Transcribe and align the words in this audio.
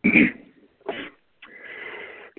Good 0.02 0.32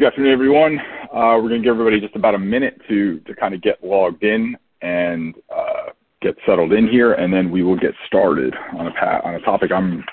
afternoon, 0.07 0.33
everyone. 0.33 0.79
Uh, 1.13 1.37
we're 1.37 1.49
going 1.49 1.61
to 1.61 1.67
give 1.67 1.73
everybody 1.73 2.01
just 2.01 2.15
about 2.15 2.33
a 2.33 2.39
minute 2.39 2.81
to, 2.89 3.19
to 3.19 3.35
kind 3.35 3.53
of 3.53 3.61
get 3.61 3.83
logged 3.83 4.23
in 4.23 4.57
and 4.81 5.35
uh, 5.55 5.91
get 6.23 6.35
settled 6.43 6.73
in 6.73 6.87
here, 6.87 7.13
and 7.13 7.31
then 7.31 7.51
we 7.51 7.61
will 7.61 7.77
get 7.77 7.91
started 8.07 8.55
on 8.79 8.87
a, 8.87 8.91
pa- 8.91 9.21
on 9.23 9.35
a 9.35 9.39
topic 9.41 9.71
I'm 9.71 10.03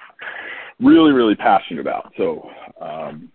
really, 0.78 1.12
really 1.12 1.34
passionate 1.36 1.80
about. 1.80 2.12
So 2.18 2.50
um, 2.82 3.32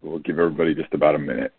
we'll 0.00 0.20
give 0.20 0.38
everybody 0.38 0.74
just 0.74 0.94
about 0.94 1.16
a 1.16 1.18
minute. 1.18 1.52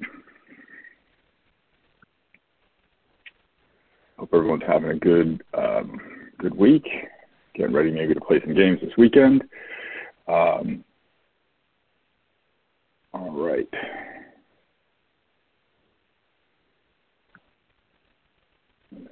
Hope 4.18 4.34
everyone's 4.34 4.64
having 4.68 4.90
a 4.90 4.96
good 4.96 5.44
um, 5.56 6.00
good 6.40 6.56
week. 6.56 6.88
Getting 7.54 7.76
ready 7.76 7.92
maybe 7.92 8.16
to 8.16 8.22
play 8.22 8.42
some 8.44 8.56
games 8.56 8.80
this 8.82 8.98
weekend. 8.98 9.44
All 13.14 13.32
right. 13.32 13.68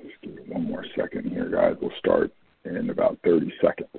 Just 0.02 0.22
give 0.22 0.36
me 0.36 0.42
one 0.48 0.66
more 0.66 0.86
second 0.96 1.30
here, 1.30 1.50
guys. 1.50 1.76
We'll 1.82 1.92
start 2.00 2.32
in 2.66 2.90
about 2.90 3.18
30 3.24 3.52
seconds. 3.62 3.90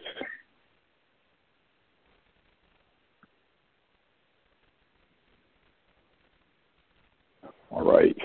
All 7.71 7.85
right. 7.85 8.17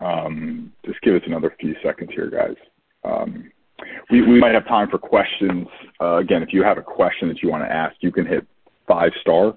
Um, 0.00 0.72
just 0.84 1.00
give 1.02 1.14
us 1.14 1.22
another 1.26 1.54
few 1.58 1.74
seconds 1.82 2.10
here, 2.14 2.30
guys. 2.30 2.54
Um, 3.04 3.50
we, 4.10 4.22
we 4.22 4.38
might 4.38 4.54
have 4.54 4.66
time 4.66 4.88
for 4.88 4.98
questions. 4.98 5.66
Uh, 6.00 6.16
again, 6.16 6.42
if 6.42 6.52
you 6.52 6.62
have 6.62 6.78
a 6.78 6.82
question 6.82 7.28
that 7.28 7.42
you 7.42 7.50
want 7.50 7.64
to 7.64 7.72
ask, 7.72 7.96
you 8.00 8.12
can 8.12 8.26
hit 8.26 8.46
five 8.88 9.12
star 9.20 9.56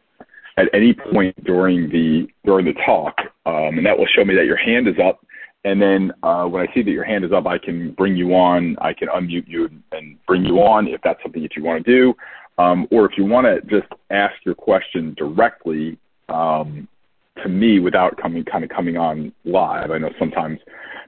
at 0.57 0.67
any 0.73 0.93
point 0.93 1.41
during 1.43 1.89
the 1.89 2.27
during 2.45 2.65
the 2.65 2.73
talk, 2.85 3.15
um, 3.45 3.77
and 3.77 3.85
that 3.85 3.97
will 3.97 4.07
show 4.07 4.23
me 4.23 4.35
that 4.35 4.45
your 4.45 4.57
hand 4.57 4.87
is 4.87 4.95
up. 5.03 5.25
And 5.63 5.81
then 5.81 6.11
uh, 6.23 6.45
when 6.45 6.67
I 6.67 6.73
see 6.73 6.81
that 6.81 6.91
your 6.91 7.03
hand 7.03 7.23
is 7.23 7.31
up, 7.31 7.45
I 7.45 7.57
can 7.57 7.91
bring 7.91 8.15
you 8.15 8.33
on. 8.33 8.75
I 8.81 8.93
can 8.93 9.07
unmute 9.09 9.47
you 9.47 9.69
and 9.91 10.17
bring 10.25 10.43
you 10.43 10.57
on 10.57 10.87
if 10.87 11.01
that's 11.03 11.21
something 11.21 11.41
that 11.43 11.55
you 11.55 11.63
want 11.63 11.85
to 11.85 11.91
do. 11.91 12.13
Um, 12.57 12.87
or 12.91 13.05
if 13.05 13.17
you 13.17 13.25
want 13.25 13.45
to 13.45 13.61
just 13.69 13.91
ask 14.09 14.33
your 14.43 14.55
question 14.55 15.15
directly 15.17 15.97
um, 16.29 16.87
to 17.43 17.49
me 17.49 17.79
without 17.79 18.17
coming 18.17 18.43
kind 18.43 18.63
of 18.63 18.69
coming 18.69 18.97
on 18.97 19.31
live. 19.45 19.91
I 19.91 19.97
know 19.97 20.09
sometimes 20.19 20.59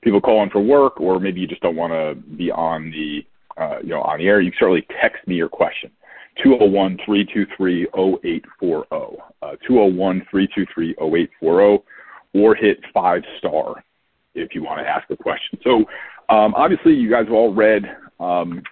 people 0.04 0.22
call 0.22 0.44
in 0.44 0.50
for 0.50 0.62
work, 0.62 1.00
or 1.00 1.20
maybe 1.20 1.42
you 1.42 1.48
just 1.48 1.62
don't 1.62 1.76
want 1.76 1.94
to 1.94 2.16
be 2.36 2.52
on 2.52 2.92
the 2.92 3.26
uh, 3.62 3.80
you 3.82 3.90
know 3.90 4.02
on 4.02 4.20
the 4.20 4.28
air. 4.28 4.42
You 4.42 4.52
can 4.52 4.60
certainly 4.60 4.86
text 5.02 5.28
me 5.28 5.36
your 5.36 5.50
question. 5.50 5.92
201-323-0840, 6.46 9.18
uh, 9.42 9.56
201-323-0840, 9.70 11.84
or 12.34 12.56
hit 12.56 12.80
five 12.94 13.22
star 13.38 13.84
if 14.36 14.56
you 14.56 14.64
want 14.64 14.80
to 14.80 14.88
ask 14.88 15.10
a 15.12 15.18
question. 15.18 15.60
So 15.64 15.86
um, 16.30 16.54
obviously 16.56 16.94
you 16.94 17.10
guys 17.10 17.26
have 17.26 17.34
all 17.34 17.54
read, 17.54 17.84
um, 18.20 18.64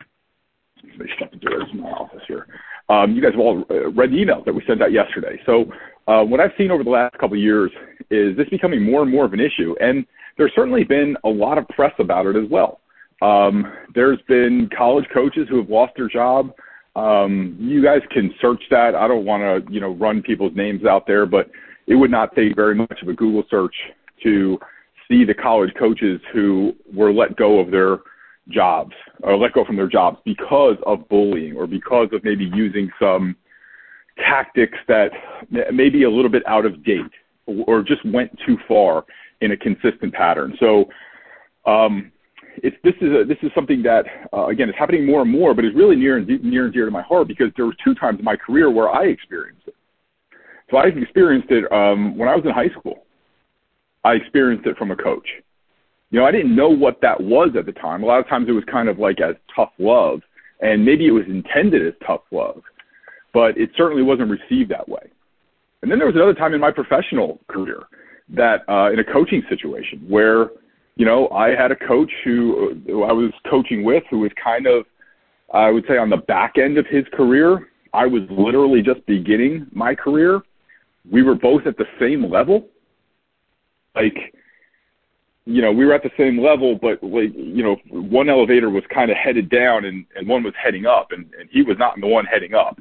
me 0.83 1.05
shut 1.19 1.31
the 1.31 1.37
doors 1.37 1.67
in 1.71 1.81
my 1.81 1.89
office 1.89 2.21
here. 2.27 2.47
Um, 2.89 3.13
you 3.13 3.21
guys 3.21 3.33
have 3.33 3.39
all 3.39 3.63
uh, 3.69 3.91
read 3.91 4.11
the 4.11 4.15
emails 4.15 4.43
that 4.45 4.53
we 4.53 4.63
sent 4.67 4.81
out 4.81 4.91
yesterday. 4.91 5.39
So 5.45 5.65
uh, 6.07 6.23
what 6.23 6.39
I've 6.39 6.51
seen 6.57 6.71
over 6.71 6.83
the 6.83 6.89
last 6.89 7.13
couple 7.13 7.37
of 7.37 7.43
years 7.43 7.71
is 8.09 8.35
this 8.35 8.49
becoming 8.49 8.83
more 8.83 9.03
and 9.03 9.11
more 9.11 9.25
of 9.25 9.33
an 9.33 9.39
issue, 9.39 9.75
and 9.79 10.05
there's 10.37 10.51
certainly 10.55 10.83
been 10.83 11.15
a 11.23 11.29
lot 11.29 11.57
of 11.57 11.67
press 11.69 11.93
about 11.99 12.25
it 12.25 12.35
as 12.35 12.49
well. 12.49 12.81
Um, 13.21 13.71
there's 13.93 14.19
been 14.27 14.69
college 14.75 15.05
coaches 15.13 15.47
who 15.49 15.57
have 15.57 15.69
lost 15.69 15.93
their 15.95 16.09
job. 16.09 16.53
Um, 16.95 17.55
you 17.59 17.83
guys 17.83 18.01
can 18.11 18.33
search 18.41 18.61
that. 18.69 18.95
I 18.95 19.07
don't 19.07 19.25
want 19.25 19.41
to, 19.41 19.73
you 19.73 19.79
know, 19.79 19.93
run 19.95 20.21
people's 20.21 20.55
names 20.55 20.85
out 20.85 21.07
there, 21.07 21.25
but 21.25 21.49
it 21.87 21.95
would 21.95 22.11
not 22.11 22.35
take 22.35 22.55
very 22.55 22.75
much 22.75 23.01
of 23.01 23.07
a 23.07 23.13
Google 23.13 23.43
search 23.49 23.75
to 24.23 24.59
see 25.07 25.23
the 25.23 25.33
college 25.33 25.71
coaches 25.77 26.19
who 26.33 26.73
were 26.93 27.11
let 27.11 27.35
go 27.35 27.59
of 27.59 27.71
their 27.71 27.99
jobs 28.49 28.93
or 29.23 29.37
let 29.37 29.53
go 29.53 29.63
from 29.63 29.75
their 29.75 29.87
jobs 29.87 30.17
because 30.25 30.77
of 30.85 31.07
bullying 31.09 31.55
or 31.55 31.67
because 31.67 32.09
of 32.11 32.23
maybe 32.23 32.49
using 32.53 32.89
some 32.99 33.35
tactics 34.17 34.77
that 34.87 35.11
may 35.73 35.89
be 35.89 36.03
a 36.03 36.09
little 36.09 36.29
bit 36.29 36.43
out 36.47 36.65
of 36.65 36.83
date 36.83 37.01
or 37.45 37.81
just 37.81 38.05
went 38.05 38.31
too 38.45 38.57
far 38.67 39.05
in 39.41 39.51
a 39.51 39.57
consistent 39.57 40.13
pattern. 40.13 40.55
So, 40.59 40.85
um, 41.65 42.11
it's 42.57 42.75
this 42.83 42.93
is 43.01 43.09
a, 43.11 43.23
this 43.25 43.37
is 43.41 43.51
something 43.55 43.81
that 43.83 44.05
uh, 44.33 44.47
again 44.47 44.69
is 44.69 44.75
happening 44.77 45.05
more 45.05 45.21
and 45.21 45.31
more, 45.31 45.53
but 45.53 45.65
is 45.65 45.73
really 45.75 45.95
near 45.95 46.17
and 46.17 46.27
de- 46.27 46.39
near 46.39 46.65
and 46.65 46.73
dear 46.73 46.85
to 46.85 46.91
my 46.91 47.01
heart 47.01 47.27
because 47.27 47.47
there 47.55 47.65
were 47.65 47.75
two 47.83 47.95
times 47.95 48.19
in 48.19 48.25
my 48.25 48.35
career 48.35 48.69
where 48.69 48.89
I 48.89 49.05
experienced 49.05 49.67
it. 49.67 49.75
So 50.69 50.77
I 50.77 50.85
experienced 50.85 51.51
it 51.51 51.69
um, 51.71 52.17
when 52.17 52.29
I 52.29 52.35
was 52.35 52.45
in 52.45 52.51
high 52.51 52.69
school. 52.69 53.03
I 54.03 54.13
experienced 54.13 54.65
it 54.65 54.77
from 54.77 54.91
a 54.91 54.95
coach. 54.95 55.27
You 56.09 56.19
know, 56.19 56.25
I 56.25 56.31
didn't 56.31 56.55
know 56.55 56.69
what 56.69 56.99
that 57.01 57.21
was 57.21 57.49
at 57.57 57.65
the 57.65 57.71
time. 57.71 58.03
A 58.03 58.05
lot 58.05 58.19
of 58.19 58.27
times 58.27 58.47
it 58.49 58.53
was 58.53 58.63
kind 58.69 58.89
of 58.89 58.99
like 58.99 59.21
as 59.21 59.35
tough 59.55 59.71
love, 59.79 60.21
and 60.59 60.83
maybe 60.83 61.07
it 61.07 61.11
was 61.11 61.25
intended 61.27 61.85
as 61.85 61.93
tough 62.05 62.21
love, 62.31 62.61
but 63.33 63.57
it 63.57 63.69
certainly 63.77 64.03
wasn't 64.03 64.29
received 64.29 64.71
that 64.71 64.87
way. 64.87 65.09
And 65.81 65.91
then 65.91 65.99
there 65.99 66.07
was 66.07 66.15
another 66.15 66.33
time 66.33 66.53
in 66.53 66.59
my 66.59 66.71
professional 66.71 67.39
career 67.47 67.83
that 68.29 68.61
uh, 68.69 68.91
in 68.91 68.99
a 68.99 69.03
coaching 69.03 69.43
situation 69.49 70.05
where 70.07 70.49
you 71.01 71.07
know, 71.07 71.27
I 71.29 71.55
had 71.55 71.71
a 71.71 71.75
coach 71.75 72.11
who, 72.23 72.79
who 72.85 73.01
I 73.01 73.11
was 73.11 73.31
coaching 73.49 73.83
with 73.83 74.03
who 74.11 74.19
was 74.19 74.29
kind 74.41 74.67
of, 74.67 74.85
I 75.51 75.71
would 75.71 75.83
say, 75.87 75.97
on 75.97 76.11
the 76.11 76.17
back 76.17 76.59
end 76.59 76.77
of 76.77 76.85
his 76.85 77.05
career. 77.11 77.69
I 77.91 78.05
was 78.05 78.21
literally 78.29 78.83
just 78.83 79.03
beginning 79.07 79.65
my 79.71 79.95
career. 79.95 80.43
We 81.11 81.23
were 81.23 81.33
both 81.33 81.65
at 81.65 81.75
the 81.75 81.87
same 81.99 82.29
level. 82.29 82.67
Like, 83.95 84.35
you 85.45 85.63
know, 85.63 85.71
we 85.71 85.87
were 85.87 85.93
at 85.93 86.03
the 86.03 86.11
same 86.19 86.39
level, 86.39 86.77
but 86.79 87.01
like, 87.01 87.33
you 87.33 87.63
know, 87.63 87.77
one 87.89 88.29
elevator 88.29 88.69
was 88.69 88.83
kind 88.93 89.09
of 89.09 89.17
headed 89.17 89.49
down 89.49 89.85
and, 89.85 90.05
and 90.15 90.27
one 90.27 90.43
was 90.43 90.53
heading 90.63 90.85
up 90.85 91.13
and, 91.13 91.25
and 91.33 91.49
he 91.51 91.63
was 91.63 91.77
not 91.79 91.95
in 91.95 92.01
the 92.01 92.07
one 92.07 92.25
heading 92.25 92.53
up. 92.53 92.79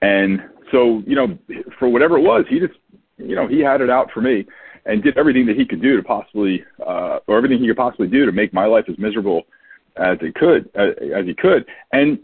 And 0.00 0.42
so, 0.72 1.04
you 1.06 1.14
know, 1.14 1.38
for 1.78 1.88
whatever 1.88 2.18
it 2.18 2.22
was, 2.22 2.44
he 2.48 2.58
just, 2.58 2.74
you 3.18 3.36
know, 3.36 3.46
he 3.46 3.60
had 3.60 3.80
it 3.80 3.88
out 3.88 4.10
for 4.10 4.20
me 4.20 4.46
and 4.86 5.02
did 5.02 5.16
everything 5.16 5.46
that 5.46 5.56
he 5.56 5.64
could 5.64 5.80
do 5.80 5.96
to 5.96 6.02
possibly, 6.02 6.64
uh, 6.84 7.18
or 7.26 7.36
everything 7.36 7.58
he 7.58 7.66
could 7.66 7.76
possibly 7.76 8.08
do 8.08 8.26
to 8.26 8.32
make 8.32 8.52
my 8.52 8.66
life 8.66 8.84
as 8.88 8.98
miserable 8.98 9.42
as 9.96 10.18
it 10.20 10.34
could, 10.34 10.68
as, 10.74 10.90
as 11.14 11.26
he 11.26 11.34
could. 11.34 11.64
And, 11.92 12.18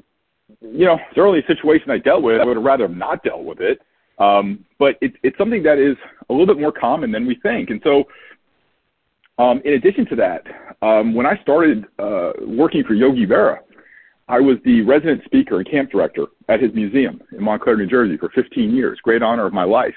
you 0.61 0.87
know, 0.87 0.99
certainly 1.15 1.41
a 1.41 1.47
situation 1.47 1.91
I 1.91 1.99
dealt 1.99 2.23
with, 2.23 2.41
I 2.41 2.45
would 2.45 2.57
have 2.57 2.65
rather 2.65 2.89
not 2.89 3.23
dealt 3.23 3.45
with 3.45 3.61
it. 3.61 3.81
Um, 4.19 4.65
but 4.79 4.97
it, 5.01 5.13
it's 5.23 5.39
something 5.39 5.63
that 5.63 5.79
is 5.79 5.97
a 6.29 6.33
little 6.33 6.47
bit 6.47 6.59
more 6.59 6.73
common 6.73 7.13
than 7.13 7.27
we 7.27 7.37
think. 7.37 7.71
And 7.71 7.81
so, 7.85 8.05
um, 9.39 9.63
in 9.65 9.75
addition 9.75 10.07
to 10.07 10.17
that, 10.17 10.43
um, 10.83 11.15
when 11.15 11.27
I 11.27 11.41
started 11.43 11.85
uh, 12.01 12.33
working 12.45 12.83
for 12.83 12.95
Yogi 12.95 13.27
Berra, 13.27 13.59
I 14.29 14.41
was 14.41 14.57
the 14.65 14.83
resident 14.83 15.23
speaker 15.25 15.59
and 15.59 15.71
camp 15.71 15.91
director 15.91 16.27
at 16.49 16.61
his 16.61 16.75
museum 16.75 17.23
in 17.33 17.43
Montclair, 17.43 17.77
New 17.77 17.87
Jersey 17.87 18.17
for 18.17 18.29
15 18.31 18.75
years. 18.75 18.99
Great 19.03 19.23
honor 19.23 19.47
of 19.47 19.53
my 19.53 19.65
life 19.65 19.95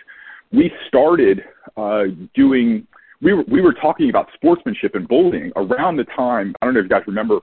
we 0.52 0.72
started 0.88 1.44
uh, 1.78 2.04
doing 2.34 2.86
we 3.22 3.34
were 3.34 3.44
we 3.48 3.62
were 3.62 3.74
talking 3.74 4.10
about 4.10 4.28
sportsmanship 4.34 4.96
and 4.96 5.08
bullying 5.08 5.52
around 5.56 5.98
the 5.98 6.04
time 6.16 6.56
I 6.62 6.66
don't 6.66 6.74
know 6.74 6.80
if 6.80 6.86
you 6.86 6.90
guys 6.90 7.04
remember 7.08 7.40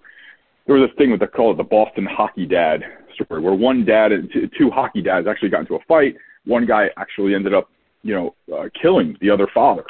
there 0.66 0.76
was 0.76 0.88
this 0.88 0.96
thing 0.98 1.10
with 1.10 1.20
the 1.20 1.26
call 1.26 1.52
it 1.52 1.56
the 1.56 1.64
Boston 1.64 2.06
hockey 2.06 2.46
dad 2.46 2.82
story 3.14 3.40
where 3.40 3.54
one 3.54 3.84
dad 3.84 4.12
and 4.12 4.30
two, 4.32 4.48
two 4.58 4.70
hockey 4.70 5.02
dads 5.02 5.26
actually 5.26 5.48
got 5.48 5.60
into 5.60 5.74
a 5.74 5.80
fight. 5.88 6.14
One 6.44 6.66
guy 6.66 6.88
actually 6.96 7.34
ended 7.34 7.54
up 7.54 7.70
you 8.02 8.14
know 8.14 8.34
uh, 8.56 8.68
killing 8.80 9.16
the 9.20 9.30
other 9.30 9.48
father. 9.52 9.84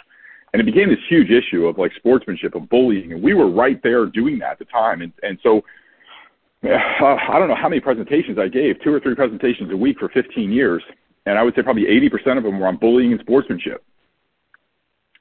And 0.55 0.63
it 0.63 0.65
became 0.65 0.89
this 0.89 0.99
huge 1.11 1.31
issue 1.31 1.67
of 1.67 1.77
like 1.77 1.93
sportsmanship 1.97 2.55
of 2.55 2.69
bullying 2.71 3.13
and 3.13 3.23
we 3.23 3.35
were 3.35 3.51
right 3.51 3.83
there 3.83 4.07
doing 4.07 4.39
that 4.39 4.53
at 4.53 4.59
the 4.59 4.65
time. 4.67 5.03
And 5.03 5.13
and 5.23 5.39
so 5.43 5.63
uh, 6.65 6.69
I 6.71 7.39
don't 7.39 7.49
know 7.49 7.57
how 7.57 7.69
many 7.69 7.81
presentations 7.81 8.39
I 8.39 8.49
gave 8.49 8.83
two 8.83 8.93
or 8.93 9.01
three 9.01 9.15
presentations 9.15 9.73
a 9.73 9.77
week 9.77 9.99
for 9.99 10.09
15 10.09 10.53
years 10.53 10.83
and 11.27 11.39
I 11.39 11.43
would 11.43 11.55
say 11.55 11.63
probably 11.63 11.85
80% 11.85 12.39
of 12.39 12.45
them 12.45 12.61
were 12.61 12.67
on 12.67 12.77
bullying 12.77 13.13
and 13.13 13.21
sportsmanship. 13.21 13.85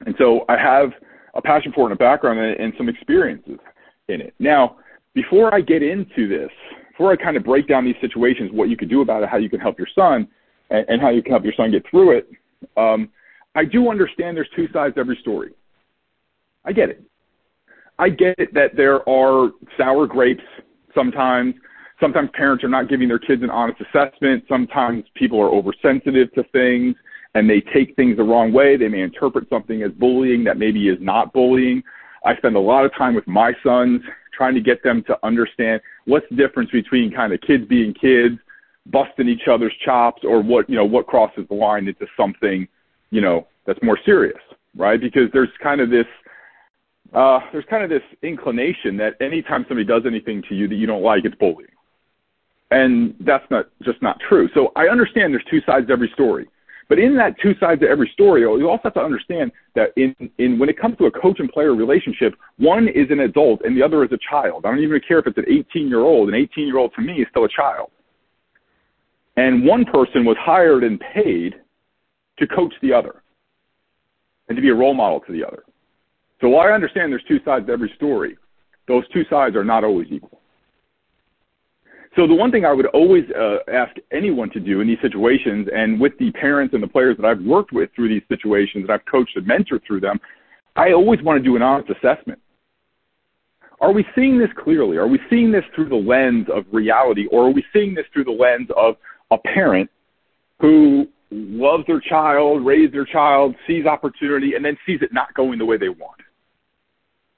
And 0.06 0.16
so 0.18 0.46
I 0.48 0.58
have 0.58 0.92
a 1.36 1.42
passion 1.42 1.72
for 1.74 1.82
it 1.82 1.92
and 1.92 1.94
a 1.94 1.98
background 1.98 2.40
and, 2.40 2.60
and 2.60 2.74
some 2.78 2.90
experiences 2.90 3.60
in 4.08 4.22
it. 4.22 4.34
Now, 4.40 4.78
before 5.14 5.54
I 5.54 5.62
get 5.62 5.82
into 5.82 6.28
this, 6.28 6.50
before 6.92 7.12
I 7.12 7.16
kind 7.16 7.38
of 7.38 7.44
break 7.44 7.68
down 7.68 7.86
these 7.86 7.96
situations, 8.02 8.52
what 8.52 8.70
you 8.70 8.78
could 8.78 8.90
do 8.90 9.02
about 9.02 9.24
it, 9.24 9.30
how 9.30 9.38
you 9.38 9.50
can 9.50 9.60
help 9.60 9.78
your 9.78 9.88
son, 9.94 10.28
and, 10.70 10.86
and 10.90 11.02
how 11.02 11.10
you 11.10 11.22
can 11.22 11.32
help 11.32 11.44
your 11.44 11.54
son 11.56 11.72
get 11.72 11.84
through 11.90 12.18
it, 12.18 12.30
um, 12.76 13.10
I 13.56 13.66
do 13.66 13.90
understand 13.90 14.38
there's 14.38 14.50
two 14.56 14.68
sides 14.72 14.96
to 14.96 15.00
every 15.00 15.18
story. 15.22 15.52
I 16.66 16.74
get 16.74 16.90
it. 16.90 17.04
I 18.00 18.10
get 18.10 18.36
it 18.38 18.54
that 18.54 18.76
there 18.76 19.08
are 19.10 19.52
sour 19.78 20.06
grapes 20.06 20.44
sometimes 20.94 21.56
sometimes 22.00 22.30
parents 22.34 22.64
are 22.64 22.70
not 22.70 22.90
giving 22.90 23.08
their 23.08 23.20
kids 23.20 23.44
an 23.44 23.50
honest 23.50 23.82
assessment. 23.82 24.44
Sometimes 24.48 25.04
people 25.16 25.40
are 25.40 25.50
oversensitive 25.50 26.32
to 26.34 26.44
things 26.52 26.96
and 27.34 27.50
they 27.50 27.62
take 27.62 27.96
things 27.96 28.18
the 28.18 28.24
wrong 28.24 28.52
way. 28.54 28.78
They 28.78 28.88
may 28.88 29.02
interpret 29.02 29.48
something 29.50 29.84
as 29.84 29.92
bullying 29.92 30.44
that 30.46 30.58
maybe 30.58 30.88
is 30.90 30.98
not 31.00 31.34
bullying. 31.34 31.84
I 32.26 32.36
spend 32.38 32.56
a 32.56 32.60
lot 32.60 32.86
of 32.86 32.94
time 32.96 33.16
with 33.16 33.28
my 33.28 33.54
sons 33.64 34.02
trying 34.34 34.54
to 34.56 34.62
get 34.62 34.84
them 34.84 35.04
to 35.08 35.18
understand 35.24 35.82
what's 36.06 36.26
the 36.30 36.36
difference 36.36 36.70
between 36.72 37.12
kind 37.12 37.34
of 37.34 37.42
kids 37.42 37.66
being 37.68 37.94
kids 37.94 38.38
busting 38.88 39.28
each 39.28 39.48
other's 39.52 39.74
chops 39.84 40.24
or 40.24 40.42
what 40.42 40.70
you 40.70 40.76
know 40.76 40.86
what 40.86 41.08
crosses 41.08 41.46
the 41.50 41.56
line 41.56 41.88
into 41.88 42.06
something 42.16 42.68
you 43.10 43.20
know 43.20 43.46
that's 43.66 43.80
more 43.84 44.00
serious 44.06 44.38
right 44.78 45.02
because 45.02 45.30
there's 45.34 45.50
kind 45.62 45.82
of 45.82 45.90
this 45.90 46.06
uh, 47.14 47.40
there's 47.52 47.66
kind 47.70 47.84
of 47.84 47.90
this 47.90 48.04
inclination 48.22 48.96
that 48.98 49.14
anytime 49.22 49.66
somebody 49.68 49.86
does 49.86 50.04
anything 50.06 50.42
to 50.48 50.56
you 50.56 50.68
that 50.68 50.76
you 50.76 50.88
don't 50.88 51.04
like 51.04 51.26
it's 51.26 51.36
bullying 51.36 51.70
and 52.72 53.16
that's 53.22 53.46
not 53.50 53.70
just 53.84 54.02
not 54.02 54.18
true. 54.28 54.50
So 54.54 54.72
i 54.76 54.88
understand 54.88 55.34
there's 55.34 55.46
two 55.50 55.62
sides 55.66 55.88
to 55.88 55.94
every 55.94 56.12
story. 56.14 56.48
But 56.90 57.00
in 57.00 57.18
that 57.18 57.36
two 57.42 57.54
sides 57.60 57.82
to 57.82 57.88
every 57.88 58.10
story 58.14 58.42
you 58.42 58.70
also 58.70 58.84
have 58.86 58.94
to 58.94 59.02
understand 59.02 59.52
that 59.76 59.90
in, 59.98 60.16
in 60.38 60.58
when 60.58 60.70
it 60.70 60.80
comes 60.80 60.98
to 60.98 61.06
a 61.06 61.12
coach 61.12 61.40
and 61.40 61.50
player 61.50 61.76
relationship 61.76 62.34
one 62.58 62.88
is 62.88 63.08
an 63.10 63.22
adult 63.22 63.62
and 63.64 63.76
the 63.76 63.84
other 63.84 64.04
is 64.04 64.12
a 64.12 64.20
child. 64.30 64.66
I 64.66 64.70
don't 64.70 64.80
even 64.80 65.02
care 65.06 65.20
if 65.20 65.28
it's 65.28 65.38
an 65.38 65.46
18 65.48 65.88
year 65.88 66.02
old 66.02 66.30
an 66.30 66.36
18 66.36 66.66
year 66.66 66.78
old 66.78 66.94
to 66.96 67.02
me 67.02 67.22
is 67.22 67.28
still 67.30 67.46
a 67.46 67.50
child. 67.50 67.92
And 69.36 69.66
one 69.66 69.86
person 69.86 70.26
was 70.26 70.38
hired 70.40 70.84
and 70.84 71.00
paid 71.14 71.56
to 72.40 72.48
coach 72.48 72.74
the 72.82 72.94
other 72.94 73.22
and 74.50 74.56
to 74.56 74.62
be 74.62 74.70
a 74.70 74.76
role 74.76 74.94
model 74.94 75.20
to 75.22 75.32
the 75.32 75.46
other. 75.46 75.64
So 76.42 76.50
while 76.50 76.68
I 76.68 76.72
understand 76.72 77.12
there's 77.12 77.24
two 77.28 77.40
sides 77.44 77.66
to 77.68 77.74
every 77.74 77.92
story, 77.96 78.38
those 78.88 79.08
two 79.10 79.24
sides 79.30 79.56
are 79.56 79.64
not 79.64 79.84
always 79.84 80.08
equal. 80.10 80.42
So 82.18 82.26
the 82.26 82.34
one 82.34 82.52
thing 82.52 82.66
I 82.66 82.74
would 82.74 82.88
always 82.88 83.26
uh, 83.30 83.58
ask 83.72 83.96
anyone 84.12 84.50
to 84.50 84.60
do 84.60 84.82
in 84.82 84.88
these 84.88 84.98
situations, 85.04 85.68
and 85.72 86.02
with 86.02 86.18
the 86.18 86.32
parents 86.32 86.74
and 86.74 86.82
the 86.82 86.88
players 86.88 87.16
that 87.18 87.28
I've 87.28 87.42
worked 87.42 87.72
with 87.72 87.92
through 87.96 88.10
these 88.10 88.24
situations, 88.28 88.88
that 88.88 88.94
I've 88.94 89.06
coached 89.06 89.38
and 89.38 89.48
mentored 89.48 89.86
through 89.86 90.00
them, 90.00 90.20
I 90.76 90.94
always 90.94 91.22
want 91.22 91.38
to 91.38 91.44
do 91.44 91.56
an 91.56 91.62
honest 91.62 91.92
assessment. 91.92 92.40
Are 93.80 93.92
we 93.92 94.04
seeing 94.16 94.40
this 94.40 94.50
clearly? 94.58 94.98
Are 94.98 95.08
we 95.08 95.20
seeing 95.30 95.52
this 95.52 95.64
through 95.76 95.90
the 95.90 95.96
lens 95.96 96.48
of 96.52 96.66
reality, 96.72 97.28
or 97.28 97.46
are 97.48 97.52
we 97.52 97.64
seeing 97.72 97.94
this 97.94 98.06
through 98.12 98.24
the 98.24 98.32
lens 98.32 98.68
of 98.76 98.96
a 99.30 99.38
parent 99.38 99.88
who 100.60 101.08
loves 101.30 101.86
their 101.86 102.00
child, 102.00 102.66
raised 102.66 102.96
their 102.96 103.06
child, 103.06 103.54
sees 103.68 103.86
opportunity, 103.86 104.56
and 104.56 104.66
then 104.66 104.76
sees 104.88 105.04
it 105.04 105.14
not 105.14 105.32
going 105.36 105.60
the 105.60 105.66
way 105.66 105.78
they 105.78 105.90
want. 105.90 106.20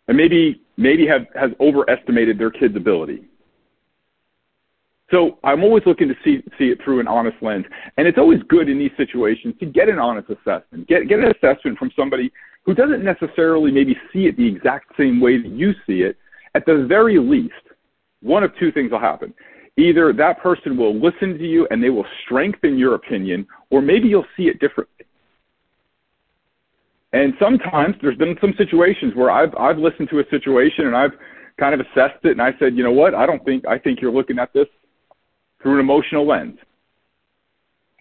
And 0.08 0.16
maybe 0.16 0.62
maybe 0.78 1.06
have 1.06 1.28
has 1.36 1.52
overestimated 1.60 2.40
their 2.40 2.50
kid's 2.50 2.78
ability. 2.78 3.29
So 5.12 5.40
I'm 5.44 5.64
always 5.64 5.84
looking 5.86 6.08
to 6.08 6.16
see 6.24 6.44
see 6.58 6.66
it 6.66 6.80
through 6.84 7.00
an 7.00 7.08
honest 7.08 7.38
lens. 7.42 7.66
And 7.98 8.08
it's 8.08 8.18
always 8.18 8.40
good 8.48 8.70
in 8.70 8.78
these 8.78 8.92
situations 8.98 9.56
to 9.60 9.66
get 9.66 9.90
an 9.90 10.00
honest 10.00 10.30
assessment. 10.30 10.88
Get 10.88 11.08
get 11.08 11.20
an 11.20 11.32
assessment 11.32 11.78
from 11.78 11.92
somebody 11.96 12.32
who 12.64 12.74
doesn't 12.76 13.04
necessarily 13.04 13.72
maybe 13.72 13.98
see 14.14 14.28
it 14.28 14.38
the 14.38 14.48
exact 14.48 14.92
same 14.98 15.20
way 15.20 15.42
that 15.42 15.50
you 15.50 15.74
see 15.88 16.02
it. 16.02 16.18
At 16.56 16.66
the 16.66 16.86
very 16.88 17.18
least, 17.20 17.54
one 18.22 18.44
of 18.44 18.52
two 18.60 18.72
things 18.72 18.92
will 18.92 19.00
happen 19.00 19.34
either 19.80 20.12
that 20.12 20.42
person 20.42 20.76
will 20.76 20.94
listen 21.00 21.38
to 21.38 21.48
you 21.48 21.66
and 21.72 21.82
they 21.82 21.90
will 21.90 22.06
strengthen 22.26 22.78
your 22.78 22.96
opinion, 22.96 23.48
or 23.70 23.82
maybe 23.82 24.10
you'll 24.10 24.26
see 24.36 24.44
it 24.44 24.60
differently. 24.60 25.06
And 27.14 27.34
sometimes 27.40 27.96
there's 28.02 28.18
been 28.18 28.36
some 28.42 28.54
situations 28.58 29.14
where 29.16 29.32
I've 29.32 29.56
I've 29.58 29.78
listened 29.78 30.10
to 30.10 30.20
a 30.20 30.24
situation 30.30 30.86
and 30.86 30.96
I've 30.96 31.14
kind 31.60 31.74
of 31.74 31.80
assessed 31.80 32.24
it 32.24 32.32
and 32.32 32.42
I 32.42 32.52
said, 32.60 32.76
you 32.76 32.84
know 32.84 32.92
what, 32.92 33.16
I 33.16 33.26
don't 33.26 33.44
think 33.46 33.66
I 33.66 33.80
think 33.80 34.00
you're 34.02 34.12
looking 34.12 34.38
at 34.38 34.54
this 34.54 34.68
through 35.62 35.76
an 35.76 35.80
emotional 35.80 36.28
lens. 36.28 36.58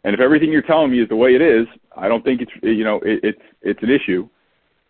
And 0.05 0.15
if 0.15 0.21
everything 0.21 0.53
you're 0.53 0.63
telling 0.63 0.91
me 0.91 1.03
is 1.03 1.09
the 1.09 1.17
way 1.17 1.35
it 1.35 1.43
is, 1.43 1.67
I 1.97 2.09
don't 2.09 2.25
think 2.25 2.41
it's 2.41 2.53
you 2.63 2.85
know 2.85 2.97
it, 3.03 3.21
it's 3.23 3.43
it's 3.63 3.83
an 3.83 3.91
issue, 3.91 4.29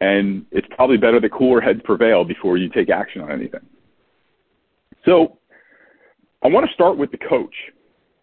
and 0.00 0.44
it's 0.50 0.66
probably 0.76 0.96
better 0.96 1.20
that 1.20 1.32
cooler 1.32 1.60
heads 1.60 1.80
prevail 1.84 2.24
before 2.24 2.56
you 2.56 2.68
take 2.68 2.90
action 2.90 3.22
on 3.22 3.32
anything. 3.32 3.66
So 5.04 5.38
I 6.42 6.48
want 6.48 6.66
to 6.66 6.74
start 6.74 6.98
with 6.98 7.10
the 7.10 7.18
coach 7.18 7.54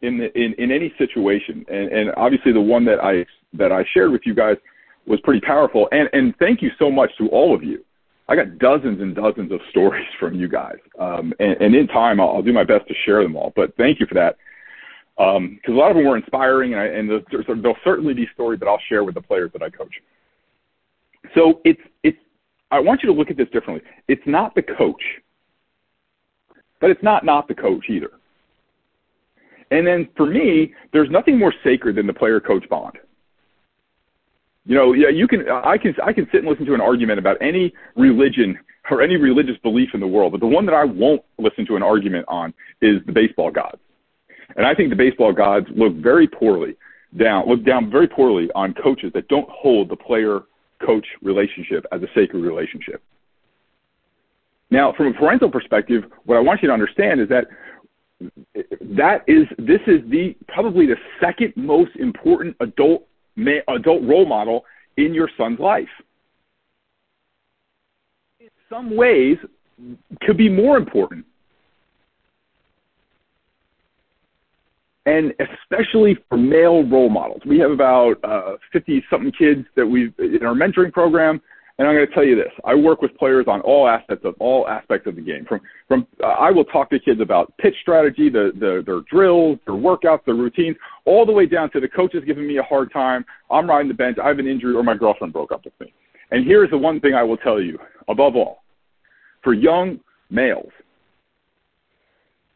in 0.02 0.18
the, 0.18 0.32
in, 0.40 0.54
in 0.58 0.72
any 0.72 0.94
situation, 0.98 1.66
and, 1.68 1.92
and 1.92 2.12
obviously 2.18 2.52
the 2.54 2.62
one 2.62 2.86
that 2.86 3.04
I 3.04 3.26
that 3.54 3.72
I 3.72 3.84
shared 3.94 4.12
with 4.12 4.22
you 4.26 4.36
guys 4.36 4.58
was 5.08 5.20
pretty 5.22 5.42
powerful. 5.42 5.88
And 5.92 6.10
and 6.14 6.36
thank 6.38 6.62
you 6.62 6.72
so 6.78 6.92
much 6.92 7.12
to 7.18 7.28
all 7.30 7.56
of 7.56 7.64
you. 7.64 7.85
I 8.28 8.36
got 8.36 8.58
dozens 8.58 9.02
and 9.02 9.16
dozens 9.16 9.52
of 9.52 9.60
stories 9.70 10.08
from 10.20 10.34
you 10.34 10.48
guys, 10.48 10.78
um, 11.00 11.34
and, 11.40 11.58
and 11.62 11.76
in 11.76 11.88
time 11.88 12.20
I'll, 12.20 12.30
I'll 12.30 12.42
do 12.42 12.54
my 12.54 12.64
best 12.64 12.88
to 12.88 12.94
share 13.06 13.22
them 13.22 13.36
all. 13.36 13.54
But 13.56 13.76
thank 13.78 14.00
you 14.00 14.06
for 14.08 14.16
that, 14.16 14.38
because 15.16 15.38
um, 15.38 15.60
a 15.68 15.72
lot 15.72 15.92
of 15.92 15.98
them 15.98 16.06
were 16.06 16.18
inspiring, 16.18 16.74
and, 16.74 16.82
I, 16.82 16.86
and 16.86 17.10
there's, 17.10 17.46
there'll 17.48 17.78
certainly 17.84 18.14
be 18.14 18.28
stories 18.34 18.60
that 18.60 18.68
I'll 18.68 18.82
share 18.90 19.04
with 19.04 19.16
the 19.16 19.22
players 19.22 19.52
that 19.54 19.62
I 19.62 19.70
coach. 19.70 19.94
So 21.34 21.62
it's 21.66 21.82
it's 22.04 22.18
I 22.72 22.80
want 22.80 23.04
you 23.04 23.08
to 23.08 23.14
look 23.14 23.30
at 23.30 23.38
this 23.38 23.50
differently. 23.52 23.88
It's 24.08 24.22
not 24.26 24.56
the 24.56 24.62
coach 24.62 25.02
but 26.86 26.90
it's 26.90 27.04
not 27.04 27.26
not 27.26 27.48
the 27.48 27.56
coach 27.56 27.86
either. 27.90 28.12
And 29.72 29.88
then 29.88 30.08
for 30.16 30.28
me, 30.28 30.74
there's 30.94 31.10
nothing 31.10 31.40
more 31.40 31.54
sacred 31.64 31.96
than 31.96 32.06
the 32.06 32.14
player 32.14 32.40
coach 32.40 32.68
bond. 32.70 32.98
You 34.66 34.76
know, 34.76 34.94
yeah, 34.94 35.10
you 35.10 35.28
can 35.28 35.48
I 35.48 35.78
can 35.78 35.96
I 36.04 36.12
can 36.12 36.26
sit 36.32 36.42
and 36.42 36.50
listen 36.50 36.66
to 36.66 36.74
an 36.74 36.82
argument 36.82 37.20
about 37.20 37.38
any 37.40 37.74
religion 37.96 38.58
or 38.90 39.02
any 39.02 39.16
religious 39.16 39.58
belief 39.64 39.90
in 39.94 40.00
the 40.00 40.08
world, 40.08 40.32
but 40.32 40.42
the 40.42 40.48
one 40.48 40.66
that 40.66 40.74
I 40.74 40.84
won't 40.84 41.22
listen 41.38 41.66
to 41.68 41.76
an 41.76 41.84
argument 41.84 42.26
on 42.28 42.54
is 42.82 42.98
the 43.06 43.12
baseball 43.12 43.52
gods. 43.52 43.80
And 44.56 44.66
I 44.66 44.74
think 44.74 44.90
the 44.90 44.96
baseball 44.96 45.34
gods 45.34 45.68
look 45.76 45.94
very 45.96 46.28
poorly 46.28 46.76
down 47.18 47.48
look 47.48 47.64
down 47.64 47.90
very 47.92 48.08
poorly 48.08 48.50
on 48.56 48.74
coaches 48.74 49.12
that 49.14 49.28
don't 49.28 49.48
hold 49.50 49.90
the 49.90 49.96
player 49.96 50.42
coach 50.86 51.06
relationship 51.22 51.86
as 51.92 52.02
a 52.02 52.08
sacred 52.16 52.42
relationship. 52.42 53.02
Now, 54.72 54.94
from 54.94 55.08
a 55.08 55.14
parental 55.14 55.50
perspective, 55.50 56.04
what 56.26 56.38
I 56.38 56.40
want 56.40 56.62
you 56.62 56.68
to 56.68 56.74
understand 56.74 57.22
is 57.22 57.30
that 57.30 57.46
that 58.82 59.24
is 59.28 59.46
this 59.60 59.82
is 59.88 60.02
the 60.10 60.36
probably 60.48 60.88
the 60.88 60.98
second 61.20 61.54
most 61.56 61.96
important 61.98 62.56
adult 62.62 63.08
adult 63.68 64.04
role 64.04 64.26
model 64.26 64.66
in 64.98 65.14
your 65.14 65.30
son's 65.38 65.60
life. 65.60 65.90
In 68.40 68.50
some 68.70 68.96
ways, 68.96 69.38
could 70.22 70.38
be 70.38 70.50
more 70.50 70.78
important. 70.78 71.26
and 75.08 75.34
especially 75.40 76.18
for 76.30 76.38
male 76.38 76.84
role 76.88 77.10
models. 77.10 77.42
We 77.46 77.60
have 77.60 77.72
about 77.72 78.16
uh, 78.24 78.54
50 78.74 79.06
something 79.10 79.32
kids 79.32 79.66
that 79.76 79.86
we've 79.86 80.14
in 80.18 80.44
our 80.44 80.56
mentoring 80.56 80.92
program 80.92 81.42
and 81.78 81.88
I'm 81.88 81.96
going 81.96 82.08
to 82.08 82.14
tell 82.14 82.24
you 82.24 82.36
this: 82.36 82.52
I 82.64 82.74
work 82.74 83.02
with 83.02 83.16
players 83.18 83.46
on 83.50 83.60
all 83.62 83.88
aspects 83.88 84.24
of 84.24 84.36
all 84.40 84.68
aspects 84.68 85.08
of 85.08 85.16
the 85.16 85.22
game. 85.22 85.46
From 85.46 85.60
from 85.88 86.08
uh, 86.24 86.28
I 86.28 86.50
will 86.52 86.64
talk 86.64 86.90
to 86.92 87.00
kids 87.00 87.20
about 87.20 87.54
pitch 87.58 87.76
strategy, 87.82 88.30
the, 88.30 88.52
the 88.60 88.82
their 88.86 89.02
drills, 89.12 89.60
their 89.66 89.76
workouts, 89.76 90.24
their 90.26 90.36
routines, 90.36 90.78
all 91.04 91.26
the 91.26 91.34
way 91.34 91.46
down 91.46 91.70
to 91.72 91.82
the 91.82 91.88
coach 91.88 92.16
is 92.16 92.24
giving 92.24 92.48
me 92.48 92.58
a 92.58 92.64
hard 92.64 92.94
time. 92.94 93.26
I'm 93.52 93.70
riding 93.70 93.90
the 93.90 93.94
bench. 93.94 94.18
I 94.24 94.28
have 94.30 94.40
an 94.40 94.48
injury, 94.48 94.74
or 94.74 94.84
my 94.84 94.96
girlfriend 94.96 95.34
broke 95.34 95.52
up 95.52 95.66
with 95.66 95.74
me. 95.82 95.94
And 96.32 96.46
here's 96.46 96.70
the 96.70 96.78
one 96.78 97.02
thing 97.02 97.14
I 97.14 97.24
will 97.24 97.38
tell 97.38 97.62
you: 97.62 97.78
above 98.08 98.38
all, 98.38 98.64
for 99.44 99.54
young 99.54 100.00
males, 100.30 100.72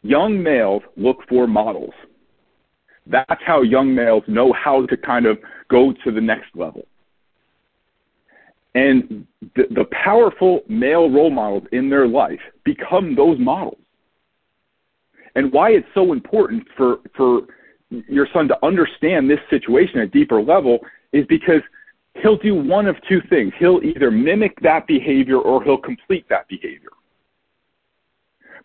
young 0.02 0.42
males 0.42 0.82
look 0.96 1.18
for 1.28 1.46
models. 1.46 1.94
That's 3.06 3.42
how 3.46 3.64
young 3.64 3.94
males 3.94 4.24
know 4.28 4.54
how 4.54 4.86
to 4.86 4.96
kind 4.96 5.26
of 5.26 5.40
go 5.68 5.94
to 6.06 6.12
the 6.12 6.22
next 6.22 6.56
level 6.56 6.86
and 8.76 9.26
the, 9.56 9.64
the 9.72 9.86
powerful 9.92 10.62
male 10.68 11.10
role 11.10 11.30
models 11.30 11.64
in 11.72 11.90
their 11.90 12.08
life 12.08 12.40
become 12.64 13.16
those 13.16 13.40
models. 13.40 13.80
And 15.36 15.52
why 15.52 15.72
it's 15.72 15.88
so 15.94 16.14
important 16.14 16.68
for, 16.76 16.98
for 17.16 17.42
your 17.90 18.28
son 18.34 18.48
to 18.48 18.66
understand 18.66 19.30
this 19.30 19.40
situation 19.50 20.00
at 20.00 20.06
a 20.06 20.08
deeper 20.08 20.42
level 20.42 20.80
is 21.14 21.26
because 21.28 21.62
he'll 22.22 22.38
do 22.38 22.56
one 22.56 22.88
of 22.88 22.96
two 23.08 23.22
things. 23.30 23.54
He'll 23.60 23.82
either 23.84 24.12
mimic 24.12 24.60
that 24.62 24.86
behavior 24.88 25.38
or 25.38 25.64
he'll 25.64 25.78
complete 25.78 26.28
that 26.30 26.48
behavior. 26.48 26.90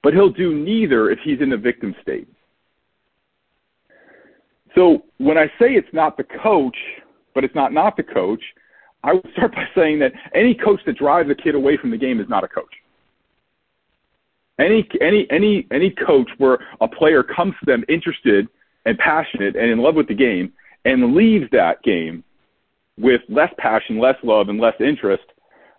But 0.03 0.13
he'll 0.13 0.31
do 0.31 0.55
neither 0.55 1.11
if 1.11 1.19
he's 1.25 1.41
in 1.41 1.53
a 1.53 1.57
victim 1.57 1.95
state. 2.03 2.29
So 4.75 5.05
when 5.19 5.39
I 5.39 5.47
say 5.59 5.75
it's 5.75 5.93
not 5.93 6.17
the 6.17 6.27
coach, 6.43 6.77
but 7.35 7.45
it's 7.45 7.55
not 7.55 7.73
not 7.73 7.97
the 7.97 8.03
coach, 8.03 8.43
I 9.05 9.13
would 9.13 9.29
start 9.33 9.55
by 9.55 9.67
saying 9.77 9.99
that 9.99 10.13
any 10.35 10.55
coach 10.55 10.81
that 10.87 10.97
drives 10.97 11.29
a 11.31 11.35
kid 11.35 11.55
away 11.55 11.77
from 11.77 11.91
the 11.91 11.99
game 11.99 12.21
is 12.21 12.29
not 12.29 12.43
a 12.43 12.49
coach. 12.49 12.73
Any 14.59 14.89
any 15.01 15.27
any 15.31 15.67
any 15.71 15.91
coach 15.91 16.29
where 16.39 16.59
a 16.81 16.89
player 16.89 17.23
comes 17.23 17.55
to 17.61 17.67
them 17.67 17.85
interested 17.89 18.49
and 18.87 18.97
passionate 18.99 19.57
and 19.57 19.71
in 19.71 19.79
love 19.79 19.95
with 19.95 20.09
the 20.09 20.15
game 20.15 20.53
and 20.85 21.15
leaves 21.15 21.47
that 21.53 21.83
game 21.83 22.25
with 22.99 23.21
less 23.29 23.53
passion, 23.59 23.99
less 23.99 24.17
love, 24.23 24.49
and 24.49 24.61
less 24.61 24.75
interest, 24.81 25.25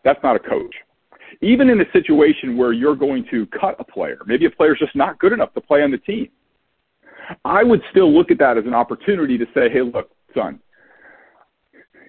that's 0.03 0.22
not 0.22 0.36
a 0.36 0.39
coach. 0.39 0.75
Even 1.41 1.70
in 1.70 1.82
a 1.82 1.91
situation 1.94 2.58
where 2.58 2.74
you're 2.74 2.96
going 2.96 3.25
to 3.32 3.48
cut 3.48 3.75
a 3.79 3.84
player, 3.84 4.20
maybe 4.27 4.46
a 4.46 4.51
player's 4.51 4.79
just 4.79 4.96
not 4.96 5.17
good 5.20 5.34
enough 5.34 5.53
to 5.53 5.62
play 5.62 5.82
on 5.82 5.91
the 5.91 5.98
team, 5.98 6.27
I 7.44 7.63
would 7.63 7.82
still 7.89 8.13
look 8.13 8.29
at 8.29 8.38
that 8.39 8.58
as 8.58 8.65
an 8.65 8.74
opportunity 8.74 9.38
to 9.38 9.46
say, 9.53 9.70
hey, 9.70 9.82
look, 9.82 10.12
son, 10.36 10.60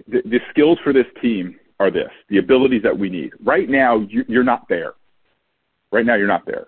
the, 0.09 0.23
the 0.25 0.41
skills 0.51 0.79
for 0.83 0.93
this 0.93 1.07
team 1.21 1.57
are 1.81 1.91
this: 1.91 2.11
the 2.29 2.39
abilities 2.39 2.83
that 2.83 2.97
we 2.97 3.09
need. 3.09 3.33
Right 3.45 3.69
now, 3.69 3.99
you, 4.09 4.25
you're 4.29 4.45
not 4.45 4.69
there. 4.69 4.95
Right 5.93 6.07
now, 6.07 6.15
you're 6.15 6.27
not 6.27 6.47
there. 6.47 6.67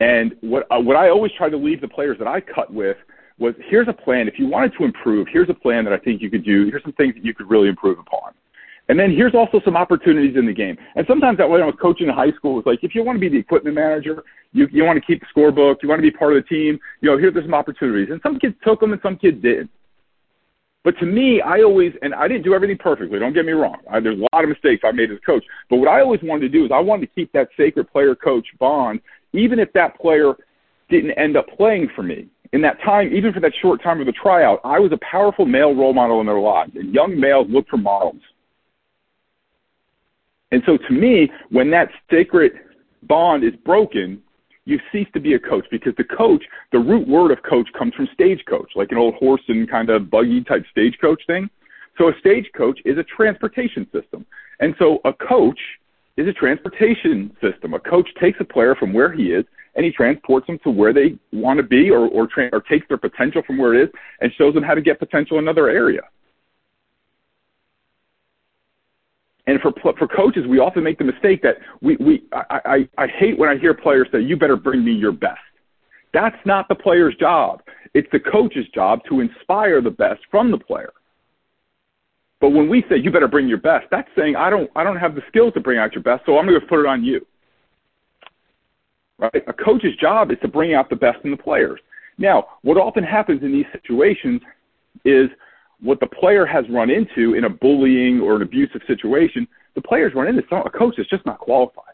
And 0.00 0.34
what 0.40 0.66
uh, 0.70 0.80
what 0.80 0.96
I 0.96 1.08
always 1.10 1.32
try 1.36 1.48
to 1.48 1.56
leave 1.56 1.80
the 1.80 1.88
players 1.88 2.18
that 2.18 2.28
I 2.28 2.40
cut 2.40 2.72
with 2.72 2.96
was 3.38 3.54
here's 3.68 3.88
a 3.88 3.92
plan. 3.92 4.28
If 4.28 4.38
you 4.38 4.48
wanted 4.48 4.72
to 4.78 4.84
improve, 4.84 5.26
here's 5.30 5.50
a 5.50 5.54
plan 5.54 5.84
that 5.84 5.92
I 5.92 5.98
think 5.98 6.20
you 6.20 6.30
could 6.30 6.44
do. 6.44 6.66
Here's 6.66 6.82
some 6.82 6.92
things 6.92 7.14
that 7.14 7.24
you 7.24 7.34
could 7.34 7.48
really 7.48 7.68
improve 7.68 7.98
upon. 7.98 8.32
And 8.88 8.98
then 8.98 9.10
here's 9.10 9.34
also 9.34 9.60
some 9.64 9.76
opportunities 9.76 10.36
in 10.36 10.46
the 10.46 10.52
game. 10.52 10.76
And 10.96 11.06
sometimes 11.06 11.36
that 11.38 11.48
when 11.48 11.60
I 11.60 11.66
was 11.66 11.74
coaching 11.80 12.08
in 12.08 12.14
high 12.14 12.32
school, 12.32 12.54
was 12.54 12.64
like, 12.64 12.82
if 12.82 12.94
you 12.94 13.04
want 13.04 13.16
to 13.16 13.20
be 13.20 13.28
the 13.28 13.36
equipment 13.36 13.74
manager, 13.74 14.24
you, 14.52 14.66
you 14.72 14.84
want 14.84 14.98
to 14.98 15.04
keep 15.04 15.20
the 15.20 15.26
scorebook, 15.26 15.76
you 15.82 15.90
want 15.90 15.98
to 15.98 16.02
be 16.02 16.10
part 16.10 16.34
of 16.34 16.42
the 16.42 16.48
team, 16.48 16.80
you 17.02 17.10
know, 17.10 17.18
here's 17.18 17.34
some 17.34 17.52
opportunities. 17.52 18.08
And 18.10 18.18
some 18.22 18.38
kids 18.38 18.54
took 18.64 18.80
them 18.80 18.92
and 18.92 19.00
some 19.02 19.16
kids 19.18 19.42
didn't. 19.42 19.70
But 20.84 20.98
to 21.00 21.06
me, 21.06 21.40
I 21.40 21.62
always, 21.62 21.92
and 22.02 22.14
I 22.14 22.28
didn't 22.28 22.44
do 22.44 22.54
everything 22.54 22.78
perfectly, 22.78 23.18
don't 23.18 23.34
get 23.34 23.44
me 23.44 23.52
wrong. 23.52 23.78
I, 23.90 24.00
there's 24.00 24.18
a 24.18 24.26
lot 24.34 24.44
of 24.44 24.48
mistakes 24.48 24.82
I 24.84 24.92
made 24.92 25.10
as 25.10 25.18
a 25.18 25.26
coach. 25.26 25.44
But 25.68 25.76
what 25.76 25.88
I 25.88 26.00
always 26.00 26.20
wanted 26.22 26.42
to 26.42 26.48
do 26.48 26.64
is 26.64 26.70
I 26.72 26.80
wanted 26.80 27.06
to 27.06 27.12
keep 27.14 27.32
that 27.32 27.48
sacred 27.56 27.90
player 27.90 28.14
coach 28.14 28.46
bond, 28.58 29.00
even 29.32 29.58
if 29.58 29.72
that 29.74 29.98
player 30.00 30.34
didn't 30.88 31.12
end 31.12 31.36
up 31.36 31.46
playing 31.56 31.88
for 31.94 32.02
me. 32.02 32.28
In 32.52 32.62
that 32.62 32.80
time, 32.82 33.12
even 33.12 33.32
for 33.32 33.40
that 33.40 33.52
short 33.60 33.82
time 33.82 34.00
of 34.00 34.06
the 34.06 34.12
tryout, 34.12 34.60
I 34.64 34.78
was 34.78 34.92
a 34.92 34.98
powerful 35.10 35.44
male 35.44 35.74
role 35.74 35.92
model 35.92 36.20
in 36.20 36.26
their 36.26 36.38
lives. 36.40 36.72
And 36.76 36.94
young 36.94 37.18
males 37.18 37.46
look 37.50 37.68
for 37.68 37.76
models. 37.76 38.22
And 40.50 40.62
so 40.64 40.78
to 40.78 40.92
me, 40.94 41.30
when 41.50 41.70
that 41.72 41.88
sacred 42.10 42.52
bond 43.02 43.44
is 43.44 43.52
broken, 43.66 44.22
you 44.68 44.78
cease 44.92 45.08
to 45.14 45.20
be 45.20 45.32
a 45.32 45.38
coach 45.38 45.64
because 45.70 45.94
the 45.96 46.04
coach, 46.04 46.44
the 46.72 46.78
root 46.78 47.08
word 47.08 47.30
of 47.30 47.42
coach 47.42 47.66
comes 47.76 47.94
from 47.94 48.06
stagecoach, 48.12 48.72
like 48.76 48.92
an 48.92 48.98
old 48.98 49.14
horse 49.14 49.40
and 49.48 49.68
kind 49.68 49.88
of 49.88 50.10
buggy 50.10 50.44
type 50.44 50.62
stagecoach 50.70 51.22
thing. 51.26 51.48
So 51.96 52.10
a 52.10 52.12
stagecoach 52.20 52.78
is 52.84 52.98
a 52.98 53.02
transportation 53.04 53.86
system. 53.92 54.26
And 54.60 54.74
so 54.78 55.00
a 55.06 55.12
coach 55.14 55.58
is 56.18 56.28
a 56.28 56.34
transportation 56.34 57.34
system. 57.40 57.72
A 57.72 57.80
coach 57.80 58.08
takes 58.20 58.38
a 58.40 58.44
player 58.44 58.74
from 58.74 58.92
where 58.92 59.10
he 59.10 59.32
is 59.32 59.46
and 59.74 59.86
he 59.86 59.90
transports 59.90 60.46
them 60.46 60.58
to 60.64 60.70
where 60.70 60.92
they 60.92 61.16
want 61.32 61.56
to 61.56 61.62
be 61.62 61.90
or, 61.90 62.06
or, 62.08 62.26
tra- 62.26 62.50
or 62.52 62.60
takes 62.60 62.86
their 62.88 62.98
potential 62.98 63.42
from 63.46 63.56
where 63.56 63.74
it 63.74 63.84
is 63.84 63.94
and 64.20 64.30
shows 64.36 64.52
them 64.52 64.62
how 64.62 64.74
to 64.74 64.82
get 64.82 64.98
potential 64.98 65.38
in 65.38 65.44
another 65.44 65.70
area. 65.70 66.02
And 69.48 69.58
for 69.62 69.72
for 69.98 70.06
coaches, 70.06 70.46
we 70.46 70.58
often 70.58 70.84
make 70.84 70.98
the 70.98 71.04
mistake 71.04 71.40
that 71.40 71.56
we 71.80 71.96
we 71.96 72.22
I, 72.32 72.60
I 72.66 73.04
I 73.04 73.06
hate 73.06 73.38
when 73.38 73.48
I 73.48 73.56
hear 73.56 73.72
players 73.72 74.06
say, 74.12 74.20
"You 74.20 74.36
better 74.36 74.56
bring 74.56 74.84
me 74.84 74.92
your 74.92 75.10
best." 75.10 75.40
That's 76.12 76.36
not 76.44 76.68
the 76.68 76.74
player's 76.74 77.14
job. 77.16 77.62
It's 77.94 78.08
the 78.12 78.20
coach's 78.20 78.68
job 78.74 79.00
to 79.08 79.20
inspire 79.20 79.80
the 79.80 79.90
best 79.90 80.20
from 80.30 80.50
the 80.50 80.58
player. 80.58 80.92
But 82.42 82.50
when 82.50 82.68
we 82.68 82.84
say 82.90 82.98
you 82.98 83.10
better 83.10 83.26
bring 83.26 83.48
your 83.48 83.58
best, 83.58 83.86
that's 83.90 84.08
saying 84.14 84.36
I 84.36 84.50
don't 84.50 84.70
I 84.76 84.84
don't 84.84 84.98
have 84.98 85.14
the 85.14 85.22
skills 85.28 85.54
to 85.54 85.60
bring 85.60 85.78
out 85.78 85.94
your 85.94 86.02
best, 86.02 86.26
so 86.26 86.38
I'm 86.38 86.46
going 86.46 86.60
to 86.60 86.66
put 86.66 86.80
it 86.80 86.86
on 86.86 87.02
you. 87.02 87.26
Right? 89.18 89.42
A 89.46 89.54
coach's 89.54 89.96
job 89.96 90.30
is 90.30 90.36
to 90.42 90.48
bring 90.48 90.74
out 90.74 90.90
the 90.90 90.96
best 90.96 91.24
in 91.24 91.30
the 91.30 91.38
players. 91.38 91.80
Now, 92.18 92.48
what 92.60 92.76
often 92.76 93.02
happens 93.02 93.42
in 93.42 93.50
these 93.52 93.66
situations 93.72 94.42
is 95.06 95.30
what 95.80 96.00
the 96.00 96.06
player 96.06 96.44
has 96.44 96.64
run 96.70 96.90
into 96.90 97.34
in 97.34 97.44
a 97.44 97.50
bullying 97.50 98.20
or 98.20 98.36
an 98.36 98.42
abusive 98.42 98.80
situation, 98.86 99.46
the 99.74 99.82
players 99.82 100.12
run 100.14 100.26
into 100.26 100.42
a 100.56 100.70
coach 100.70 100.94
that's 100.96 101.08
just 101.08 101.24
not 101.24 101.38
qualified. 101.38 101.84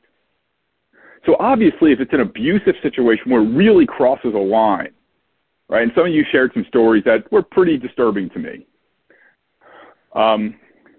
So 1.26 1.37
obviously, 1.38 1.93
if 1.93 2.00
it's 2.00 2.12
an 2.12 2.21
abusive 2.21 2.75
situation 2.83 3.31
where 3.31 3.43
it 3.43 3.49
really 3.49 3.87
crosses 3.87 4.35
a 4.35 4.38
line, 4.38 4.93
right? 5.69 5.83
And 5.83 5.93
some 5.95 6.07
of 6.07 6.12
you 6.12 6.25
shared 6.31 6.50
some 6.55 6.64
stories 6.69 7.05
that 7.05 7.31
were 7.33 7.43
pretty 7.43 7.79
disturbing 7.79 8.31
to 8.31 8.38
me. 8.38 8.67
Um, 10.14 10.57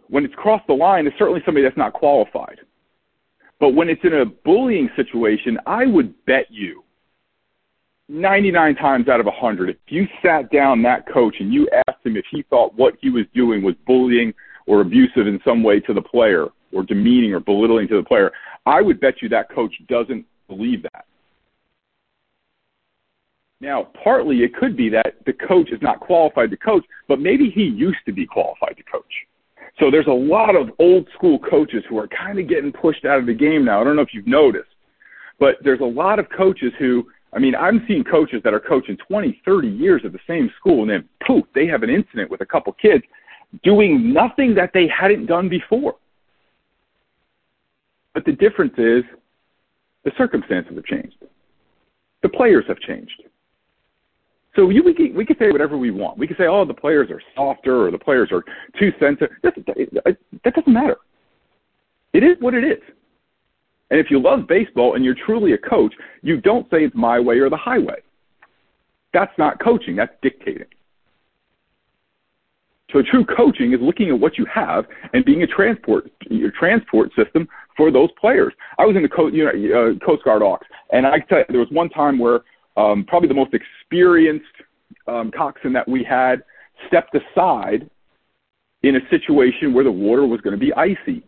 when 0.08 0.26
it's 0.26 0.34
crossed 0.36 0.68
the 0.68 0.74
line, 0.74 1.08
it's 1.08 1.18
certainly 1.18 1.42
somebody 1.46 1.64
that's 1.64 1.78
not 1.78 1.94
qualified. 1.94 2.60
But 3.60 3.70
when 3.70 3.90
it's 3.90 4.04
in 4.04 4.14
a 4.14 4.26
bullying 4.26 4.90
situation, 4.96 5.58
I 5.66 5.86
would 5.86 6.14
bet 6.26 6.46
you 6.50 6.84
99 8.08 8.76
times 8.76 9.08
out 9.08 9.20
of 9.20 9.26
100, 9.26 9.70
if 9.70 9.78
you 9.88 10.08
sat 10.24 10.52
down 10.52 10.82
that 10.84 11.08
coach 11.12 11.36
and 11.40 11.52
you 11.54 11.68
asked 11.88 12.06
him 12.06 12.16
if 12.16 12.26
he 12.30 12.44
thought 12.50 12.76
what 12.76 12.94
he 13.02 13.10
was 13.10 13.26
doing 13.34 13.64
was 13.64 13.76
bullying 13.88 14.34
or 14.68 14.82
abusive 14.82 15.28
in 15.28 15.40
some 15.46 15.64
way 15.64 15.80
to 15.80 15.94
the 15.94 16.02
player 16.02 16.48
or 16.72 16.84
demeaning 16.84 17.34
or 17.34 17.40
belittling 17.40 17.88
to 17.88 17.98
the 17.98 18.04
player, 18.04 18.32
I 18.66 18.82
would 18.82 19.00
bet 19.00 19.22
you 19.22 19.30
that 19.30 19.50
coach 19.50 19.74
doesn't 19.88 20.26
believe 20.48 20.84
that. 20.84 21.06
Now, 23.62 23.88
partly 24.04 24.40
it 24.40 24.54
could 24.56 24.78
be 24.78 24.90
that 24.90 25.16
the 25.26 25.34
coach 25.34 25.72
is 25.72 25.82
not 25.82 26.00
qualified 26.00 26.52
to 26.52 26.58
coach, 26.58 26.84
but 27.08 27.20
maybe 27.20 27.50
he 27.50 27.64
used 27.64 28.00
to 28.06 28.12
be 28.12 28.26
qualified 28.26 28.78
to 28.78 28.84
coach. 28.84 29.04
So 29.80 29.90
there's 29.90 30.08
a 30.08 30.12
lot 30.12 30.56
of 30.56 30.70
old 30.80 31.08
school 31.16 31.40
coaches 31.40 31.84
who 31.90 31.98
are 31.98 32.08
kind 32.08 32.40
of 32.40 32.48
getting 32.48 32.72
pushed 32.72 33.06
out 33.06 33.20
of 33.20 33.26
the 33.26 33.34
game 33.34 33.66
now. 33.66 33.82
I 33.82 33.84
don't 33.84 33.96
know 33.96 34.02
if 34.02 34.14
you've 34.14 34.28
noticed, 34.28 34.70
but 35.40 35.56
there's 35.64 35.82
a 35.82 35.84
lot 35.84 36.20
of 36.20 36.28
coaches 36.30 36.72
who 36.78 37.08
I 37.36 37.40
mean, 37.40 37.54
I'm 37.54 37.84
seeing 37.88 38.04
coaches 38.04 38.42
that 38.46 38.54
are 38.54 38.62
coaching 38.62 38.98
20, 39.08 39.42
30 39.44 39.68
years 39.68 40.02
at 40.06 40.14
the 40.14 40.20
same 40.26 40.50
school, 40.58 40.82
and 40.84 40.90
then 40.90 41.10
poof, 41.28 41.44
they 41.54 41.68
have 41.68 41.84
an 41.84 41.90
incident 41.90 42.32
with 42.32 42.42
a 42.42 42.46
couple 42.46 42.72
kids 42.74 43.04
doing 43.64 44.14
nothing 44.14 44.56
that 44.56 44.72
they 44.74 44.88
hadn't 44.88 45.26
done 45.26 45.50
before. 45.50 45.96
But 48.14 48.24
the 48.26 48.32
difference 48.32 48.74
is 48.78 49.04
the 50.06 50.12
circumstances 50.18 50.74
have 50.76 50.86
changed. 50.86 51.18
The 52.24 52.30
players 52.30 52.64
have 52.70 52.80
changed. 52.80 53.24
So 54.56 54.70
you, 54.70 54.82
we, 54.84 54.94
can, 54.94 55.14
we 55.14 55.26
can 55.26 55.38
say 55.38 55.52
whatever 55.52 55.78
we 55.78 55.92
want. 55.92 56.18
We 56.18 56.28
can 56.28 56.38
say, 56.38 56.48
oh, 56.48 56.64
the 56.64 56.74
players 56.74 57.10
are 57.12 57.22
softer 57.36 57.86
or 57.86 57.92
the 57.92 58.00
players 58.00 58.30
are 58.32 58.44
too 58.80 58.94
sensitive. 59.00 59.36
That, 59.44 59.54
that, 59.66 60.18
that 60.46 60.56
doesn't 60.56 60.72
matter. 60.74 60.96
It 62.14 62.24
is 62.24 62.38
what 62.40 62.54
it 62.54 62.64
is. 62.64 62.82
And 63.92 64.00
if 64.00 64.10
you 64.10 64.20
love 64.20 64.48
baseball 64.48 64.96
and 64.96 65.06
you're 65.06 65.16
truly 65.26 65.54
a 65.54 65.58
coach, 65.58 65.94
you 66.22 66.42
don't 66.42 66.70
say 66.70 66.86
it's 66.86 66.96
my 66.96 67.20
way 67.20 67.38
or 67.40 67.50
the 67.50 67.58
highway. 67.58 68.02
That's 69.14 69.32
not 69.38 69.64
coaching, 69.64 69.96
that's 69.96 70.14
dictating. 70.22 70.68
So 72.92 73.02
true 73.02 73.26
coaching 73.26 73.74
is 73.74 73.80
looking 73.82 74.10
at 74.10 74.20
what 74.20 74.38
you 74.38 74.46
have 74.46 74.86
and 75.14 75.26
being 75.26 75.44
a 75.44 75.48
transport 75.48 76.10
your 76.30 76.52
transport 76.52 77.12
system 77.16 77.48
for 77.76 77.92
those 77.92 78.10
players. 78.20 78.54
I 78.78 78.86
was 78.86 78.96
in 78.96 79.04
the 79.04 79.10
Co- 79.10 79.28
you 79.28 79.44
know, 79.44 79.50
uh, 79.50 80.06
Coast 80.06 80.24
Guard 80.24 80.42
Aux, 80.42 80.60
and 80.92 81.06
I 81.06 81.20
tell 81.20 81.40
you, 81.40 81.46
there 81.50 81.60
was 81.60 81.72
one 81.72 81.90
time 81.90 82.20
where 82.20 82.42
um, 82.78 83.04
probably 83.08 83.28
the 83.28 83.36
most 83.36 83.54
experienced 83.54 84.46
um, 85.08 85.32
coxswain 85.36 85.74
that 85.74 85.88
we 85.88 86.04
had 86.04 86.44
stepped 86.88 87.16
aside 87.16 87.90
in 88.84 88.98
a 88.98 89.10
situation 89.10 89.74
where 89.74 89.84
the 89.84 89.92
water 89.92 90.26
was 90.26 90.42
going 90.42 90.58
to 90.58 90.60
be 90.60 90.74
icy 90.74 91.24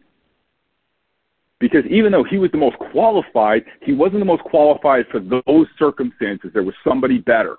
because 1.60 1.84
even 1.90 2.12
though 2.12 2.24
he 2.24 2.38
was 2.38 2.52
the 2.52 2.58
most 2.58 2.78
qualified, 2.92 3.66
he 3.82 3.94
wasn't 3.94 4.20
the 4.20 4.26
most 4.26 4.44
qualified 4.44 5.06
for 5.12 5.20
those 5.20 5.68
circumstances. 5.80 6.52
There 6.54 6.64
was 6.64 6.76
somebody 6.84 7.18
better. 7.18 7.58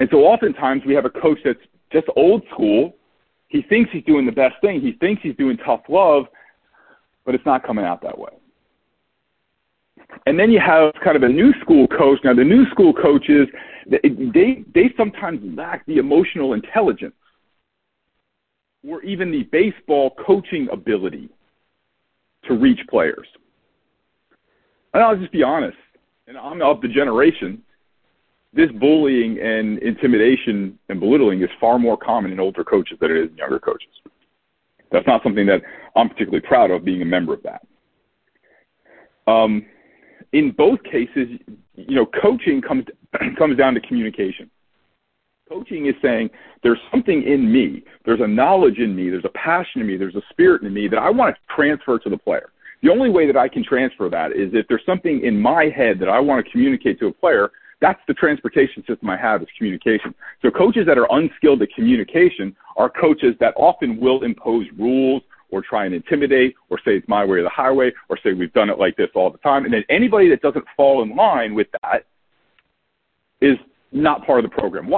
And 0.00 0.08
so 0.12 0.18
oftentimes 0.18 0.82
we 0.86 0.94
have 0.94 1.04
a 1.04 1.10
coach 1.10 1.38
that's 1.44 1.58
just 1.92 2.06
old 2.14 2.42
school. 2.52 2.94
He 3.48 3.62
thinks 3.62 3.90
he's 3.92 4.04
doing 4.04 4.26
the 4.26 4.32
best 4.32 4.54
thing. 4.60 4.80
He 4.80 4.92
thinks 4.92 5.22
he's 5.22 5.34
doing 5.36 5.56
tough 5.56 5.80
love, 5.88 6.26
but 7.24 7.34
it's 7.34 7.46
not 7.46 7.66
coming 7.66 7.84
out 7.84 8.00
that 8.02 8.16
way. 8.16 8.30
And 10.26 10.38
then 10.38 10.50
you 10.50 10.60
have 10.60 10.92
kind 11.02 11.16
of 11.16 11.22
a 11.24 11.28
new 11.28 11.52
school 11.60 11.88
coach. 11.88 12.20
Now 12.22 12.34
the 12.34 12.44
new 12.44 12.66
school 12.70 12.92
coaches, 12.92 13.48
they 13.90 14.64
they 14.74 14.94
sometimes 14.96 15.40
lack 15.56 15.84
the 15.86 15.96
emotional 15.96 16.52
intelligence 16.52 17.14
or 18.86 19.02
even 19.02 19.30
the 19.30 19.44
baseball 19.44 20.14
coaching 20.24 20.68
ability 20.70 21.28
to 22.44 22.54
reach 22.54 22.80
players. 22.88 23.26
And 24.94 25.02
I'll 25.02 25.16
just 25.16 25.32
be 25.32 25.42
honest, 25.42 25.76
and 26.26 26.36
I'm 26.36 26.62
of 26.62 26.80
the 26.80 26.88
generation, 26.88 27.62
this 28.52 28.70
bullying 28.80 29.38
and 29.40 29.78
intimidation 29.78 30.78
and 30.88 31.00
belittling 31.00 31.42
is 31.42 31.50
far 31.60 31.78
more 31.78 31.96
common 31.96 32.32
in 32.32 32.40
older 32.40 32.64
coaches 32.64 32.98
than 33.00 33.10
it 33.10 33.16
is 33.16 33.30
in 33.30 33.36
younger 33.36 33.58
coaches. 33.58 33.90
That's 34.90 35.06
not 35.06 35.22
something 35.22 35.46
that 35.46 35.60
I'm 35.96 36.08
particularly 36.08 36.46
proud 36.46 36.70
of 36.70 36.84
being 36.84 37.02
a 37.02 37.04
member 37.04 37.34
of 37.34 37.42
that. 37.42 37.66
Um, 39.30 39.66
in 40.32 40.52
both 40.52 40.82
cases, 40.82 41.28
you 41.74 41.94
know, 41.94 42.06
coaching 42.06 42.62
comes 42.62 42.84
comes 43.38 43.56
down 43.56 43.74
to 43.74 43.80
communication. 43.80 44.50
Coaching 45.48 45.86
is 45.86 45.94
saying 46.02 46.30
there's 46.62 46.78
something 46.90 47.22
in 47.22 47.50
me, 47.50 47.82
there's 48.04 48.20
a 48.20 48.26
knowledge 48.26 48.78
in 48.78 48.94
me, 48.94 49.10
there's 49.10 49.24
a 49.24 49.30
passion 49.30 49.80
in 49.80 49.86
me, 49.86 49.96
there's 49.96 50.14
a 50.14 50.22
spirit 50.30 50.62
in 50.62 50.72
me 50.72 50.88
that 50.88 50.98
I 50.98 51.10
want 51.10 51.34
to 51.34 51.54
transfer 51.54 51.98
to 51.98 52.10
the 52.10 52.18
player. 52.18 52.50
The 52.82 52.90
only 52.90 53.10
way 53.10 53.26
that 53.26 53.36
I 53.36 53.48
can 53.48 53.64
transfer 53.64 54.08
that 54.08 54.32
is 54.32 54.50
if 54.52 54.66
there's 54.68 54.84
something 54.86 55.24
in 55.24 55.40
my 55.40 55.64
head 55.64 55.98
that 56.00 56.08
I 56.08 56.20
want 56.20 56.44
to 56.44 56.50
communicate 56.50 56.98
to 57.00 57.06
a 57.06 57.12
player. 57.12 57.50
That's 57.80 58.00
the 58.08 58.14
transportation 58.14 58.84
system 58.86 59.08
I 59.08 59.16
have 59.16 59.40
is 59.40 59.48
communication. 59.56 60.14
So 60.42 60.50
coaches 60.50 60.84
that 60.86 60.98
are 60.98 61.06
unskilled 61.10 61.62
at 61.62 61.68
communication 61.74 62.56
are 62.76 62.90
coaches 62.90 63.34
that 63.40 63.54
often 63.56 64.00
will 64.00 64.24
impose 64.24 64.66
rules 64.76 65.22
or 65.50 65.62
try 65.62 65.86
and 65.86 65.94
intimidate 65.94 66.54
or 66.70 66.78
say 66.78 66.96
it's 66.96 67.08
my 67.08 67.24
way 67.24 67.38
or 67.38 67.42
the 67.42 67.48
highway 67.48 67.92
or 68.08 68.18
say 68.22 68.32
we've 68.32 68.52
done 68.52 68.68
it 68.68 68.78
like 68.78 68.96
this 68.96 69.08
all 69.14 69.30
the 69.30 69.38
time. 69.38 69.64
And 69.64 69.72
then 69.72 69.84
anybody 69.88 70.28
that 70.30 70.42
doesn't 70.42 70.64
fall 70.76 71.02
in 71.02 71.16
line 71.16 71.54
with 71.54 71.68
that 71.82 72.04
is 73.40 73.56
not 73.92 74.26
part 74.26 74.44
of 74.44 74.50
the 74.50 74.54
program. 74.56 74.90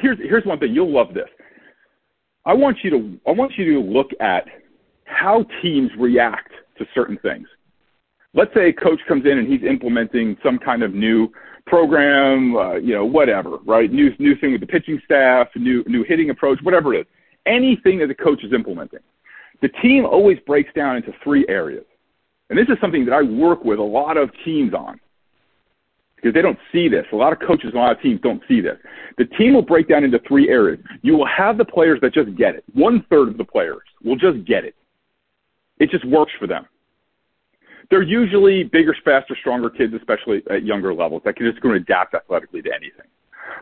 Here's 0.00 0.18
here's 0.18 0.44
one 0.44 0.58
thing 0.58 0.74
you'll 0.74 0.92
love 0.92 1.14
this. 1.14 1.28
I 2.44 2.54
want 2.54 2.78
you 2.82 2.90
to 2.90 3.18
I 3.26 3.30
want 3.30 3.52
you 3.56 3.72
to 3.74 3.80
look 3.80 4.10
at 4.20 4.46
how 5.04 5.44
teams 5.60 5.90
react 5.98 6.52
to 6.78 6.86
certain 6.94 7.18
things. 7.18 7.46
Let's 8.34 8.52
say 8.54 8.70
a 8.70 8.72
coach 8.72 9.00
comes 9.06 9.26
in 9.26 9.38
and 9.38 9.46
he's 9.46 9.62
implementing 9.62 10.36
some 10.42 10.58
kind 10.58 10.82
of 10.82 10.94
new 10.94 11.28
program, 11.66 12.56
uh, 12.56 12.74
you 12.74 12.94
know, 12.94 13.04
whatever, 13.04 13.58
right? 13.66 13.92
New 13.92 14.14
new 14.18 14.34
thing 14.36 14.52
with 14.52 14.60
the 14.60 14.66
pitching 14.66 15.00
staff, 15.04 15.48
new 15.54 15.84
new 15.86 16.04
hitting 16.04 16.30
approach, 16.30 16.58
whatever 16.62 16.94
it 16.94 17.00
is. 17.00 17.06
Anything 17.46 17.98
that 17.98 18.06
the 18.06 18.14
coach 18.14 18.42
is 18.44 18.52
implementing. 18.52 19.00
The 19.60 19.68
team 19.68 20.04
always 20.04 20.38
breaks 20.46 20.72
down 20.74 20.96
into 20.96 21.12
three 21.22 21.44
areas. 21.48 21.84
And 22.50 22.58
this 22.58 22.68
is 22.68 22.76
something 22.80 23.04
that 23.04 23.14
I 23.14 23.22
work 23.22 23.64
with 23.64 23.78
a 23.78 23.82
lot 23.82 24.16
of 24.16 24.30
teams 24.44 24.74
on 24.74 25.00
because 26.22 26.34
they 26.34 26.42
don't 26.42 26.58
see 26.70 26.88
this. 26.88 27.04
A 27.12 27.16
lot 27.16 27.32
of 27.32 27.40
coaches 27.40 27.66
and 27.66 27.74
a 27.74 27.78
lot 27.78 27.92
of 27.92 28.00
teams 28.00 28.20
don't 28.20 28.42
see 28.46 28.60
this. 28.60 28.76
The 29.18 29.24
team 29.24 29.54
will 29.54 29.62
break 29.62 29.88
down 29.88 30.04
into 30.04 30.20
three 30.26 30.48
areas. 30.48 30.78
You 31.02 31.16
will 31.16 31.26
have 31.26 31.58
the 31.58 31.64
players 31.64 31.98
that 32.02 32.14
just 32.14 32.34
get 32.36 32.54
it. 32.54 32.64
One 32.74 33.04
third 33.10 33.28
of 33.28 33.38
the 33.38 33.44
players 33.44 33.82
will 34.04 34.16
just 34.16 34.44
get 34.46 34.64
it. 34.64 34.76
It 35.78 35.90
just 35.90 36.04
works 36.04 36.32
for 36.38 36.46
them. 36.46 36.66
They're 37.90 38.02
usually 38.02 38.64
bigger, 38.64 38.94
faster, 39.04 39.36
stronger 39.38 39.68
kids, 39.68 39.92
especially 39.94 40.42
at 40.48 40.64
younger 40.64 40.94
levels, 40.94 41.22
that 41.24 41.36
can 41.36 41.50
just 41.50 41.60
going 41.60 41.74
to 41.74 41.80
adapt 41.80 42.14
athletically 42.14 42.62
to 42.62 42.70
anything. 42.70 43.06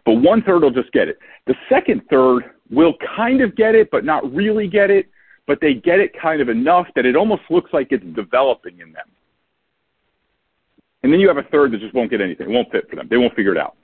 But 0.05 0.15
one 0.15 0.43
third 0.43 0.63
will 0.63 0.71
just 0.71 0.93
get 0.93 1.09
it. 1.09 1.19
The 1.47 1.55
second 1.69 2.03
third 2.11 2.43
will 2.71 2.95
kind 3.17 3.41
of 3.41 3.57
get 3.57 3.75
it, 3.75 3.91
but 3.91 4.05
not 4.05 4.33
really 4.33 4.69
get 4.69 4.91
it. 4.91 5.07
But 5.47 5.61
they 5.61 5.75
get 5.75 5.99
it 5.99 6.13
kind 6.21 6.41
of 6.41 6.49
enough 6.49 6.87
that 6.95 7.07
it 7.07 7.17
almost 7.17 7.43
looks 7.51 7.73
like 7.73 7.89
it's 7.91 8.05
developing 8.15 8.79
in 8.79 8.93
them. 8.93 9.07
And 11.03 11.13
then 11.13 11.21
you 11.21 11.29
have 11.29 11.39
a 11.39 11.49
third 11.51 11.73
that 11.73 11.81
just 11.81 11.95
won't 11.95 12.11
get 12.11 12.21
anything. 12.21 12.51
It 12.51 12.53
won't 12.53 12.71
fit 12.71 12.89
for 12.89 12.97
them. 12.97 13.09
They 13.09 13.17
won't 13.17 13.35
figure 13.35 13.53
it 13.53 13.59
out. 13.59 13.77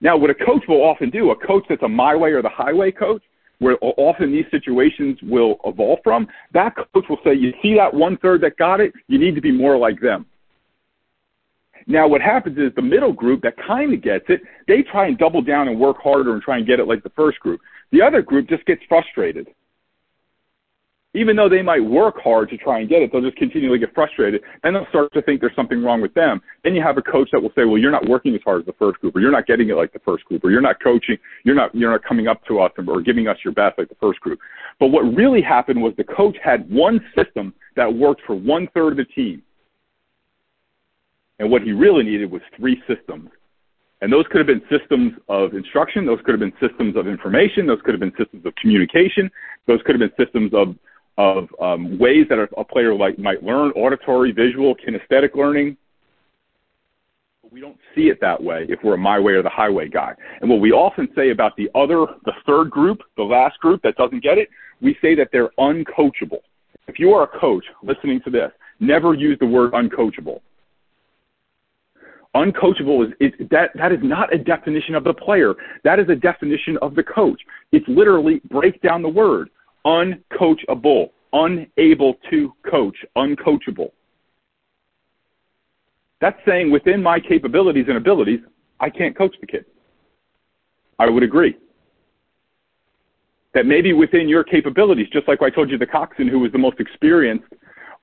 Now, 0.00 0.16
what 0.16 0.30
a 0.30 0.34
coach 0.34 0.64
will 0.68 0.82
often 0.82 1.10
do, 1.10 1.30
a 1.30 1.36
coach 1.36 1.64
that's 1.68 1.82
a 1.82 1.88
my 1.88 2.14
way 2.14 2.30
or 2.32 2.42
the 2.42 2.48
highway 2.48 2.90
coach, 2.90 3.22
where 3.58 3.76
often 3.80 4.32
these 4.32 4.44
situations 4.50 5.18
will 5.22 5.56
evolve 5.64 6.00
from, 6.02 6.26
that 6.52 6.74
coach 6.76 7.04
will 7.08 7.18
say, 7.24 7.34
you 7.34 7.52
see 7.62 7.74
that 7.76 7.94
one 7.94 8.16
third 8.18 8.40
that 8.42 8.56
got 8.56 8.80
it, 8.80 8.92
you 9.08 9.18
need 9.18 9.34
to 9.34 9.40
be 9.40 9.52
more 9.52 9.78
like 9.78 10.00
them. 10.00 10.26
Now, 11.86 12.08
what 12.08 12.20
happens 12.20 12.58
is 12.58 12.74
the 12.74 12.82
middle 12.82 13.12
group 13.12 13.42
that 13.42 13.54
kind 13.56 13.94
of 13.94 14.02
gets 14.02 14.24
it, 14.28 14.40
they 14.66 14.82
try 14.82 15.06
and 15.06 15.16
double 15.16 15.42
down 15.42 15.68
and 15.68 15.78
work 15.78 15.98
harder 16.02 16.34
and 16.34 16.42
try 16.42 16.58
and 16.58 16.66
get 16.66 16.80
it 16.80 16.88
like 16.88 17.02
the 17.02 17.10
first 17.10 17.38
group. 17.40 17.60
The 17.92 18.02
other 18.02 18.22
group 18.22 18.48
just 18.48 18.64
gets 18.66 18.82
frustrated 18.88 19.48
even 21.14 21.36
though 21.36 21.48
they 21.48 21.62
might 21.62 21.80
work 21.80 22.16
hard 22.22 22.50
to 22.50 22.56
try 22.56 22.80
and 22.80 22.88
get 22.88 23.00
it, 23.00 23.12
they'll 23.12 23.22
just 23.22 23.36
continually 23.36 23.78
get 23.78 23.94
frustrated. 23.94 24.42
Then 24.62 24.74
they'll 24.74 24.86
start 24.88 25.12
to 25.12 25.22
think 25.22 25.40
there's 25.40 25.54
something 25.54 25.82
wrong 25.82 26.02
with 26.02 26.12
them. 26.14 26.42
Then 26.64 26.74
you 26.74 26.82
have 26.82 26.98
a 26.98 27.02
coach 27.02 27.28
that 27.32 27.40
will 27.40 27.52
say, 27.56 27.64
well, 27.64 27.78
you're 27.78 27.92
not 27.92 28.08
working 28.08 28.34
as 28.34 28.40
hard 28.44 28.60
as 28.60 28.66
the 28.66 28.72
first 28.72 29.00
group, 29.00 29.14
or 29.14 29.20
you're 29.20 29.30
not 29.30 29.46
getting 29.46 29.68
it 29.70 29.76
like 29.76 29.92
the 29.92 30.00
first 30.00 30.24
group, 30.24 30.44
or 30.44 30.50
you're 30.50 30.60
not 30.60 30.82
coaching, 30.82 31.16
you're 31.44 31.54
not, 31.54 31.72
you're 31.74 31.90
not 31.90 32.02
coming 32.04 32.26
up 32.26 32.44
to 32.46 32.60
us 32.60 32.72
or 32.76 33.00
giving 33.00 33.28
us 33.28 33.38
your 33.44 33.54
best 33.54 33.78
like 33.78 33.88
the 33.88 33.94
first 34.00 34.20
group. 34.20 34.40
But 34.80 34.88
what 34.88 35.02
really 35.02 35.40
happened 35.40 35.80
was 35.80 35.94
the 35.96 36.04
coach 36.04 36.36
had 36.42 36.68
one 36.68 37.00
system 37.16 37.54
that 37.76 37.92
worked 37.92 38.22
for 38.26 38.34
one 38.34 38.68
third 38.74 38.92
of 38.92 38.96
the 38.96 39.04
team. 39.04 39.42
And 41.38 41.50
what 41.50 41.62
he 41.62 41.72
really 41.72 42.02
needed 42.02 42.30
was 42.30 42.42
three 42.56 42.82
systems. 42.88 43.30
And 44.00 44.12
those 44.12 44.24
could 44.30 44.38
have 44.38 44.46
been 44.46 44.62
systems 44.68 45.12
of 45.28 45.54
instruction. 45.54 46.04
Those 46.04 46.18
could 46.24 46.38
have 46.38 46.40
been 46.40 46.52
systems 46.60 46.96
of 46.96 47.06
information. 47.06 47.66
Those 47.66 47.80
could 47.84 47.94
have 47.94 48.00
been 48.00 48.12
systems 48.18 48.44
of 48.44 48.54
communication. 48.56 49.30
Those 49.66 49.80
could 49.86 49.98
have 49.98 50.00
been 50.00 50.26
systems 50.26 50.52
of 50.52 50.76
of 51.16 51.48
um, 51.60 51.98
ways 51.98 52.26
that 52.28 52.38
a, 52.38 52.48
a 52.58 52.64
player 52.64 52.94
like 52.94 53.18
might 53.18 53.42
learn 53.42 53.70
auditory, 53.72 54.32
visual, 54.32 54.74
kinesthetic 54.74 55.34
learning. 55.34 55.76
We 57.50 57.60
don't 57.60 57.78
see 57.94 58.08
it 58.08 58.20
that 58.20 58.42
way 58.42 58.66
if 58.68 58.80
we're 58.82 58.94
a 58.94 58.98
my 58.98 59.20
way 59.20 59.34
or 59.34 59.42
the 59.42 59.48
highway 59.48 59.88
guy. 59.88 60.12
And 60.40 60.50
what 60.50 60.60
we 60.60 60.72
often 60.72 61.08
say 61.14 61.30
about 61.30 61.56
the 61.56 61.70
other, 61.74 62.06
the 62.24 62.32
third 62.46 62.70
group, 62.70 63.02
the 63.16 63.22
last 63.22 63.58
group 63.60 63.80
that 63.82 63.96
doesn't 63.96 64.24
get 64.24 64.38
it, 64.38 64.48
we 64.80 64.96
say 65.00 65.14
that 65.14 65.28
they're 65.30 65.50
uncoachable. 65.58 66.40
If 66.88 66.98
you 66.98 67.12
are 67.12 67.22
a 67.22 67.38
coach 67.38 67.64
listening 67.82 68.20
to 68.24 68.30
this, 68.30 68.50
never 68.80 69.14
use 69.14 69.38
the 69.38 69.46
word 69.46 69.72
uncoachable. 69.72 70.40
Uncoachable 72.34 73.06
is 73.06 73.12
it, 73.20 73.48
that 73.50 73.70
that 73.76 73.92
is 73.92 74.00
not 74.02 74.34
a 74.34 74.38
definition 74.38 74.96
of 74.96 75.04
the 75.04 75.14
player. 75.14 75.54
That 75.84 76.00
is 76.00 76.08
a 76.08 76.16
definition 76.16 76.76
of 76.82 76.96
the 76.96 77.04
coach. 77.04 77.40
It's 77.70 77.86
literally 77.86 78.40
break 78.50 78.82
down 78.82 79.02
the 79.02 79.08
word 79.08 79.50
uncoachable, 79.86 81.10
unable 81.32 82.14
to 82.30 82.52
coach, 82.68 82.96
uncoachable. 83.16 83.90
That's 86.20 86.38
saying 86.46 86.70
within 86.70 87.02
my 87.02 87.20
capabilities 87.20 87.86
and 87.88 87.96
abilities, 87.96 88.40
I 88.80 88.88
can't 88.90 89.16
coach 89.16 89.34
the 89.40 89.46
kid. 89.46 89.64
I 90.98 91.08
would 91.08 91.22
agree. 91.22 91.56
That 93.52 93.66
maybe 93.66 93.92
within 93.92 94.28
your 94.28 94.42
capabilities, 94.42 95.08
just 95.12 95.28
like 95.28 95.42
I 95.42 95.50
told 95.50 95.70
you, 95.70 95.78
the 95.78 95.86
coxswain 95.86 96.28
who 96.28 96.40
was 96.40 96.52
the 96.52 96.58
most 96.58 96.80
experienced 96.80 97.52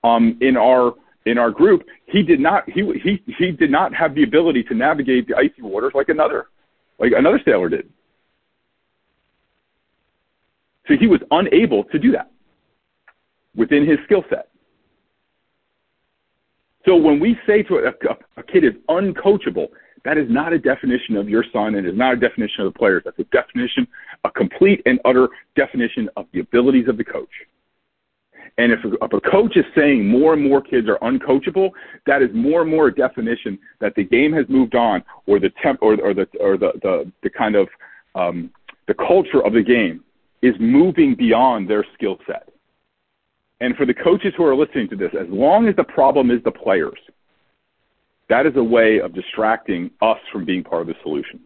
um, 0.03 0.37
in 0.41 0.55
our 0.55 0.93
in 1.25 1.37
our 1.37 1.51
group, 1.51 1.83
he 2.05 2.23
did 2.23 2.39
not 2.39 2.69
he 2.69 2.81
he 3.03 3.21
he 3.37 3.51
did 3.51 3.69
not 3.69 3.93
have 3.93 4.15
the 4.15 4.23
ability 4.23 4.63
to 4.63 4.73
navigate 4.73 5.27
the 5.27 5.35
icy 5.35 5.61
waters 5.61 5.91
like 5.93 6.09
another 6.09 6.47
like 6.99 7.11
another 7.15 7.39
sailor 7.45 7.69
did. 7.69 7.89
So 10.91 10.97
he 10.97 11.07
was 11.07 11.21
unable 11.31 11.85
to 11.85 11.97
do 11.97 12.11
that 12.11 12.29
within 13.55 13.87
his 13.87 13.97
skill 14.03 14.25
set. 14.29 14.49
So 16.85 16.97
when 16.97 17.19
we 17.19 17.37
say 17.47 17.63
to 17.63 17.77
a, 17.77 18.39
a, 18.39 18.43
kid 18.43 18.65
is 18.65 18.73
uncoachable, 18.89 19.67
that 20.03 20.17
is 20.17 20.29
not 20.29 20.51
a 20.51 20.59
definition 20.59 21.15
of 21.15 21.29
your 21.29 21.45
son 21.53 21.75
and 21.75 21.87
is 21.87 21.95
not 21.95 22.13
a 22.13 22.17
definition 22.17 22.65
of 22.65 22.73
the 22.73 22.77
players. 22.77 23.03
That's 23.05 23.19
a 23.19 23.23
definition, 23.25 23.87
a 24.25 24.31
complete 24.31 24.81
and 24.85 24.99
utter 25.05 25.29
definition 25.55 26.09
of 26.17 26.25
the 26.33 26.39
abilities 26.39 26.89
of 26.89 26.97
the 26.97 27.05
coach. 27.05 27.29
And 28.57 28.73
if 28.73 28.83
a, 28.83 28.91
if 29.01 29.13
a 29.13 29.21
coach 29.21 29.55
is 29.55 29.65
saying 29.73 30.05
more 30.05 30.33
and 30.33 30.43
more 30.43 30.61
kids 30.61 30.89
are 30.89 30.97
uncoachable, 30.97 31.69
that 32.05 32.21
is 32.21 32.29
more 32.33 32.63
and 32.63 32.71
more 32.71 32.87
a 32.87 32.93
definition 32.93 33.57
that 33.79 33.95
the 33.95 34.03
game 34.03 34.33
has 34.33 34.45
moved 34.49 34.75
on, 34.75 35.03
or 35.25 35.39
the 35.39 35.51
temp, 35.63 35.79
or, 35.81 35.93
or 36.01 36.13
the 36.13 36.27
or 36.41 36.57
the, 36.57 36.73
the 36.81 37.11
the 37.23 37.29
kind 37.29 37.55
of 37.55 37.69
um, 38.15 38.51
the 38.87 38.93
culture 38.93 39.41
of 39.45 39.53
the 39.53 39.63
game 39.63 40.03
is 40.41 40.55
moving 40.59 41.15
beyond 41.15 41.69
their 41.69 41.85
skill 41.93 42.17
set. 42.25 42.49
And 43.59 43.75
for 43.75 43.85
the 43.85 43.93
coaches 43.93 44.33
who 44.35 44.43
are 44.43 44.55
listening 44.55 44.89
to 44.89 44.95
this, 44.95 45.11
as 45.19 45.27
long 45.29 45.67
as 45.67 45.75
the 45.75 45.83
problem 45.83 46.31
is 46.31 46.43
the 46.43 46.51
players, 46.51 46.97
that 48.27 48.45
is 48.45 48.53
a 48.55 48.63
way 48.63 48.99
of 48.99 49.13
distracting 49.13 49.91
us 50.01 50.17
from 50.31 50.45
being 50.45 50.63
part 50.63 50.81
of 50.81 50.87
the 50.87 50.95
solution. 51.03 51.39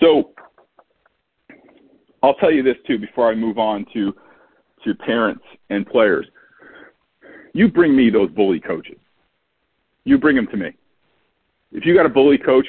So 0.00 0.30
I'll 2.22 2.34
tell 2.34 2.50
you 2.50 2.62
this 2.62 2.76
too 2.86 2.98
before 2.98 3.30
I 3.30 3.34
move 3.34 3.58
on 3.58 3.84
to 3.92 4.14
to 4.84 4.94
parents 4.94 5.44
and 5.70 5.86
players. 5.86 6.26
You 7.54 7.68
bring 7.70 7.94
me 7.94 8.10
those 8.10 8.30
bully 8.30 8.58
coaches. 8.58 8.98
You 10.04 10.18
bring 10.18 10.34
them 10.34 10.48
to 10.48 10.56
me. 10.56 10.72
If 11.70 11.86
you 11.86 11.94
got 11.94 12.06
a 12.06 12.08
bully 12.08 12.38
coach, 12.38 12.66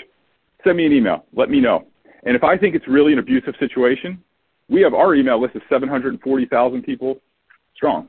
send 0.64 0.78
me 0.78 0.86
an 0.86 0.94
email. 0.94 1.26
Let 1.34 1.50
me 1.50 1.60
know. 1.60 1.88
And 2.26 2.36
if 2.36 2.44
I 2.44 2.58
think 2.58 2.76
it's 2.76 2.88
really 2.88 3.14
an 3.14 3.20
abusive 3.20 3.56
situation, 3.60 4.24
we 4.70 4.82
have 4.82 4.94
our 4.94 5.14
email 5.16 5.42
list 5.42 5.56
of 5.56 5.62
740,000 5.70 6.84
people 6.84 7.20
strong. 7.76 8.08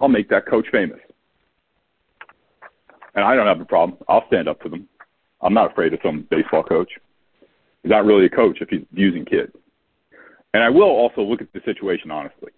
I'll 0.00 0.08
make 0.08 0.28
that 0.30 0.46
coach 0.46 0.66
famous. 0.72 0.98
And 3.14 3.24
I 3.24 3.34
don't 3.34 3.46
have 3.46 3.60
a 3.60 3.64
problem. 3.64 3.98
I'll 4.08 4.26
stand 4.26 4.48
up 4.48 4.60
for 4.60 4.68
them. 4.68 4.88
I'm 5.40 5.54
not 5.54 5.70
afraid 5.70 5.94
of 5.94 6.00
some 6.04 6.26
baseball 6.30 6.62
coach. 6.62 6.90
He's 7.82 7.90
not 7.90 8.04
really 8.04 8.26
a 8.26 8.30
coach 8.30 8.58
if 8.60 8.68
he's 8.68 8.82
abusing 8.92 9.24
kids. 9.24 9.52
And 10.54 10.62
I 10.62 10.70
will 10.70 10.88
also 10.88 11.22
look 11.22 11.40
at 11.40 11.52
the 11.52 11.60
situation 11.64 12.10
honestly. 12.10 12.50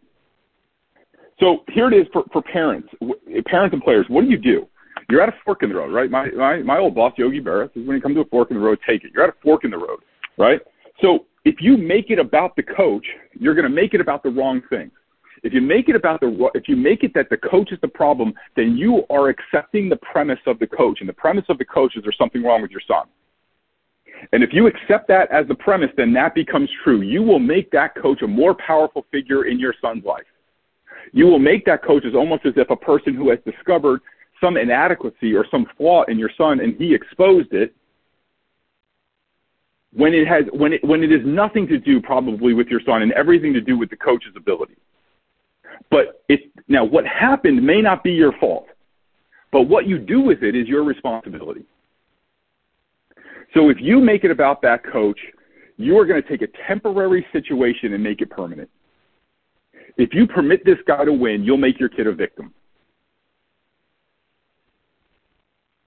So 1.40 1.64
here 1.68 1.88
it 1.92 1.94
is 1.94 2.06
for, 2.12 2.24
for 2.32 2.42
parents, 2.42 2.88
parents 3.46 3.72
and 3.72 3.82
players. 3.82 4.06
What 4.08 4.22
do 4.22 4.30
you 4.30 4.38
do? 4.38 4.66
You're 5.08 5.22
at 5.22 5.28
a 5.28 5.34
fork 5.44 5.62
in 5.62 5.68
the 5.68 5.76
road, 5.76 5.92
right? 5.92 6.10
My, 6.10 6.30
my, 6.30 6.58
my 6.58 6.78
old 6.78 6.94
boss, 6.94 7.12
Yogi 7.16 7.40
Berra, 7.40 7.72
says 7.72 7.86
when 7.86 7.96
you 7.96 8.02
come 8.02 8.14
to 8.14 8.20
a 8.20 8.24
fork 8.26 8.50
in 8.50 8.56
the 8.56 8.62
road, 8.62 8.78
take 8.86 9.04
it. 9.04 9.12
You're 9.14 9.24
at 9.24 9.30
a 9.30 9.36
fork 9.42 9.64
in 9.64 9.70
the 9.70 9.78
road, 9.78 10.00
right? 10.36 10.60
So 11.00 11.26
if 11.44 11.56
you 11.60 11.76
make 11.76 12.10
it 12.10 12.18
about 12.18 12.56
the 12.56 12.62
coach, 12.62 13.06
you're 13.38 13.54
going 13.54 13.68
to 13.68 13.74
make 13.74 13.94
it 13.94 14.00
about 14.00 14.22
the 14.22 14.30
wrong 14.30 14.62
things. 14.68 14.92
If 15.44 15.52
you 15.52 15.60
make 15.60 15.88
it 15.88 15.94
about 15.94 16.20
the 16.20 16.50
if 16.54 16.68
you 16.68 16.74
make 16.74 17.04
it 17.04 17.14
that 17.14 17.30
the 17.30 17.36
coach 17.36 17.70
is 17.70 17.78
the 17.80 17.88
problem, 17.88 18.34
then 18.56 18.76
you 18.76 19.04
are 19.08 19.28
accepting 19.28 19.88
the 19.88 19.96
premise 19.96 20.40
of 20.46 20.58
the 20.58 20.66
coach, 20.66 20.98
and 21.00 21.08
the 21.08 21.12
premise 21.12 21.44
of 21.48 21.58
the 21.58 21.64
coach 21.64 21.96
is 21.96 22.02
there's 22.02 22.18
something 22.18 22.42
wrong 22.42 22.60
with 22.60 22.72
your 22.72 22.80
son. 22.88 23.06
And 24.32 24.42
if 24.42 24.50
you 24.52 24.66
accept 24.66 25.06
that 25.08 25.30
as 25.30 25.46
the 25.46 25.54
premise, 25.54 25.90
then 25.96 26.12
that 26.14 26.34
becomes 26.34 26.68
true. 26.82 27.02
You 27.02 27.22
will 27.22 27.38
make 27.38 27.70
that 27.70 27.94
coach 27.94 28.22
a 28.22 28.26
more 28.26 28.54
powerful 28.54 29.06
figure 29.12 29.44
in 29.44 29.60
your 29.60 29.74
son's 29.80 30.04
life. 30.04 30.26
You 31.12 31.26
will 31.26 31.38
make 31.38 31.64
that 31.66 31.84
coach 31.84 32.04
as 32.04 32.14
almost 32.16 32.44
as 32.44 32.54
if 32.56 32.68
a 32.70 32.76
person 32.76 33.14
who 33.14 33.30
has 33.30 33.38
discovered 33.46 34.00
some 34.40 34.56
inadequacy 34.56 35.34
or 35.34 35.46
some 35.50 35.66
flaw 35.76 36.04
in 36.04 36.18
your 36.18 36.30
son 36.36 36.60
and 36.60 36.74
he 36.76 36.94
exposed 36.94 37.52
it 37.52 37.74
when 39.92 40.14
it 40.14 40.26
has 40.26 40.44
when 40.52 40.74
it 40.74 40.84
when 40.84 41.02
it 41.02 41.12
is 41.12 41.20
nothing 41.24 41.66
to 41.68 41.78
do 41.78 42.00
probably 42.00 42.54
with 42.54 42.68
your 42.68 42.80
son 42.84 43.02
and 43.02 43.12
everything 43.12 43.52
to 43.54 43.60
do 43.60 43.78
with 43.78 43.90
the 43.90 43.96
coach's 43.96 44.34
ability. 44.36 44.76
But 45.90 46.22
it 46.28 46.40
now 46.68 46.84
what 46.84 47.06
happened 47.06 47.62
may 47.62 47.80
not 47.80 48.02
be 48.02 48.12
your 48.12 48.32
fault, 48.38 48.66
but 49.50 49.62
what 49.62 49.86
you 49.86 49.98
do 49.98 50.20
with 50.20 50.42
it 50.42 50.54
is 50.54 50.68
your 50.68 50.84
responsibility. 50.84 51.64
So 53.54 53.70
if 53.70 53.78
you 53.80 54.00
make 54.00 54.24
it 54.24 54.30
about 54.30 54.60
that 54.62 54.84
coach, 54.84 55.18
you 55.78 55.98
are 55.98 56.04
going 56.04 56.22
to 56.22 56.28
take 56.28 56.42
a 56.42 56.48
temporary 56.66 57.26
situation 57.32 57.94
and 57.94 58.02
make 58.02 58.20
it 58.20 58.28
permanent. 58.28 58.68
If 59.96 60.12
you 60.12 60.26
permit 60.26 60.64
this 60.66 60.76
guy 60.86 61.04
to 61.04 61.12
win, 61.12 61.42
you'll 61.44 61.56
make 61.56 61.80
your 61.80 61.88
kid 61.88 62.06
a 62.06 62.12
victim. 62.12 62.52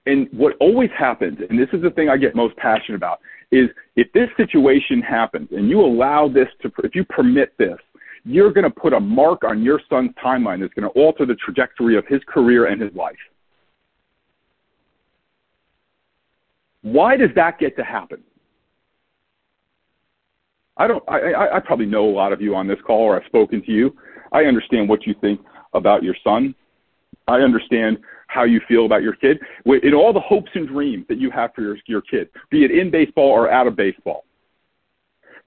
and 0.06 0.28
what 0.32 0.54
always 0.60 0.90
happens, 0.98 1.38
and 1.48 1.58
this 1.58 1.68
is 1.72 1.82
the 1.82 1.90
thing 1.90 2.08
I 2.08 2.16
get 2.16 2.34
most 2.34 2.56
passionate 2.56 2.96
about, 2.96 3.20
is 3.52 3.68
if 3.96 4.10
this 4.12 4.28
situation 4.36 5.00
happens 5.00 5.48
and 5.52 5.68
you 5.68 5.80
allow 5.80 6.26
this 6.26 6.48
to, 6.62 6.72
if 6.82 6.94
you 6.94 7.04
permit 7.04 7.56
this, 7.58 7.76
you're 8.24 8.52
going 8.52 8.64
to 8.64 8.70
put 8.70 8.92
a 8.92 9.00
mark 9.00 9.44
on 9.44 9.62
your 9.62 9.80
son's 9.90 10.10
timeline 10.24 10.60
that's 10.60 10.72
going 10.74 10.90
to 10.90 11.00
alter 11.00 11.26
the 11.26 11.34
trajectory 11.34 11.96
of 11.96 12.06
his 12.06 12.20
career 12.26 12.66
and 12.66 12.80
his 12.80 12.92
life. 12.94 13.16
Why 16.80 17.16
does 17.16 17.30
that 17.36 17.58
get 17.58 17.76
to 17.76 17.84
happen? 17.84 18.22
I 20.76 20.86
don't. 20.88 21.04
I, 21.06 21.32
I, 21.32 21.56
I 21.56 21.60
probably 21.60 21.86
know 21.86 22.08
a 22.08 22.10
lot 22.10 22.32
of 22.32 22.40
you 22.40 22.56
on 22.56 22.66
this 22.66 22.78
call, 22.86 23.02
or 23.02 23.16
I've 23.16 23.26
spoken 23.26 23.62
to 23.64 23.70
you. 23.70 23.94
I 24.32 24.44
understand 24.44 24.88
what 24.88 25.06
you 25.06 25.14
think 25.20 25.40
about 25.74 26.02
your 26.02 26.16
son. 26.24 26.54
I 27.28 27.36
understand 27.36 27.98
how 28.32 28.44
you 28.44 28.60
feel 28.66 28.86
about 28.86 29.02
your 29.02 29.14
kid. 29.14 29.38
In 29.64 29.94
all 29.94 30.12
the 30.12 30.20
hopes 30.20 30.50
and 30.54 30.66
dreams 30.68 31.04
that 31.08 31.18
you 31.18 31.30
have 31.30 31.54
for 31.54 31.62
your 31.62 31.76
your 31.86 32.02
kid, 32.02 32.28
be 32.50 32.64
it 32.64 32.70
in 32.70 32.90
baseball 32.90 33.28
or 33.28 33.50
out 33.50 33.66
of 33.66 33.76
baseball, 33.76 34.24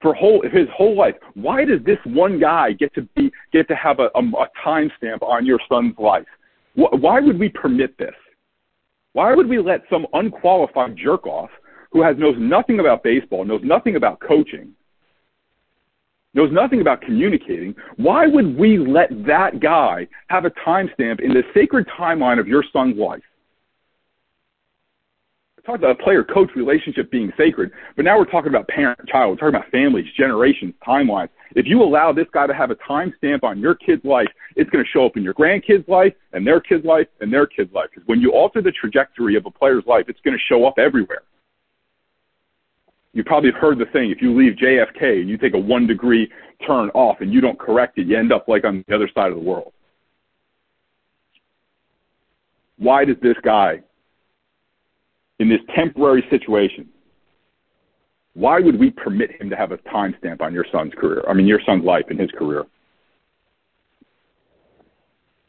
for 0.01 0.13
whole 0.13 0.43
his 0.43 0.67
whole 0.75 0.95
life. 0.95 1.15
Why 1.33 1.65
does 1.65 1.79
this 1.85 1.97
one 2.05 2.39
guy 2.39 2.73
get 2.73 2.93
to 2.95 3.01
be 3.15 3.31
get 3.51 3.67
to 3.69 3.75
have 3.75 3.99
a, 3.99 4.09
a, 4.15 4.19
a 4.19 4.47
timestamp 4.65 5.21
on 5.21 5.45
your 5.45 5.59
son's 5.69 5.97
life? 5.97 6.27
Why 6.75 7.21
would 7.21 7.39
we 7.39 7.49
permit 7.49 7.97
this? 7.97 8.13
Why 9.13 9.33
would 9.33 9.47
we 9.47 9.59
let 9.59 9.81
some 9.89 10.05
unqualified 10.13 10.97
jerk 10.97 11.25
off 11.25 11.49
who 11.91 12.03
has 12.03 12.17
knows 12.17 12.35
nothing 12.37 12.81
about 12.81 13.01
baseball, 13.01 13.45
knows 13.45 13.61
nothing 13.63 13.95
about 13.95 14.19
coaching, 14.19 14.73
knows 16.35 16.51
nothing 16.51 16.81
about 16.81 17.01
communicating, 17.01 17.73
why 17.97 18.27
would 18.27 18.57
we 18.57 18.77
let 18.77 19.09
that 19.25 19.59
guy 19.59 20.07
have 20.27 20.45
a 20.45 20.51
timestamp 20.51 21.19
in 21.21 21.33
the 21.33 21.43
sacred 21.53 21.87
timeline 21.97 22.39
of 22.39 22.47
your 22.47 22.63
son's 22.71 22.97
life? 22.97 23.23
talked 25.65 25.79
about 25.79 25.99
a 25.99 26.03
player 26.03 26.23
coach 26.23 26.49
relationship 26.55 27.09
being 27.11 27.31
sacred, 27.37 27.71
but 27.95 28.05
now 28.05 28.17
we're 28.17 28.25
talking 28.25 28.49
about 28.49 28.67
parent 28.67 28.99
child. 29.07 29.31
We're 29.31 29.37
talking 29.37 29.55
about 29.55 29.71
families, 29.71 30.05
generations, 30.17 30.73
timelines. 30.85 31.29
If 31.55 31.65
you 31.65 31.81
allow 31.81 32.11
this 32.13 32.27
guy 32.33 32.47
to 32.47 32.53
have 32.53 32.71
a 32.71 32.75
timestamp 32.75 33.43
on 33.43 33.59
your 33.59 33.75
kid's 33.75 34.05
life, 34.05 34.27
it's 34.55 34.69
going 34.69 34.83
to 34.83 34.89
show 34.89 35.05
up 35.05 35.17
in 35.17 35.23
your 35.23 35.33
grandkid's 35.33 35.87
life 35.87 36.13
and 36.33 36.45
their 36.45 36.59
kid's 36.59 36.85
life 36.85 37.07
and 37.21 37.33
their 37.33 37.47
kid's 37.47 37.73
life. 37.73 37.87
Because 37.93 38.07
when 38.07 38.21
you 38.21 38.31
alter 38.31 38.61
the 38.61 38.71
trajectory 38.71 39.35
of 39.35 39.45
a 39.45 39.51
player's 39.51 39.85
life, 39.87 40.05
it's 40.07 40.19
going 40.23 40.37
to 40.37 40.43
show 40.47 40.65
up 40.65 40.75
everywhere. 40.77 41.23
You 43.15 43.23
probably 43.23 43.49
have 43.51 43.59
heard 43.59 43.79
the 43.79 43.85
thing 43.85 44.11
if 44.11 44.21
you 44.21 44.37
leave 44.37 44.57
JFK 44.57 45.21
and 45.21 45.29
you 45.29 45.37
take 45.37 45.53
a 45.53 45.57
one 45.57 45.87
degree 45.87 46.29
turn 46.67 46.89
off 46.89 47.21
and 47.21 47.33
you 47.33 47.39
don't 47.39 47.57
correct 47.57 47.97
it, 47.97 48.07
you 48.07 48.17
end 48.17 48.33
up 48.33 48.47
like 48.47 48.65
on 48.65 48.83
the 48.87 48.93
other 48.93 49.09
side 49.15 49.31
of 49.31 49.37
the 49.37 49.43
world. 49.43 49.71
Why 52.77 53.05
does 53.05 53.15
this 53.21 53.37
guy 53.41 53.79
in 55.39 55.49
this 55.49 55.59
temporary 55.73 56.25
situation, 56.29 56.89
why 58.33 58.59
would 58.59 58.77
we 58.77 58.91
permit 58.91 59.31
him 59.39 59.49
to 59.49 59.55
have 59.55 59.71
a 59.71 59.77
timestamp 59.77 60.41
on 60.41 60.53
your 60.53 60.65
son's 60.69 60.93
career? 60.93 61.23
I 61.27 61.33
mean, 61.33 61.47
your 61.47 61.61
son's 61.65 61.85
life 61.85 62.05
and 62.09 62.19
his 62.19 62.29
career. 62.31 62.65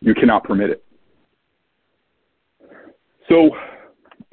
You 0.00 0.14
cannot 0.14 0.44
permit 0.44 0.70
it. 0.70 0.84
So, 3.28 3.50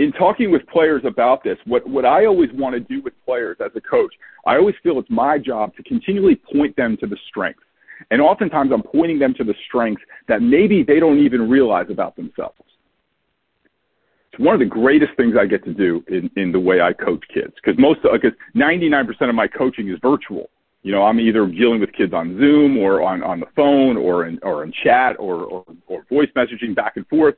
in 0.04 0.12
talking 0.12 0.52
with 0.52 0.66
players 0.68 1.04
about 1.06 1.44
this, 1.44 1.58
what, 1.66 1.88
what 1.88 2.06
I 2.06 2.26
always 2.26 2.50
want 2.54 2.74
to 2.74 2.80
do 2.80 3.02
with 3.02 3.14
players 3.26 3.58
as 3.64 3.72
a 3.76 3.82
coach, 3.82 4.14
I 4.46 4.58
always 4.58 4.76
feel 4.84 5.00
it's 5.00 5.10
my 5.10 5.38
job 5.38 5.76
to 5.76 5.84
continually 5.84 6.36
point 6.36 6.76
them 6.76 6.98
to 6.98 7.08
the 7.08 7.18
strengths. 7.30 7.64
And 8.12 8.22
oftentimes 8.22 8.72
I'm 8.74 8.84
pointing 8.84 9.20
them 9.20 9.34
to 9.36 9.44
the 9.44 9.54
strengths 9.68 10.04
that 10.28 10.42
maybe 10.42 10.84
they 10.84 11.00
don't 11.00 11.20
even 11.20 11.50
realize 11.50 11.88
about 11.90 12.16
themselves 12.16 12.56
it's 14.34 14.44
one 14.44 14.56
of 14.56 14.60
the 14.60 14.66
greatest 14.66 15.12
things 15.16 15.36
I 15.40 15.46
get 15.46 15.64
to 15.66 15.74
do 15.74 16.04
in, 16.08 16.30
in 16.36 16.52
the 16.52 16.60
way 16.60 16.82
I 16.82 16.92
coach 16.92 17.24
kids 17.32 17.54
because 17.56 17.80
most 17.80 18.00
because 18.02 18.32
99% 18.56 19.30
of 19.30 19.36
my 19.36 19.48
coaching 19.48 19.90
is 19.90 20.00
virtual. 20.02 20.50
You 20.82 20.92
know, 20.92 21.04
I'm 21.04 21.20
either 21.20 21.46
dealing 21.46 21.80
with 21.80 21.94
kids 21.94 22.14
on 22.14 22.38
Zoom 22.40 22.78
or 22.78 23.04
on, 23.04 23.22
on 23.24 23.40
the 23.40 23.46
phone 23.56 23.96
or 23.96 24.26
in 24.26 24.40
or 24.42 24.64
in 24.64 24.74
chat 24.84 25.16
or, 25.20 25.44
or, 25.44 25.66
or 25.86 26.06
voice 26.10 26.30
messaging 26.36 26.76
back 26.76 26.94
and 26.98 27.08
forth, 27.08 27.36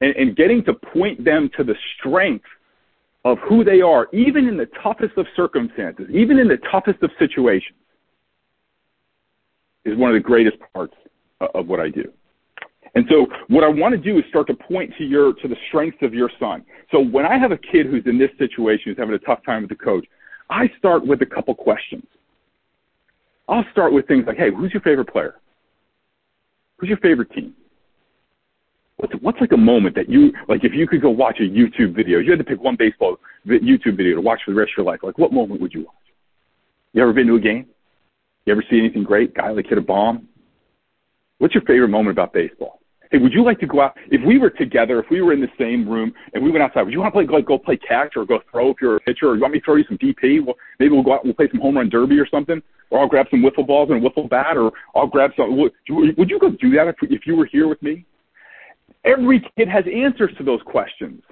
and, 0.00 0.14
and 0.16 0.36
getting 0.36 0.64
to 0.64 0.74
point 0.74 1.24
them 1.24 1.50
to 1.56 1.64
the 1.64 1.74
strength 1.98 2.44
of 3.24 3.38
who 3.48 3.64
they 3.64 3.80
are, 3.80 4.08
even 4.12 4.48
in 4.48 4.56
the 4.56 4.68
toughest 4.82 5.16
of 5.16 5.26
circumstances, 5.34 6.06
even 6.12 6.38
in 6.38 6.48
the 6.48 6.58
toughest 6.70 7.02
of 7.02 7.10
situations, 7.18 7.78
is 9.84 9.96
one 9.96 10.10
of 10.10 10.14
the 10.14 10.20
greatest 10.20 10.56
parts 10.72 10.94
of 11.54 11.66
what 11.66 11.80
I 11.80 11.88
do. 11.88 12.12
And 12.94 13.06
so 13.10 13.26
what 13.48 13.64
I 13.64 13.68
want 13.68 13.92
to 13.92 13.98
do 13.98 14.18
is 14.18 14.24
start 14.28 14.46
to 14.46 14.54
point 14.54 14.92
to 14.98 15.04
your 15.04 15.32
to 15.34 15.48
the 15.48 15.56
strengths 15.68 15.98
of 16.02 16.14
your 16.14 16.30
son. 16.38 16.64
So 16.92 17.00
when 17.00 17.26
I 17.26 17.38
have 17.38 17.50
a 17.50 17.58
kid 17.58 17.86
who's 17.86 18.04
in 18.06 18.18
this 18.18 18.30
situation, 18.38 18.84
who's 18.86 18.98
having 18.98 19.14
a 19.14 19.18
tough 19.18 19.40
time 19.44 19.62
with 19.62 19.70
the 19.70 19.84
coach, 19.84 20.06
I 20.48 20.70
start 20.78 21.04
with 21.04 21.20
a 21.22 21.26
couple 21.26 21.54
questions. 21.54 22.04
I'll 23.48 23.64
start 23.72 23.92
with 23.92 24.06
things 24.06 24.24
like, 24.26 24.36
hey, 24.36 24.50
who's 24.50 24.72
your 24.72 24.82
favorite 24.82 25.08
player? 25.08 25.34
Who's 26.78 26.88
your 26.88 26.98
favorite 26.98 27.32
team? 27.32 27.54
What's 28.96 29.12
what's 29.20 29.40
like 29.40 29.52
a 29.52 29.56
moment 29.56 29.94
that 29.96 30.08
you 30.08 30.32
like 30.48 30.64
if 30.64 30.72
you 30.72 30.86
could 30.86 31.02
go 31.02 31.10
watch 31.10 31.38
a 31.40 31.42
YouTube 31.42 31.94
video, 31.94 32.18
you 32.18 32.30
had 32.30 32.38
to 32.38 32.44
pick 32.44 32.62
one 32.62 32.76
baseball 32.78 33.16
YouTube 33.46 33.96
video 33.96 34.14
to 34.14 34.20
watch 34.20 34.40
for 34.44 34.52
the 34.52 34.56
rest 34.56 34.72
of 34.72 34.84
your 34.84 34.92
life. 34.92 35.00
Like 35.02 35.18
what 35.18 35.32
moment 35.32 35.60
would 35.60 35.72
you 35.72 35.84
watch? 35.84 35.94
You 36.92 37.02
ever 37.02 37.12
been 37.12 37.26
to 37.26 37.34
a 37.34 37.40
game? 37.40 37.66
You 38.46 38.52
ever 38.52 38.64
see 38.70 38.78
anything 38.78 39.02
great? 39.02 39.34
Guy 39.34 39.50
like 39.50 39.66
hit 39.66 39.78
a 39.78 39.82
bomb? 39.82 40.28
What's 41.38 41.54
your 41.54 41.64
favorite 41.64 41.88
moment 41.88 42.16
about 42.16 42.32
baseball? 42.32 42.80
hey, 43.14 43.18
would 43.18 43.32
you 43.32 43.44
like 43.44 43.60
to 43.60 43.66
go 43.66 43.80
out? 43.80 43.96
If 44.10 44.26
we 44.26 44.38
were 44.38 44.50
together, 44.50 44.98
if 44.98 45.06
we 45.10 45.22
were 45.22 45.32
in 45.32 45.40
the 45.40 45.48
same 45.58 45.88
room 45.88 46.12
and 46.32 46.42
we 46.42 46.50
went 46.50 46.62
outside, 46.64 46.82
would 46.82 46.92
you 46.92 46.98
want 47.00 47.14
to 47.14 47.24
play, 47.24 47.26
like, 47.32 47.46
go 47.46 47.58
play 47.58 47.76
catch 47.76 48.14
or 48.16 48.24
go 48.24 48.40
throw 48.50 48.70
if 48.70 48.76
you're 48.80 48.96
a 48.96 49.00
pitcher? 49.00 49.28
Or 49.28 49.36
you 49.36 49.42
want 49.42 49.52
me 49.54 49.60
to 49.60 49.64
throw 49.64 49.76
you 49.76 49.84
some 49.88 49.98
BP? 49.98 50.44
Well, 50.44 50.56
maybe 50.80 50.92
we'll 50.92 51.04
go 51.04 51.14
out 51.14 51.24
and 51.24 51.28
we'll 51.28 51.34
play 51.34 51.48
some 51.50 51.60
home 51.60 51.76
run 51.76 51.88
derby 51.88 52.18
or 52.18 52.26
something. 52.28 52.60
Or 52.90 53.00
I'll 53.00 53.08
grab 53.08 53.26
some 53.30 53.42
wiffle 53.42 53.66
balls 53.66 53.90
and 53.90 54.04
a 54.04 54.08
wiffle 54.08 54.28
bat, 54.28 54.56
or 54.56 54.72
I'll 54.94 55.06
grab 55.06 55.30
some. 55.36 55.56
Would 55.56 55.72
you, 55.88 56.12
would 56.18 56.28
you 56.28 56.38
go 56.38 56.50
do 56.50 56.70
that 56.72 56.88
if, 56.88 56.96
if 57.02 57.26
you 57.26 57.36
were 57.36 57.46
here 57.46 57.68
with 57.68 57.80
me? 57.82 58.04
Every 59.04 59.40
kid 59.56 59.68
has 59.68 59.84
answers 59.92 60.30
to 60.38 60.44
those 60.44 60.62
questions. 60.62 61.22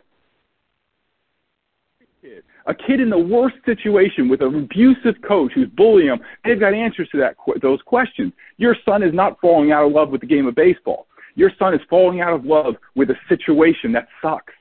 A 2.66 2.74
kid 2.74 3.00
in 3.00 3.10
the 3.10 3.18
worst 3.18 3.56
situation 3.64 4.28
with 4.28 4.40
an 4.42 4.54
abusive 4.54 5.20
coach 5.26 5.52
who's 5.54 5.68
bullying 5.70 6.08
them, 6.08 6.20
they've 6.44 6.60
got 6.60 6.74
answers 6.74 7.08
to 7.10 7.18
that 7.18 7.34
those 7.60 7.80
questions. 7.82 8.32
Your 8.56 8.76
son 8.84 9.02
is 9.02 9.12
not 9.12 9.40
falling 9.40 9.72
out 9.72 9.84
of 9.84 9.92
love 9.92 10.10
with 10.10 10.20
the 10.20 10.28
game 10.28 10.46
of 10.46 10.54
baseball. 10.54 11.08
Your 11.34 11.50
son 11.58 11.74
is 11.74 11.80
falling 11.90 12.20
out 12.20 12.32
of 12.32 12.44
love 12.44 12.74
with 12.94 13.10
a 13.10 13.16
situation 13.28 13.90
that 13.92 14.06
sucks. 14.20 14.52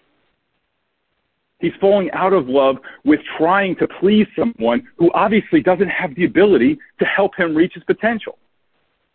He's 1.60 1.74
falling 1.80 2.10
out 2.12 2.34
of 2.34 2.50
love 2.50 2.78
with 3.06 3.20
trying 3.38 3.76
to 3.76 3.88
please 4.00 4.26
someone 4.36 4.88
who 4.98 5.12
obviously 5.14 5.62
doesn't 5.62 5.90
have 5.90 6.16
the 6.16 6.26
ability 6.26 6.80
to 7.00 7.06
help 7.06 7.38
him 7.38 7.56
reach 7.56 7.74
his 7.76 7.84
potential. 7.84 8.40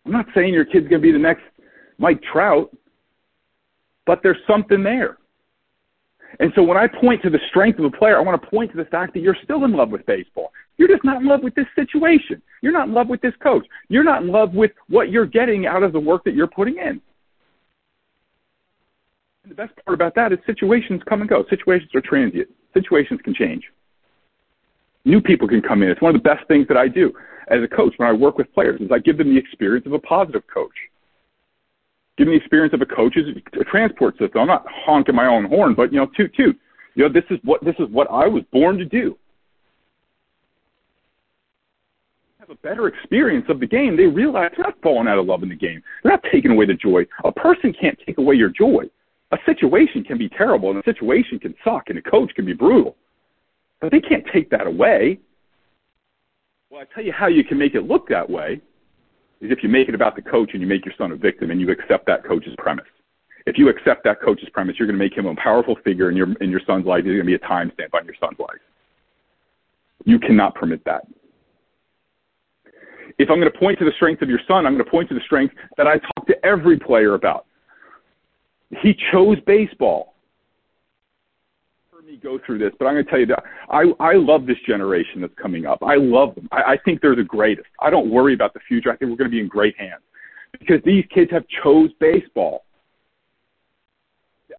I'm 0.04 0.12
not 0.12 0.26
saying 0.32 0.54
your 0.54 0.64
kid's 0.64 0.86
going 0.86 1.02
to 1.02 1.06
be 1.06 1.10
the 1.10 1.18
next 1.18 1.42
Mike 1.98 2.22
Trout, 2.32 2.70
but 4.06 4.20
there's 4.22 4.38
something 4.46 4.82
there. 4.82 5.18
And 6.38 6.52
so 6.54 6.62
when 6.62 6.76
I 6.76 6.86
point 6.86 7.22
to 7.22 7.30
the 7.30 7.40
strength 7.48 7.78
of 7.78 7.84
a 7.84 7.90
player, 7.90 8.18
I 8.18 8.20
want 8.20 8.40
to 8.40 8.48
point 8.48 8.70
to 8.72 8.76
the 8.76 8.84
fact 8.86 9.14
that 9.14 9.20
you're 9.20 9.36
still 9.44 9.64
in 9.64 9.72
love 9.72 9.90
with 9.90 10.04
baseball. 10.06 10.52
You're 10.76 10.88
just 10.88 11.04
not 11.04 11.22
in 11.22 11.26
love 11.26 11.42
with 11.42 11.54
this 11.54 11.66
situation. 11.74 12.42
You're 12.62 12.72
not 12.72 12.88
in 12.88 12.94
love 12.94 13.08
with 13.08 13.20
this 13.22 13.34
coach. 13.42 13.66
You're 13.88 14.04
not 14.04 14.22
in 14.22 14.28
love 14.28 14.52
with 14.52 14.72
what 14.88 15.10
you're 15.10 15.26
getting 15.26 15.66
out 15.66 15.82
of 15.82 15.92
the 15.92 16.00
work 16.00 16.24
that 16.24 16.34
you're 16.34 16.46
putting 16.46 16.76
in. 16.76 17.00
And 19.42 19.50
the 19.50 19.54
best 19.54 19.72
part 19.84 19.94
about 19.94 20.14
that 20.16 20.32
is 20.32 20.38
situations 20.44 21.00
come 21.08 21.20
and 21.20 21.30
go. 21.30 21.44
Situations 21.48 21.90
are 21.94 22.02
transient. 22.02 22.48
Situations 22.74 23.20
can 23.24 23.34
change. 23.34 23.62
New 25.04 25.20
people 25.20 25.48
can 25.48 25.62
come 25.62 25.82
in. 25.82 25.88
It's 25.88 26.02
one 26.02 26.14
of 26.14 26.22
the 26.22 26.28
best 26.28 26.46
things 26.48 26.66
that 26.68 26.76
I 26.76 26.88
do 26.88 27.12
as 27.48 27.62
a 27.62 27.68
coach 27.68 27.94
when 27.96 28.08
I 28.08 28.12
work 28.12 28.36
with 28.36 28.52
players 28.52 28.80
is 28.80 28.90
I 28.92 28.98
give 28.98 29.16
them 29.16 29.32
the 29.32 29.38
experience 29.38 29.86
of 29.86 29.92
a 29.92 30.00
positive 30.00 30.42
coach. 30.52 30.74
Give 32.16 32.26
them 32.26 32.34
the 32.34 32.40
experience 32.40 32.72
of 32.72 32.80
a 32.80 32.86
coach 32.86 33.16
is 33.16 33.26
a 33.60 33.64
transport 33.64 34.16
system. 34.18 34.40
I'm 34.40 34.46
not 34.46 34.64
honking 34.68 35.14
my 35.14 35.26
own 35.26 35.44
horn, 35.44 35.74
but 35.74 35.92
you 35.92 35.98
know, 35.98 36.06
toot 36.16 36.34
toot. 36.34 36.58
You 36.94 37.04
know, 37.04 37.12
this 37.12 37.24
is 37.30 37.38
what 37.44 37.62
this 37.64 37.74
is 37.78 37.88
what 37.90 38.08
I 38.10 38.26
was 38.26 38.42
born 38.52 38.78
to 38.78 38.84
do. 38.84 39.18
Have 42.38 42.50
a 42.50 42.54
better 42.56 42.88
experience 42.88 43.46
of 43.48 43.60
the 43.60 43.66
game. 43.66 43.96
They 43.96 44.06
realize 44.06 44.52
they're 44.56 44.64
not 44.64 44.80
falling 44.82 45.08
out 45.08 45.18
of 45.18 45.26
love 45.26 45.42
in 45.42 45.48
the 45.48 45.56
game. 45.56 45.82
They're 46.02 46.12
not 46.12 46.22
taking 46.32 46.52
away 46.52 46.64
the 46.64 46.74
joy. 46.74 47.04
A 47.24 47.32
person 47.32 47.74
can't 47.78 47.98
take 48.06 48.18
away 48.18 48.36
your 48.36 48.50
joy 48.50 48.88
a 49.32 49.38
situation 49.44 50.04
can 50.04 50.18
be 50.18 50.28
terrible 50.28 50.70
and 50.70 50.78
a 50.78 50.82
situation 50.84 51.38
can 51.38 51.54
suck 51.64 51.84
and 51.88 51.98
a 51.98 52.02
coach 52.02 52.32
can 52.34 52.44
be 52.44 52.52
brutal. 52.52 52.96
But 53.80 53.90
they 53.90 54.00
can't 54.00 54.24
take 54.32 54.50
that 54.50 54.66
away. 54.66 55.18
Well, 56.70 56.80
I 56.80 56.94
tell 56.94 57.04
you 57.04 57.12
how 57.12 57.26
you 57.26 57.44
can 57.44 57.58
make 57.58 57.74
it 57.74 57.82
look 57.82 58.08
that 58.08 58.28
way 58.28 58.60
is 59.40 59.50
if 59.50 59.62
you 59.62 59.68
make 59.68 59.88
it 59.88 59.94
about 59.94 60.16
the 60.16 60.22
coach 60.22 60.50
and 60.52 60.62
you 60.62 60.66
make 60.66 60.84
your 60.84 60.94
son 60.96 61.12
a 61.12 61.16
victim 61.16 61.50
and 61.50 61.60
you 61.60 61.70
accept 61.70 62.06
that 62.06 62.24
coach's 62.24 62.54
premise. 62.58 62.86
If 63.46 63.58
you 63.58 63.68
accept 63.68 64.02
that 64.04 64.20
coach's 64.20 64.48
premise, 64.48 64.76
you're 64.78 64.88
going 64.88 64.98
to 64.98 65.04
make 65.04 65.16
him 65.16 65.26
a 65.26 65.34
powerful 65.36 65.76
figure 65.84 66.10
in 66.10 66.16
your 66.16 66.32
in 66.40 66.50
your 66.50 66.60
son's 66.66 66.84
life. 66.84 67.04
He's 67.04 67.12
going 67.12 67.18
to 67.20 67.24
be 67.24 67.34
a 67.34 67.38
timestamp 67.38 67.94
on 67.94 68.04
your 68.04 68.16
son's 68.20 68.38
life. 68.38 68.58
You 70.04 70.18
cannot 70.18 70.54
permit 70.54 70.84
that. 70.84 71.06
If 73.18 73.30
I'm 73.30 73.40
going 73.40 73.50
to 73.50 73.58
point 73.58 73.78
to 73.78 73.84
the 73.84 73.92
strength 73.92 74.20
of 74.22 74.28
your 74.28 74.40
son, 74.46 74.66
I'm 74.66 74.74
going 74.74 74.84
to 74.84 74.90
point 74.90 75.08
to 75.08 75.14
the 75.14 75.20
strength 75.24 75.54
that 75.76 75.86
I 75.86 75.98
talk 75.98 76.26
to 76.26 76.44
every 76.44 76.78
player 76.78 77.14
about. 77.14 77.46
He 78.82 78.96
chose 79.12 79.38
baseball. 79.46 80.14
Go 82.16 82.38
through 82.44 82.58
this, 82.58 82.72
but 82.78 82.86
I'm 82.86 82.94
going 82.94 83.04
to 83.04 83.10
tell 83.10 83.20
you 83.20 83.26
that 83.26 83.42
I, 83.70 83.84
I 84.00 84.14
love 84.14 84.46
this 84.46 84.58
generation 84.66 85.20
that's 85.20 85.34
coming 85.40 85.66
up. 85.66 85.82
I 85.82 85.96
love 85.96 86.34
them. 86.34 86.48
I, 86.52 86.72
I 86.72 86.78
think 86.84 87.00
they're 87.00 87.16
the 87.16 87.24
greatest. 87.24 87.68
I 87.80 87.90
don't 87.90 88.10
worry 88.10 88.34
about 88.34 88.54
the 88.54 88.60
future. 88.68 88.90
I 88.90 88.96
think 88.96 89.10
we're 89.10 89.16
going 89.16 89.30
to 89.30 89.34
be 89.34 89.40
in 89.40 89.48
great 89.48 89.76
hands 89.78 90.02
because 90.52 90.80
these 90.84 91.04
kids 91.12 91.30
have 91.30 91.44
chose 91.62 91.90
baseball. 92.00 92.64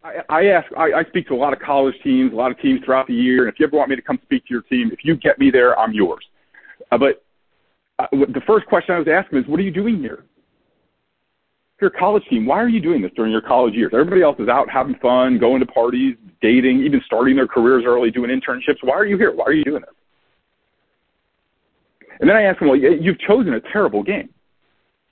I, 0.03 0.15
I 0.29 0.45
ask, 0.47 0.67
I, 0.77 0.91
I 0.93 1.03
speak 1.05 1.27
to 1.27 1.33
a 1.33 1.37
lot 1.37 1.53
of 1.53 1.59
college 1.59 1.95
teams, 2.03 2.31
a 2.33 2.35
lot 2.35 2.51
of 2.51 2.59
teams 2.59 2.81
throughout 2.85 3.07
the 3.07 3.13
year, 3.13 3.45
and 3.45 3.53
if 3.53 3.59
you 3.59 3.65
ever 3.65 3.77
want 3.77 3.89
me 3.89 3.95
to 3.95 4.01
come 4.01 4.19
speak 4.23 4.45
to 4.45 4.53
your 4.53 4.63
team, 4.63 4.91
if 4.91 4.99
you 5.03 5.15
get 5.15 5.39
me 5.39 5.49
there, 5.51 5.77
I'm 5.79 5.93
yours. 5.93 6.23
Uh, 6.91 6.97
but 6.97 7.23
uh, 7.99 8.07
the 8.11 8.41
first 8.45 8.67
question 8.67 8.95
I 8.95 8.99
was 8.99 9.07
asking 9.07 9.39
is, 9.39 9.47
what 9.47 9.59
are 9.59 9.63
you 9.63 9.71
doing 9.71 9.99
here? 9.99 10.23
A 11.79 11.89
college 11.91 12.23
team, 12.27 12.45
why 12.45 12.57
are 12.57 12.67
you 12.67 12.81
doing 12.81 13.03
this 13.03 13.11
during 13.15 13.31
your 13.31 13.41
college 13.41 13.75
years? 13.75 13.91
Everybody 13.93 14.23
else 14.23 14.37
is 14.39 14.49
out 14.49 14.67
having 14.69 14.95
fun, 14.95 15.37
going 15.37 15.59
to 15.59 15.65
parties, 15.65 16.15
dating, 16.41 16.83
even 16.83 17.01
starting 17.05 17.35
their 17.35 17.47
careers 17.47 17.83
early, 17.85 18.09
doing 18.09 18.31
internships. 18.31 18.77
Why 18.81 18.95
are 18.95 19.05
you 19.05 19.15
here? 19.15 19.31
Why 19.31 19.45
are 19.45 19.53
you 19.53 19.63
doing 19.63 19.81
this? 19.81 19.95
And 22.19 22.27
then 22.27 22.35
I 22.35 22.43
ask 22.43 22.57
them, 22.57 22.69
well, 22.69 22.77
you've 22.77 23.19
chosen 23.19 23.53
a 23.53 23.61
terrible 23.71 24.01
game 24.01 24.29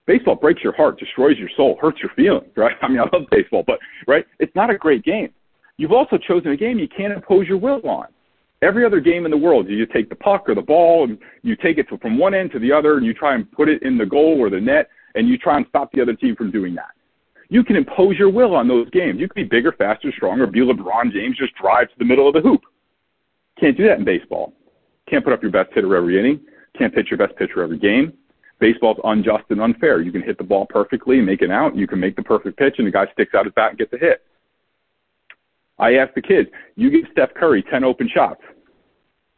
baseball 0.06 0.36
breaks 0.36 0.63
your 0.63 0.75
heart, 0.75 0.99
destroys 0.99 1.38
your 1.38 1.49
soul, 1.56 1.78
hurts 1.82 1.99
your 1.99 2.12
feelings, 2.15 2.51
right? 2.56 2.75
I 2.82 2.88
mean, 2.88 2.99
I 2.99 3.04
love 3.15 3.28
baseball, 3.32 3.63
but 3.65 3.80
right, 4.08 4.25
it's 4.39 4.56
not 4.56 4.69
a 4.69 4.78
great 4.78 5.04
game. 5.04 5.30
You've 5.78 5.91
also 5.91 6.17
chosen 6.17 6.51
a 6.51 6.58
game 6.58 6.80
you 6.80 6.88
can't 6.88 7.12
impose 7.13 7.47
your 7.47 7.58
will 7.58 7.82
on. 7.88 8.08
Every 8.62 8.86
other 8.86 9.01
game 9.01 9.25
in 9.25 9.32
the 9.32 9.38
world, 9.38 9.67
you 9.67 9.86
take 9.86 10.10
the 10.10 10.15
puck 10.15 10.47
or 10.47 10.56
the 10.56 10.62
ball 10.62 11.04
and 11.04 11.17
you 11.43 11.56
take 11.56 11.78
it 11.78 11.88
from 12.01 12.17
one 12.17 12.34
end 12.34 12.51
to 12.51 12.60
the 12.60 12.71
other 12.71 12.97
and 12.97 13.06
you 13.06 13.13
try 13.13 13.36
and 13.36 13.51
put 13.51 13.67
it 13.67 13.84
in 13.84 13.97
the 13.97 14.06
goal 14.06 14.38
or 14.39 14.49
the 14.49 14.60
net 14.60 14.89
and 15.15 15.28
you 15.28 15.38
try 15.38 15.58
and 15.58 15.65
stop 15.69 15.91
the 15.91 16.01
other 16.01 16.13
team 16.13 16.36
from 16.36 16.51
doing 16.51 16.75
that. 16.75 16.91
You 17.49 17.63
can 17.63 17.75
impose 17.75 18.17
your 18.17 18.30
will 18.30 18.56
on 18.56 18.67
those 18.67 18.89
games. 18.89 19.19
You 19.19 19.28
can 19.28 19.43
be 19.43 19.47
bigger, 19.47 19.71
faster, 19.71 20.12
stronger, 20.15 20.47
be 20.47 20.62
LeBron 20.62 21.12
James, 21.12 21.38
just 21.38 21.54
drive 21.56 21.89
to 21.89 21.95
the 21.99 22.06
middle 22.06 22.28
of 22.28 22.34
the 22.34 22.41
hoop. 22.41 22.62
Can't 23.60 23.78
do 23.78 23.88
that 23.88 23.99
in 23.99 24.06
baseball. 24.06 24.54
Can't 25.10 25.23
put 25.23 25.34
up 25.34 25.41
your 25.41 25.51
best 25.51 25.69
hitter 25.73 25.95
every 25.95 26.19
inning. 26.19 26.41
Can't 26.78 26.93
pitch 26.93 27.08
your 27.10 27.17
best 27.17 27.36
pitcher 27.38 27.62
every 27.62 27.78
game 27.78 28.13
baseball's 28.60 28.97
unjust 29.04 29.43
and 29.49 29.62
unfair. 29.62 30.01
You 30.01 30.12
can 30.12 30.21
hit 30.21 30.38
the 30.38 30.43
ball 30.43 30.65
perfectly 30.69 31.17
and 31.17 31.25
make 31.25 31.41
an 31.41 31.51
out. 31.51 31.75
You 31.75 31.88
can 31.88 31.99
make 31.99 32.15
the 32.15 32.23
perfect 32.23 32.58
pitch, 32.58 32.75
and 32.78 32.88
the 32.88 32.91
guy 32.91 33.06
sticks 33.13 33.34
out 33.34 33.45
his 33.45 33.54
bat 33.54 33.71
and 33.71 33.78
gets 33.78 33.93
a 33.93 33.97
hit. 33.97 34.23
I 35.78 35.95
asked 35.95 36.15
the 36.15 36.21
kids, 36.21 36.49
you 36.75 36.89
give 36.89 37.10
Steph 37.12 37.34
Curry 37.34 37.63
10 37.69 37.84
open 37.84 38.10
shots. 38.13 38.41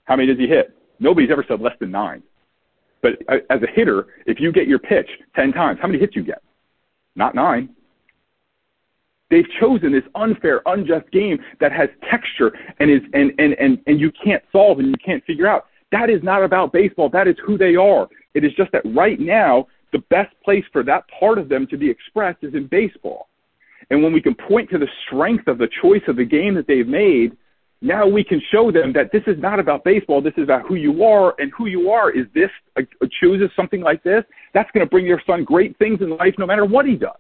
How 0.04 0.16
many 0.16 0.28
does 0.28 0.38
he 0.38 0.48
hit? 0.48 0.74
Nobody's 1.00 1.32
ever 1.32 1.44
said 1.48 1.62
less 1.62 1.76
than 1.80 1.92
nine. 1.92 2.22
But 3.02 3.14
uh, 3.30 3.38
as 3.50 3.62
a 3.62 3.68
hitter, 3.68 4.08
if 4.26 4.40
you 4.40 4.52
get 4.52 4.68
your 4.68 4.80
pitch 4.80 5.10
10 5.36 5.54
times, 5.54 5.80
how 5.82 5.88
many 5.88 6.00
hits 6.00 6.16
you 6.16 6.24
get? 6.24 6.42
Not 7.16 7.36
nine. 7.36 7.70
They've 9.30 9.46
chosen 9.60 9.92
this 9.92 10.04
unfair, 10.16 10.62
unjust 10.66 11.12
game 11.12 11.40
that 11.60 11.72
has 11.74 11.90
texture 12.10 12.54
and 12.80 12.90
is 12.90 13.02
and, 13.14 13.34
and, 13.40 13.54
and, 13.60 13.80
and 13.86 14.00
you 14.00 14.12
can't 14.24 14.44
solve 14.52 14.80
and 14.80 14.88
you 14.88 14.96
can't 15.04 15.24
figure 15.26 15.48
out. 15.48 15.66
That 15.92 16.10
is 16.10 16.24
not 16.24 16.44
about 16.44 16.72
baseball. 16.72 17.10
That 17.10 17.28
is 17.28 17.36
who 17.46 17.58
they 17.58 17.76
are. 17.76 18.08
It 18.34 18.44
is 18.44 18.54
just 18.54 18.72
that 18.72 18.84
right 18.86 19.20
now, 19.20 19.68
the 19.92 20.00
best 20.10 20.34
place 20.44 20.64
for 20.72 20.84
that 20.84 21.04
part 21.20 21.38
of 21.38 21.50
them 21.50 21.68
to 21.68 21.78
be 21.78 21.90
expressed 21.90 22.44
is 22.44 22.54
in 22.54 22.68
baseball. 22.68 23.28
And 23.90 24.04
when 24.04 24.12
we 24.12 24.22
can 24.22 24.36
point 24.36 24.70
to 24.72 24.78
the 24.78 24.88
strength 25.06 25.48
of 25.48 25.58
the 25.58 25.70
choice 25.82 26.02
of 26.08 26.18
the 26.18 26.26
game 26.26 26.56
that 26.56 26.68
they've 26.68 26.88
made, 26.88 27.38
now 27.82 28.08
we 28.08 28.24
can 28.24 28.42
show 28.52 28.72
them 28.72 28.92
that 28.94 29.12
this 29.12 29.22
is 29.28 29.40
not 29.40 29.60
about 29.60 29.84
baseball. 29.84 30.22
This 30.22 30.34
is 30.38 30.44
about 30.44 30.68
who 30.68 30.76
you 30.76 31.04
are, 31.04 31.36
and 31.38 31.52
who 31.56 31.68
you 31.68 31.92
are 31.92 32.10
is 32.10 32.26
this 32.34 32.50
a 32.76 32.82
chooses 33.22 33.50
something 33.56 33.82
like 33.82 34.04
this. 34.04 34.24
That's 34.54 34.70
going 34.72 34.86
to 34.86 34.90
bring 34.90 35.06
your 35.06 35.22
son 35.28 35.44
great 35.44 35.78
things 35.78 36.00
in 36.02 36.18
life, 36.18 36.34
no 36.40 36.48
matter 36.48 36.66
what 36.66 36.86
he 36.86 36.96
does. 36.96 37.12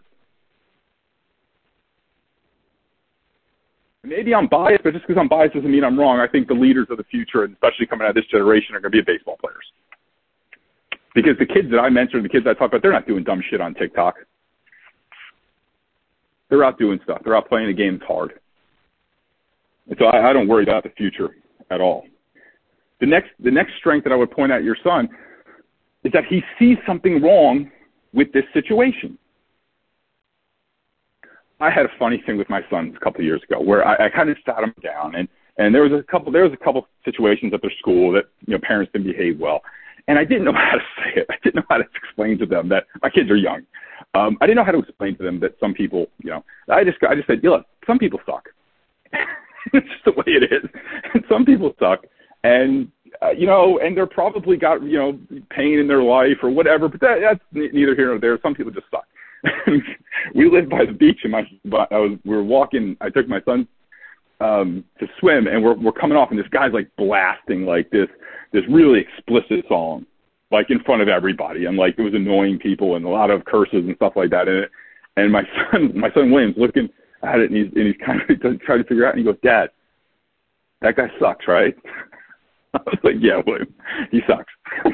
Maybe 4.03 4.33
I'm 4.33 4.47
biased, 4.47 4.83
but 4.83 4.93
just 4.93 5.05
because 5.05 5.19
I'm 5.19 5.27
biased 5.27 5.53
doesn't 5.53 5.69
mean 5.69 5.83
I'm 5.83 5.99
wrong. 5.99 6.19
I 6.19 6.27
think 6.27 6.47
the 6.47 6.53
leaders 6.53 6.87
of 6.89 6.97
the 6.97 7.03
future, 7.03 7.43
and 7.43 7.53
especially 7.53 7.85
coming 7.85 8.05
out 8.05 8.11
of 8.11 8.15
this 8.15 8.25
generation, 8.31 8.73
are 8.73 8.79
going 8.79 8.91
to 8.93 8.97
be 8.97 9.01
baseball 9.01 9.37
players. 9.39 9.65
Because 11.13 11.37
the 11.39 11.45
kids 11.45 11.69
that 11.71 11.79
I 11.79 11.89
mentioned, 11.89 12.23
the 12.23 12.29
kids 12.29 12.45
I 12.47 12.53
talk 12.53 12.69
about, 12.69 12.81
they're 12.81 12.93
not 12.93 13.05
doing 13.05 13.23
dumb 13.23 13.43
shit 13.49 13.59
on 13.59 13.73
TikTok. 13.73 14.15
They're 16.49 16.63
out 16.63 16.79
doing 16.79 16.99
stuff. 17.03 17.21
They're 17.23 17.35
out 17.35 17.49
playing 17.49 17.67
the 17.67 17.73
game 17.73 17.99
hard. 18.07 18.39
So 19.99 20.05
I, 20.05 20.29
I 20.29 20.33
don't 20.33 20.47
worry 20.47 20.63
about 20.63 20.83
the 20.83 20.89
future 20.89 21.35
at 21.69 21.81
all. 21.81 22.05
The 22.99 23.05
next, 23.05 23.29
the 23.39 23.51
next 23.51 23.73
strength 23.77 24.03
that 24.05 24.13
I 24.13 24.15
would 24.15 24.31
point 24.31 24.51
out 24.51 24.63
your 24.63 24.77
son 24.83 25.09
is 26.03 26.11
that 26.13 26.25
he 26.25 26.41
sees 26.57 26.77
something 26.85 27.21
wrong 27.21 27.69
with 28.13 28.31
this 28.33 28.43
situation. 28.53 29.17
I 31.59 31.69
had 31.69 31.85
a 31.85 31.89
funny 31.97 32.21
thing 32.25 32.37
with 32.37 32.49
my 32.49 32.61
son 32.69 32.93
a 32.95 32.99
couple 33.03 33.21
of 33.21 33.25
years 33.25 33.41
ago 33.43 33.59
where 33.59 33.85
I, 33.87 34.05
I 34.05 34.09
kind 34.09 34.29
of 34.29 34.37
sat 34.45 34.63
him 34.63 34.73
down 34.83 35.15
and 35.15 35.27
and 35.59 35.73
there 35.73 35.81
was 35.81 35.91
a 35.91 36.03
couple 36.03 36.31
there 36.31 36.43
was 36.43 36.53
a 36.53 36.63
couple 36.63 36.87
situations 37.03 37.51
at 37.51 37.63
their 37.63 37.71
school 37.79 38.11
that 38.11 38.25
you 38.45 38.53
know 38.53 38.59
parents 38.61 38.91
didn't 38.93 39.07
behave 39.07 39.39
well 39.39 39.61
and 40.07 40.17
I 40.17 40.23
didn't 40.23 40.45
know 40.45 40.53
how 40.55 40.75
to 40.75 40.83
say 40.97 41.21
it. 41.21 41.27
I 41.29 41.35
didn't 41.43 41.55
know 41.55 41.65
how 41.69 41.77
to 41.77 41.85
explain 41.95 42.37
to 42.39 42.45
them 42.45 42.69
that 42.69 42.85
my 43.01 43.09
kids 43.09 43.29
are 43.29 43.35
young. 43.35 43.61
Um, 44.13 44.37
I 44.41 44.45
didn't 44.45 44.57
know 44.57 44.63
how 44.63 44.71
to 44.71 44.79
explain 44.79 45.17
to 45.17 45.23
them 45.23 45.39
that 45.41 45.55
some 45.59 45.73
people, 45.73 46.07
you 46.23 46.29
know, 46.29 46.43
I 46.69 46.83
just 46.83 46.97
I 47.07 47.15
just 47.15 47.27
said, 47.27 47.43
know, 47.43 47.63
some 47.85 47.99
people 47.99 48.19
suck. 48.25 48.49
it's 49.73 49.87
just 49.87 50.05
the 50.05 50.11
way 50.11 50.25
it 50.27 50.43
is. 50.43 50.69
And 51.13 51.23
some 51.29 51.45
people 51.45 51.73
suck, 51.79 52.05
and 52.43 52.91
uh, 53.21 53.31
you 53.31 53.47
know, 53.47 53.79
and 53.79 53.95
they're 53.95 54.05
probably 54.05 54.57
got 54.57 54.83
you 54.83 54.97
know 54.97 55.19
pain 55.49 55.79
in 55.79 55.87
their 55.87 56.03
life 56.03 56.37
or 56.43 56.49
whatever. 56.49 56.87
But 56.87 57.01
that, 57.01 57.17
that's 57.21 57.43
neither 57.51 57.95
here 57.95 58.07
nor 58.07 58.19
there. 58.19 58.39
Some 58.41 58.55
people 58.55 58.71
just 58.71 58.87
suck. 58.91 59.05
we 60.35 60.49
live 60.49 60.69
by 60.69 60.85
the 60.85 60.93
beach, 60.93 61.19
and 61.23 61.31
my 61.31 61.47
I 61.91 61.97
was 61.97 62.17
we 62.25 62.35
were 62.35 62.43
walking. 62.43 62.97
I 63.01 63.09
took 63.09 63.27
my 63.27 63.41
son 63.41 63.67
um 64.39 64.83
to 64.99 65.07
swim 65.19 65.47
and 65.47 65.63
we're 65.63 65.73
we're 65.73 65.91
coming 65.91 66.17
off 66.17 66.29
and 66.29 66.39
this 66.39 66.47
guy's 66.49 66.71
like 66.71 66.89
blasting 66.95 67.65
like 67.65 67.89
this 67.89 68.07
this 68.53 68.61
really 68.69 68.99
explicit 68.99 69.65
song 69.67 70.05
like 70.51 70.69
in 70.69 70.79
front 70.83 71.01
of 71.01 71.07
everybody 71.07 71.65
and 71.65 71.75
like 71.75 71.95
it 71.97 72.03
was 72.03 72.13
annoying 72.13 72.59
people 72.59 72.95
and 72.95 73.05
a 73.05 73.09
lot 73.09 73.31
of 73.31 73.43
curses 73.45 73.83
and 73.85 73.95
stuff 73.95 74.13
like 74.15 74.29
that 74.29 74.47
in 74.47 74.55
it 74.57 74.71
and 75.15 75.31
my 75.31 75.41
son 75.71 75.91
my 75.97 76.11
son 76.13 76.31
William's 76.31 76.55
looking 76.57 76.87
at 77.23 77.39
it 77.39 77.51
and 77.51 77.57
he's 77.57 77.73
and 77.75 77.87
he's 77.87 78.05
kind 78.05 78.21
of 78.21 78.61
trying 78.61 78.79
to 78.79 78.87
figure 78.87 79.05
out 79.05 79.15
and 79.15 79.19
he 79.19 79.25
goes 79.25 79.39
dad 79.43 79.69
that 80.81 80.95
guy 80.95 81.09
sucks 81.19 81.47
right? 81.47 81.75
I 82.73 82.79
was 82.85 82.99
like 83.03 83.15
yeah 83.19 83.41
William 83.45 83.73
he 84.11 84.21
sucks. 84.27 84.53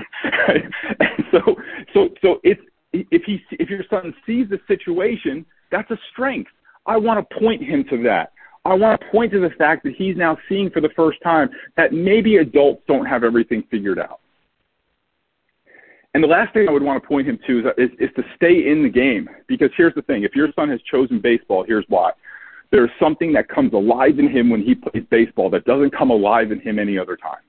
So 1.31 1.55
so 1.95 2.09
so 2.21 2.39
it's 2.43 2.61
if 2.93 3.23
he 3.23 3.43
if 3.51 3.69
your 3.69 3.83
son 3.89 4.13
sees 4.25 4.47
the 4.49 4.59
situation 4.67 5.45
that's 5.73 5.89
a 5.89 5.97
strength. 6.11 6.51
I 6.85 6.97
want 6.97 7.27
to 7.27 7.39
point 7.39 7.63
him 7.63 7.83
to 7.89 8.03
that. 8.03 8.31
I 8.65 8.75
want 8.75 9.01
to 9.01 9.07
point 9.07 9.31
to 9.33 9.39
the 9.39 9.49
fact 9.57 9.83
that 9.83 9.95
he's 9.95 10.15
now 10.15 10.37
seeing 10.47 10.69
for 10.69 10.79
the 10.79 10.91
first 10.95 11.19
time 11.23 11.49
that 11.75 11.91
maybe 11.91 12.37
adults 12.37 12.83
don't 12.87 13.05
have 13.05 13.23
everything 13.23 13.63
figured 13.71 13.99
out. 13.99 14.19
And 16.13 16.23
the 16.23 16.27
last 16.27 16.53
thing 16.53 16.69
I 16.69 16.71
would 16.71 16.83
want 16.83 17.01
to 17.01 17.07
point 17.07 17.27
him 17.27 17.39
to 17.47 17.59
is, 17.59 17.65
is, 17.77 17.89
is 17.99 18.09
to 18.15 18.23
stay 18.35 18.69
in 18.69 18.83
the 18.83 18.89
game. 18.89 19.27
Because 19.47 19.69
here's 19.75 19.95
the 19.95 20.03
thing 20.03 20.23
if 20.23 20.35
your 20.35 20.49
son 20.55 20.69
has 20.69 20.79
chosen 20.83 21.19
baseball, 21.19 21.63
here's 21.65 21.85
why. 21.87 22.11
There's 22.71 22.91
something 22.99 23.33
that 23.33 23.49
comes 23.49 23.73
alive 23.73 24.19
in 24.19 24.29
him 24.29 24.49
when 24.49 24.61
he 24.61 24.75
plays 24.75 25.03
baseball 25.09 25.49
that 25.51 25.65
doesn't 25.65 25.95
come 25.95 26.09
alive 26.11 26.51
in 26.51 26.59
him 26.59 26.79
any 26.79 26.97
other 26.97 27.15
time. 27.15 27.41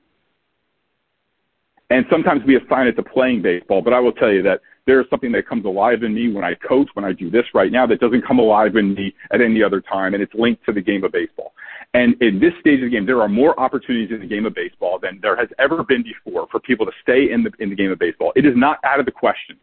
And 1.91 2.07
sometimes 2.11 2.43
we 2.47 2.57
assign 2.57 2.87
it 2.87 2.93
to 2.97 3.03
playing 3.03 3.43
baseball, 3.43 3.83
but 3.83 3.93
I 3.93 4.01
will 4.01 4.13
tell 4.13 4.33
you 4.33 4.43
that 4.43 4.61
there 4.87 5.01
is 5.01 5.07
something 5.11 5.33
that 5.33 5.47
comes 5.49 5.65
alive 5.65 6.03
in 6.03 6.15
me 6.15 6.33
when 6.33 6.45
I 6.45 6.55
coach, 6.55 6.89
when 6.95 7.05
I 7.05 7.13
do 7.13 7.31
this 7.31 7.45
right 7.55 7.73
now, 7.73 7.87
that 7.87 8.01
doesn't 8.01 8.27
come 8.27 8.39
alive 8.39 8.77
in 8.77 8.95
me 8.95 9.15
at 9.33 9.41
any 9.41 9.63
other 9.63 9.81
time, 9.81 10.15
and 10.15 10.23
it's 10.23 10.35
linked 10.35 10.65
to 10.67 10.73
the 10.73 10.81
game 10.81 11.05
of 11.05 11.13
baseball. 11.13 11.53
And 11.95 12.21
in 12.21 12.41
this 12.41 12.53
stage 12.61 12.81
of 12.81 12.87
the 12.87 12.91
game, 12.91 13.07
there 13.07 13.23
are 13.23 13.29
more 13.29 13.59
opportunities 13.59 14.11
in 14.13 14.21
the 14.21 14.27
game 14.27 14.47
of 14.47 14.55
baseball 14.55 14.99
than 15.01 15.21
there 15.23 15.37
has 15.37 15.49
ever 15.59 15.85
been 15.85 16.03
before 16.03 16.49
for 16.51 16.59
people 16.61 16.85
to 16.87 16.93
stay 17.03 17.31
in 17.31 17.45
the 17.45 17.53
in 17.61 17.71
the 17.71 17.77
game 17.77 17.91
of 17.93 17.99
baseball. 17.99 18.33
It 18.35 18.45
is 18.45 18.55
not 18.57 18.79
out 18.85 18.99
of 18.99 19.07
the 19.07 19.13
question 19.13 19.57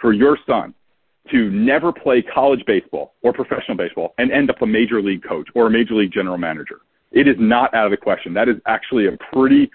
for 0.00 0.12
your 0.12 0.38
son 0.46 0.74
to 1.30 1.50
never 1.50 1.92
play 1.92 2.22
college 2.22 2.64
baseball 2.66 3.14
or 3.22 3.32
professional 3.32 3.76
baseball 3.76 4.14
and 4.18 4.30
end 4.30 4.50
up 4.50 4.62
a 4.62 4.66
major 4.66 5.02
league 5.02 5.22
coach 5.22 5.48
or 5.54 5.66
a 5.66 5.70
major 5.70 5.94
league 5.94 6.12
general 6.12 6.38
manager. 6.38 6.80
It 7.12 7.28
is 7.28 7.36
not 7.38 7.74
out 7.74 7.86
of 7.86 7.90
the 7.90 7.96
question. 7.96 8.32
That 8.32 8.48
is 8.48 8.56
actually 8.66 9.06
a 9.06 9.16
pretty 9.32 9.70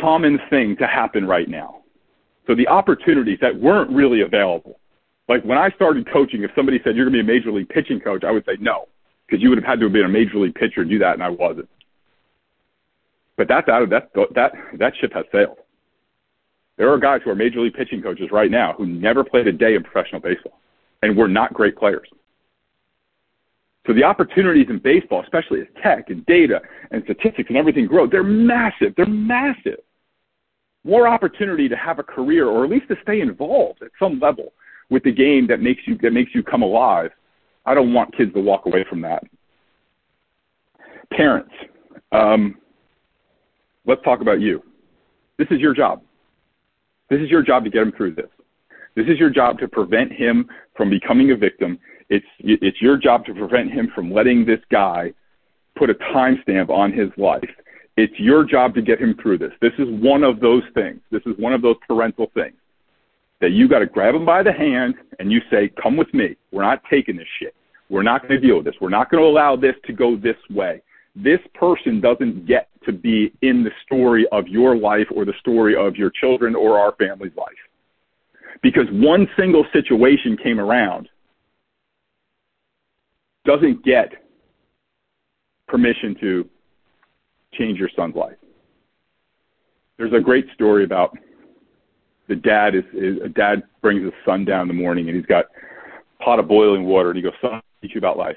common 0.00 0.38
thing 0.50 0.76
to 0.76 0.86
happen 0.86 1.26
right 1.26 1.48
now. 1.48 1.82
So 2.46 2.54
the 2.54 2.68
opportunities 2.68 3.38
that 3.40 3.58
weren't 3.58 3.90
really 3.90 4.20
available. 4.20 4.78
Like 5.28 5.42
when 5.44 5.56
I 5.56 5.70
started 5.70 6.10
coaching, 6.12 6.42
if 6.42 6.50
somebody 6.54 6.78
said 6.84 6.96
you're 6.96 7.08
going 7.08 7.18
to 7.18 7.24
be 7.24 7.32
a 7.32 7.34
major 7.34 7.50
league 7.50 7.68
pitching 7.68 8.00
coach, 8.00 8.24
I 8.24 8.30
would 8.30 8.44
say 8.44 8.56
no, 8.60 8.88
because 9.26 9.42
you 9.42 9.48
would 9.48 9.58
have 9.58 9.64
had 9.64 9.78
to 9.80 9.86
have 9.86 9.92
been 9.92 10.04
a 10.04 10.08
major 10.08 10.38
league 10.38 10.54
pitcher 10.54 10.84
to 10.84 10.90
do 10.90 10.98
that, 10.98 11.14
and 11.14 11.22
I 11.22 11.30
wasn't. 11.30 11.68
But 13.36 13.48
that's 13.48 13.68
out 13.68 13.82
of 13.82 13.90
that 13.90 14.10
that 14.34 14.52
that 14.78 14.92
ship 15.00 15.12
has 15.14 15.24
sailed. 15.32 15.58
There 16.76 16.92
are 16.92 16.98
guys 16.98 17.20
who 17.24 17.30
are 17.30 17.34
major 17.34 17.60
league 17.60 17.74
pitching 17.74 18.02
coaches 18.02 18.28
right 18.30 18.50
now 18.50 18.74
who 18.76 18.86
never 18.86 19.24
played 19.24 19.46
a 19.46 19.52
day 19.52 19.74
in 19.74 19.82
professional 19.82 20.20
baseball, 20.20 20.60
and 21.02 21.16
were 21.16 21.28
not 21.28 21.54
great 21.54 21.76
players. 21.76 22.08
So 23.86 23.92
the 23.92 24.02
opportunities 24.02 24.66
in 24.70 24.78
baseball, 24.78 25.22
especially 25.22 25.60
as 25.60 25.66
tech 25.82 26.08
and 26.08 26.24
data 26.26 26.60
and 26.90 27.02
statistics 27.04 27.48
and 27.48 27.58
everything 27.58 27.86
grow, 27.86 28.06
they're 28.06 28.22
massive. 28.22 28.94
They're 28.96 29.06
massive 29.06 29.80
more 30.84 31.08
opportunity 31.08 31.68
to 31.68 31.76
have 31.76 31.98
a 31.98 32.02
career 32.02 32.46
or 32.46 32.64
at 32.64 32.70
least 32.70 32.88
to 32.88 32.96
stay 33.02 33.20
involved 33.20 33.82
at 33.82 33.88
some 33.98 34.20
level 34.20 34.52
with 34.90 35.02
the 35.02 35.12
game 35.12 35.46
that 35.48 35.60
makes 35.60 35.82
you 35.86 35.96
that 36.02 36.12
makes 36.12 36.34
you 36.34 36.42
come 36.42 36.62
alive. 36.62 37.10
I 37.66 37.74
don't 37.74 37.94
want 37.94 38.14
kids 38.16 38.32
to 38.34 38.40
walk 38.40 38.66
away 38.66 38.84
from 38.88 39.00
that. 39.00 39.22
Parents, 41.10 41.52
um, 42.12 42.56
let's 43.86 44.02
talk 44.02 44.20
about 44.20 44.40
you. 44.40 44.62
This 45.38 45.48
is 45.50 45.58
your 45.58 45.74
job. 45.74 46.02
This 47.08 47.20
is 47.20 47.30
your 47.30 47.42
job 47.42 47.64
to 47.64 47.70
get 47.70 47.82
him 47.82 47.92
through 47.96 48.14
this. 48.14 48.28
This 48.94 49.06
is 49.08 49.18
your 49.18 49.30
job 49.30 49.58
to 49.58 49.68
prevent 49.68 50.12
him 50.12 50.46
from 50.76 50.90
becoming 50.90 51.30
a 51.30 51.36
victim. 51.36 51.78
It's 52.08 52.26
it's 52.38 52.80
your 52.80 52.96
job 52.96 53.24
to 53.26 53.34
prevent 53.34 53.72
him 53.72 53.90
from 53.94 54.12
letting 54.12 54.44
this 54.44 54.60
guy 54.70 55.12
put 55.76 55.90
a 55.90 55.94
timestamp 55.94 56.70
on 56.70 56.92
his 56.92 57.08
life. 57.16 57.48
It's 57.96 58.18
your 58.18 58.44
job 58.44 58.74
to 58.74 58.82
get 58.82 59.00
him 59.00 59.14
through 59.22 59.38
this. 59.38 59.52
This 59.60 59.72
is 59.78 59.88
one 59.88 60.24
of 60.24 60.40
those 60.40 60.62
things. 60.74 61.00
This 61.10 61.22
is 61.26 61.34
one 61.38 61.52
of 61.52 61.62
those 61.62 61.76
parental 61.86 62.30
things 62.34 62.56
that 63.40 63.50
you 63.50 63.68
got 63.68 63.80
to 63.80 63.86
grab 63.86 64.14
him 64.14 64.24
by 64.24 64.42
the 64.42 64.52
hand 64.52 64.94
and 65.18 65.30
you 65.32 65.40
say, 65.50 65.70
"Come 65.82 65.96
with 65.96 66.12
me. 66.12 66.36
We're 66.52 66.62
not 66.62 66.82
taking 66.90 67.16
this 67.16 67.28
shit. 67.38 67.54
We're 67.88 68.02
not 68.02 68.22
going 68.22 68.40
to 68.40 68.46
deal 68.46 68.56
with 68.56 68.64
this. 68.64 68.74
We're 68.80 68.88
not 68.88 69.10
going 69.10 69.22
to 69.22 69.28
allow 69.28 69.56
this 69.56 69.74
to 69.86 69.92
go 69.92 70.16
this 70.16 70.36
way." 70.50 70.82
This 71.16 71.40
person 71.54 72.00
doesn't 72.00 72.46
get 72.46 72.68
to 72.84 72.92
be 72.92 73.32
in 73.42 73.62
the 73.62 73.70
story 73.86 74.26
of 74.32 74.48
your 74.48 74.76
life 74.76 75.06
or 75.14 75.24
the 75.24 75.34
story 75.38 75.76
of 75.76 75.96
your 75.96 76.10
children 76.10 76.56
or 76.56 76.78
our 76.78 76.92
family's 76.92 77.36
life. 77.36 77.48
Because 78.62 78.86
one 78.90 79.28
single 79.36 79.64
situation 79.72 80.36
came 80.36 80.58
around 80.58 81.08
doesn't 83.44 83.84
get 83.84 84.12
permission 85.68 86.16
to 86.20 86.48
change 87.52 87.78
your 87.78 87.90
son's 87.96 88.16
life. 88.16 88.36
There's 89.96 90.12
a 90.12 90.20
great 90.20 90.46
story 90.54 90.84
about 90.84 91.16
the 92.28 92.36
dad 92.36 92.74
is, 92.74 92.84
is 92.94 93.18
a 93.22 93.28
dad 93.28 93.62
brings 93.82 94.02
his 94.02 94.12
son 94.24 94.44
down 94.44 94.62
in 94.62 94.68
the 94.68 94.74
morning 94.74 95.08
and 95.08 95.16
he's 95.16 95.26
got 95.26 95.46
a 96.20 96.24
pot 96.24 96.38
of 96.38 96.48
boiling 96.48 96.84
water 96.84 97.10
and 97.10 97.16
he 97.16 97.22
goes, 97.22 97.34
son, 97.40 97.54
I'll 97.54 97.62
teach 97.82 97.94
you 97.94 97.98
about 97.98 98.16
life. 98.16 98.36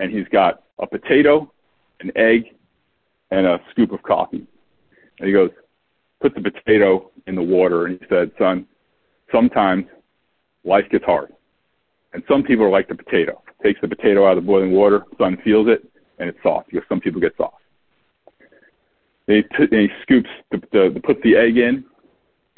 And 0.00 0.12
he's 0.12 0.26
got 0.32 0.64
a 0.80 0.86
potato, 0.86 1.52
an 2.00 2.10
egg, 2.16 2.56
and 3.30 3.46
a 3.46 3.60
scoop 3.70 3.92
of 3.92 4.02
coffee. 4.02 4.46
And 5.18 5.26
he 5.26 5.32
goes, 5.32 5.50
put 6.20 6.34
the 6.34 6.40
potato 6.40 7.10
in 7.26 7.36
the 7.36 7.42
water 7.42 7.86
and 7.86 7.98
he 8.00 8.06
said, 8.08 8.32
son, 8.38 8.66
sometimes 9.32 9.84
life 10.64 10.84
gets 10.90 11.04
hard. 11.04 11.32
And 12.12 12.22
some 12.28 12.42
people 12.42 12.64
are 12.64 12.70
like 12.70 12.88
the 12.88 12.94
potato. 12.94 13.43
Takes 13.64 13.80
the 13.80 13.88
potato 13.88 14.26
out 14.26 14.36
of 14.36 14.44
the 14.44 14.46
boiling 14.46 14.72
water, 14.72 15.04
son 15.16 15.38
feels 15.42 15.68
it, 15.68 15.88
and 16.18 16.28
it's 16.28 16.38
soft 16.42 16.68
because 16.70 16.86
some 16.86 17.00
people 17.00 17.18
get 17.18 17.34
soft. 17.38 17.62
Then 19.26 19.36
he, 19.36 19.42
t- 19.42 19.74
and 19.74 19.80
he 19.80 19.88
scoops 20.02 20.28
the, 20.50 20.60
the, 20.70 20.90
the 20.92 21.00
puts 21.00 21.20
the 21.24 21.34
egg 21.34 21.56
in, 21.56 21.82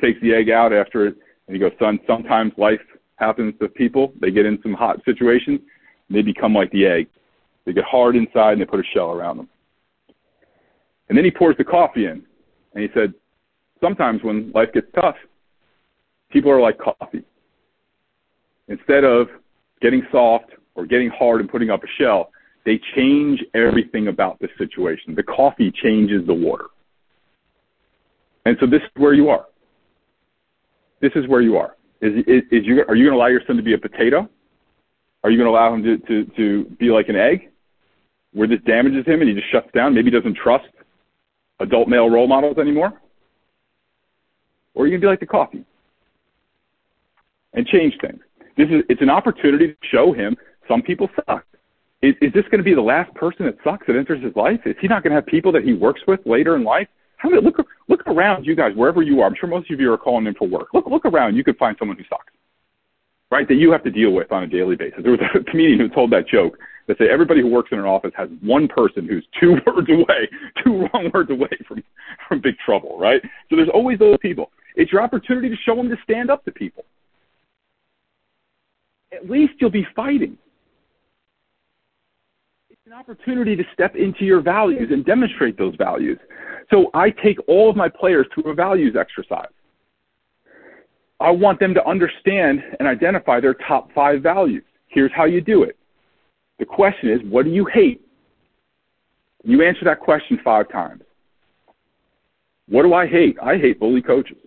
takes 0.01 0.21
the 0.21 0.35
egg 0.35 0.51
out 0.51 0.73
after 0.73 1.07
it, 1.07 1.16
and 1.47 1.55
he 1.55 1.61
goes, 1.61 1.71
son, 1.79 2.01
sometimes 2.09 2.53
life 2.57 2.81
happens 3.16 3.55
to 3.61 3.69
people. 3.69 4.12
They 4.21 4.33
get 4.33 4.47
in 4.47 4.59
some 4.64 4.75
hot 4.75 4.97
situations, 5.05 5.61
and 6.09 6.19
they 6.19 6.23
become 6.23 6.53
like 6.53 6.73
the 6.73 6.87
egg. 6.87 7.07
They 7.66 7.73
get 7.73 7.85
hard 7.85 8.16
inside, 8.16 8.55
and 8.55 8.61
they 8.61 8.66
put 8.66 8.81
a 8.81 8.88
shell 8.92 9.12
around 9.12 9.37
them. 9.37 9.49
And 11.09 11.16
then 11.16 11.25
he 11.25 11.31
pours 11.31 11.57
the 11.57 11.64
coffee 11.64 12.07
in, 12.07 12.25
and 12.75 12.83
he 12.83 12.88
said, 12.95 13.14
sometimes 13.81 14.25
when 14.25 14.51
life 14.57 14.73
gets 14.75 14.88
tough, 14.92 15.16
people 16.31 16.51
are 16.51 16.61
like 16.61 16.79
coffee. 16.79 17.23
Instead 18.66 19.05
of 19.05 19.29
getting 19.81 20.03
soft 20.11 20.51
or 20.76 20.86
getting 20.86 21.10
hard 21.10 21.40
and 21.40 21.50
putting 21.50 21.70
up 21.70 21.82
a 21.82 21.86
shell, 21.98 22.30
they 22.64 22.80
change 22.94 23.42
everything 23.54 24.08
about 24.08 24.38
the 24.38 24.48
situation. 24.58 25.14
The 25.14 25.22
coffee 25.22 25.72
changes 25.72 26.26
the 26.26 26.34
water. 26.34 26.66
And 28.44 28.56
so 28.60 28.66
this 28.66 28.82
is 28.82 28.90
where 28.96 29.14
you 29.14 29.28
are. 29.28 29.46
This 31.00 31.12
is 31.14 31.26
where 31.26 31.40
you 31.40 31.56
are. 31.56 31.76
Is, 32.00 32.24
is, 32.26 32.42
is 32.50 32.66
you, 32.66 32.84
are 32.88 32.94
you 32.94 33.04
going 33.04 33.16
to 33.16 33.18
allow 33.18 33.26
your 33.26 33.42
son 33.46 33.56
to 33.56 33.62
be 33.62 33.74
a 33.74 33.78
potato? 33.78 34.28
Are 35.24 35.30
you 35.30 35.38
going 35.38 35.46
to 35.46 35.50
allow 35.50 35.74
him 35.74 35.82
to, 35.82 35.98
to, 35.98 36.24
to 36.36 36.64
be 36.76 36.90
like 36.90 37.08
an 37.08 37.16
egg 37.16 37.50
where 38.32 38.46
this 38.46 38.60
damages 38.66 39.04
him 39.06 39.20
and 39.20 39.28
he 39.28 39.34
just 39.34 39.50
shuts 39.50 39.68
down, 39.74 39.94
maybe 39.94 40.10
doesn't 40.10 40.36
trust 40.36 40.68
adult 41.60 41.88
male 41.88 42.10
role 42.10 42.28
models 42.28 42.58
anymore? 42.58 43.00
Or 44.74 44.84
are 44.84 44.86
you 44.86 44.92
going 44.92 45.00
to 45.00 45.04
be 45.06 45.10
like 45.10 45.20
the 45.20 45.26
coffee 45.26 45.64
and 47.54 47.66
change 47.66 47.94
things? 48.00 48.20
This 48.56 48.68
is, 48.68 48.82
it's 48.88 49.02
an 49.02 49.10
opportunity 49.10 49.68
to 49.68 49.76
show 49.90 50.12
him 50.12 50.36
some 50.68 50.83
people 50.83 51.09
suck 51.26 51.44
is, 52.02 52.14
is 52.20 52.33
this 52.33 52.44
going 52.44 52.59
to 52.59 52.64
be 52.64 52.74
the 52.74 52.81
last 52.81 53.12
person 53.14 53.46
that 53.46 53.57
sucks 53.64 53.87
that 53.87 53.96
enters 53.96 54.22
his 54.22 54.35
life? 54.37 54.61
Is 54.66 54.76
he 54.81 54.88
not 54.88 55.02
going 55.02 55.11
to 55.11 55.16
have 55.16 55.26
people 55.26 55.50
that 55.52 55.64
he 55.64 55.72
works 55.72 56.00
with 56.07 56.20
later 56.26 56.57
in 56.57 56.64
life? 56.64 56.88
How 57.16 57.31
many, 57.31 57.42
look 57.42 57.57
look 57.88 58.07
around, 58.07 58.44
you 58.44 58.55
guys, 58.55 58.72
wherever 58.76 59.02
you 59.02 59.20
are. 59.22 59.26
I'm 59.26 59.35
sure 59.35 59.48
most 59.48 59.70
of 59.70 59.81
you 59.81 59.90
are 59.90 59.98
calling 59.98 60.26
in 60.26 60.35
for 60.35 60.46
work. 60.46 60.68
Look 60.74 60.87
look 60.87 61.07
around. 61.07 61.35
You 61.35 61.44
could 61.44 61.57
find 61.57 61.74
someone 61.79 61.96
who 61.96 62.05
sucks, 62.05 62.33
right? 63.31 63.48
That 63.48 63.55
you 63.55 63.72
have 63.72 63.83
to 63.85 63.90
deal 63.90 64.11
with 64.11 64.31
on 64.33 64.42
a 64.42 64.46
daily 64.46 64.76
basis. 64.76 65.00
There 65.02 65.12
was 65.12 65.20
a 65.35 65.42
comedian 65.50 65.81
who 65.81 65.88
told 65.88 66.11
that 66.12 66.29
joke 66.29 66.59
that 66.87 66.98
said 66.98 67.09
everybody 67.09 67.40
who 67.40 67.48
works 67.48 67.70
in 67.72 67.79
an 67.79 67.87
office 67.87 68.12
has 68.16 68.29
one 68.42 68.68
person 68.68 69.09
who's 69.09 69.26
two 69.40 69.52
words 69.66 69.88
away, 69.88 70.29
two 70.62 70.87
wrong 70.92 71.11
words 71.14 71.31
away 71.31 71.48
from 71.66 71.83
from 72.29 72.42
big 72.42 72.57
trouble, 72.64 72.98
right? 72.98 73.22
So 73.48 73.57
there's 73.57 73.70
always 73.72 73.98
those 73.98 74.18
people. 74.20 74.50
It's 74.76 74.92
your 74.92 75.00
opportunity 75.00 75.48
to 75.48 75.57
show 75.64 75.74
them 75.74 75.88
to 75.88 75.96
stand 76.05 76.31
up 76.31 76.44
to 76.44 76.52
people. 76.52 76.85
At 79.11 79.31
least 79.31 79.55
you'll 79.59 79.70
be 79.70 79.87
fighting 79.96 80.37
an 82.87 82.92
opportunity 82.92 83.57
to 83.57 83.64
step 83.75 83.96
into 83.96 84.25
your 84.25 84.40
values 84.40 84.90
and 84.92 85.05
demonstrate 85.05 85.59
those 85.59 85.75
values. 85.75 86.20
So 86.70 86.88
I 86.94 87.11
take 87.11 87.37
all 87.49 87.68
of 87.68 87.75
my 87.75 87.88
players 87.88 88.29
through 88.33 88.53
a 88.53 88.55
values 88.55 88.94
exercise. 88.96 89.51
I 91.18 91.33
want 91.33 91.59
them 91.59 91.75
to 91.75 91.85
understand 91.85 92.62
and 92.79 92.87
identify 92.87 93.40
their 93.40 93.55
top 93.55 93.90
five 93.92 94.22
values. 94.22 94.62
Here's 94.87 95.11
how 95.12 95.25
you 95.25 95.40
do 95.40 95.64
it. 95.64 95.77
The 96.61 96.64
question 96.64 97.11
is, 97.11 97.20
what 97.29 97.44
do 97.44 97.51
you 97.51 97.64
hate? 97.64 98.03
You 99.42 99.64
answer 99.64 99.85
that 99.85 99.99
question 99.99 100.38
five 100.44 100.70
times. 100.70 101.03
What 102.68 102.85
do 102.85 102.94
I 102.94 103.09
hate? 103.09 103.37
I 103.42 103.59
hate 103.59 103.81
bully 103.81 104.01
coaches. 104.01 104.38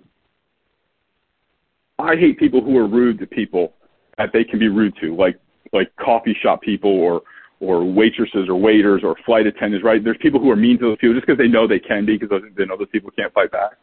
I 1.97 2.15
hate 2.15 2.39
people 2.39 2.61
who 2.63 2.77
are 2.77 2.87
rude 2.87 3.19
to 3.19 3.27
people 3.27 3.73
that 4.17 4.29
they 4.31 4.45
can 4.45 4.59
be 4.59 4.69
rude 4.69 4.95
to, 5.01 5.13
like 5.13 5.37
like 5.73 5.93
coffee 5.97 6.35
shop 6.41 6.61
people 6.61 6.89
or 6.89 7.21
or 7.59 7.83
waitresses 7.83 8.47
or 8.47 8.55
waiters 8.55 9.01
or 9.03 9.15
flight 9.25 9.45
attendants, 9.47 9.83
right? 9.83 10.03
There's 10.03 10.17
people 10.21 10.39
who 10.39 10.49
are 10.49 10.55
mean 10.55 10.77
to 10.79 10.85
those 10.85 10.97
people 10.97 11.15
just 11.15 11.25
because 11.25 11.37
they 11.37 11.47
know 11.47 11.67
they 11.67 11.79
can 11.79 12.05
be 12.05 12.17
because 12.17 12.41
they 12.57 12.65
know 12.65 12.77
those 12.77 12.87
people 12.91 13.11
can't 13.11 13.33
fight 13.33 13.51
back. 13.51 13.73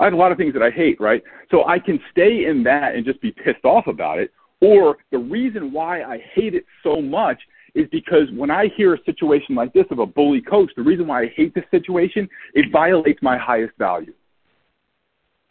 I 0.00 0.04
have 0.04 0.12
a 0.12 0.16
lot 0.16 0.32
of 0.32 0.38
things 0.38 0.54
that 0.54 0.62
I 0.62 0.70
hate, 0.70 1.00
right? 1.00 1.22
So 1.50 1.66
I 1.66 1.78
can 1.78 2.00
stay 2.10 2.46
in 2.46 2.62
that 2.64 2.94
and 2.94 3.04
just 3.04 3.20
be 3.20 3.30
pissed 3.30 3.64
off 3.64 3.86
about 3.86 4.18
it. 4.18 4.32
Or 4.60 4.96
the 5.12 5.18
reason 5.18 5.72
why 5.72 6.02
I 6.02 6.18
hate 6.34 6.54
it 6.54 6.64
so 6.82 7.00
much 7.00 7.40
is 7.74 7.86
because 7.90 8.28
when 8.34 8.50
I 8.50 8.68
hear 8.76 8.94
a 8.94 9.04
situation 9.04 9.54
like 9.54 9.72
this 9.72 9.84
of 9.90 9.98
a 9.98 10.06
bully 10.06 10.40
coach, 10.40 10.70
the 10.76 10.82
reason 10.82 11.06
why 11.06 11.22
I 11.22 11.32
hate 11.36 11.54
this 11.54 11.64
situation, 11.70 12.28
it 12.54 12.66
violates 12.72 13.20
my 13.20 13.36
highest 13.36 13.76
value 13.78 14.14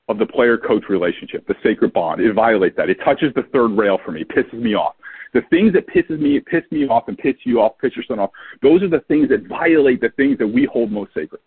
of 0.10 0.18
the 0.18 0.26
player 0.26 0.58
coach 0.58 0.84
relationship, 0.90 1.48
the 1.48 1.56
sacred 1.64 1.94
bond. 1.94 2.22
It 2.22 2.34
violates 2.34 2.76
that. 2.78 2.90
It 2.90 2.98
touches 3.06 3.34
the 3.36 3.44
third 3.54 3.72
rail 3.72 4.00
for 4.04 4.12
me, 4.12 4.24
pisses 4.24 4.54
me 4.54 4.74
off. 4.74 4.96
The 5.34 5.42
things 5.50 5.74
that 5.74 5.88
pisses 5.88 6.20
me, 6.20 6.40
piss 6.40 6.64
me 6.72 6.88
off 6.88 7.08
and 7.08 7.18
piss 7.18 7.36
you 7.44 7.60
off, 7.60 7.74
piss 7.82 7.96
your 7.96 8.06
son 8.08 8.20
off, 8.20 8.30
those 8.62 8.84
are 8.84 8.90
the 8.90 9.02
things 9.08 9.30
that 9.30 9.48
violate 9.48 10.00
the 10.02 10.10
things 10.10 10.38
that 10.38 10.48
we 10.48 10.66
hold 10.66 10.92
most 10.92 11.14
sacred. 11.14 11.42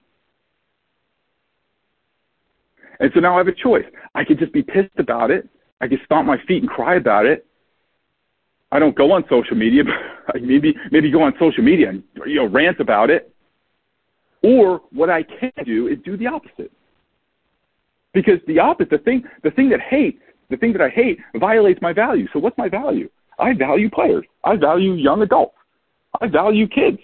And 2.99 3.11
so 3.15 3.21
now 3.21 3.35
I 3.35 3.39
have 3.39 3.49
a 3.49 3.53
choice. 3.53 3.85
I 4.15 4.25
could 4.25 4.39
just 4.39 4.53
be 4.53 4.63
pissed 4.63 4.99
about 4.99 5.31
it. 5.31 5.49
I 5.81 5.89
could 5.89 6.01
stomp 6.05 6.27
my 6.27 6.39
feet 6.49 6.63
and 6.63 6.71
cry 6.71 6.97
about 6.97 7.27
it. 7.27 7.47
I 8.73 8.79
don't 8.79 8.97
go 8.97 9.13
on 9.13 9.25
social 9.29 9.57
media, 9.57 9.85
but 10.27 10.43
maybe 10.43 10.75
maybe 10.91 11.11
go 11.11 11.23
on 11.23 11.35
social 11.39 11.63
media 11.63 11.91
and 11.91 12.03
you 12.27 12.37
know 12.37 12.47
rant 12.47 12.81
about 12.81 13.11
it. 13.11 13.33
Or 14.43 14.83
what 14.93 15.11
I 15.11 15.23
can 15.23 15.53
do 15.65 15.89
is 15.89 15.99
do 16.05 16.17
the 16.17 16.27
opposite. 16.27 16.73
Because 18.13 18.39
the 18.47 18.59
opposite, 18.59 18.91
the 18.91 18.99
thing, 18.99 19.25
the 19.43 19.51
thing 19.51 19.69
that 19.71 19.81
hates, 19.81 20.23
the 20.51 20.57
thing 20.57 20.73
that 20.73 20.81
I 20.81 20.89
hate 20.89 21.19
violates 21.35 21.81
my 21.83 21.93
value. 21.93 22.27
So 22.33 22.39
what's 22.39 22.57
my 22.57 22.69
value? 22.69 23.11
I 23.39 23.55
value 23.55 23.91
players. 23.91 24.25
I 24.45 24.57
value 24.57 24.95
young 24.95 25.23
adults. 25.23 25.57
I 26.21 26.27
value 26.27 26.67
kids. 26.69 26.99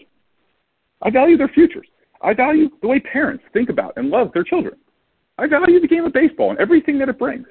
I 1.02 1.10
value 1.10 1.36
their 1.36 1.48
futures. 1.48 1.86
I 2.22 2.34
value 2.34 2.70
the 2.80 2.88
way 2.88 3.00
parents 3.00 3.44
think 3.52 3.68
about 3.68 3.94
and 3.96 4.08
love 4.08 4.30
their 4.32 4.44
children. 4.44 4.74
I 5.38 5.46
value 5.46 5.80
the 5.80 5.88
game 5.88 6.04
of 6.04 6.12
baseball 6.12 6.50
and 6.50 6.58
everything 6.58 6.98
that 6.98 7.08
it 7.08 7.18
brings. 7.18 7.46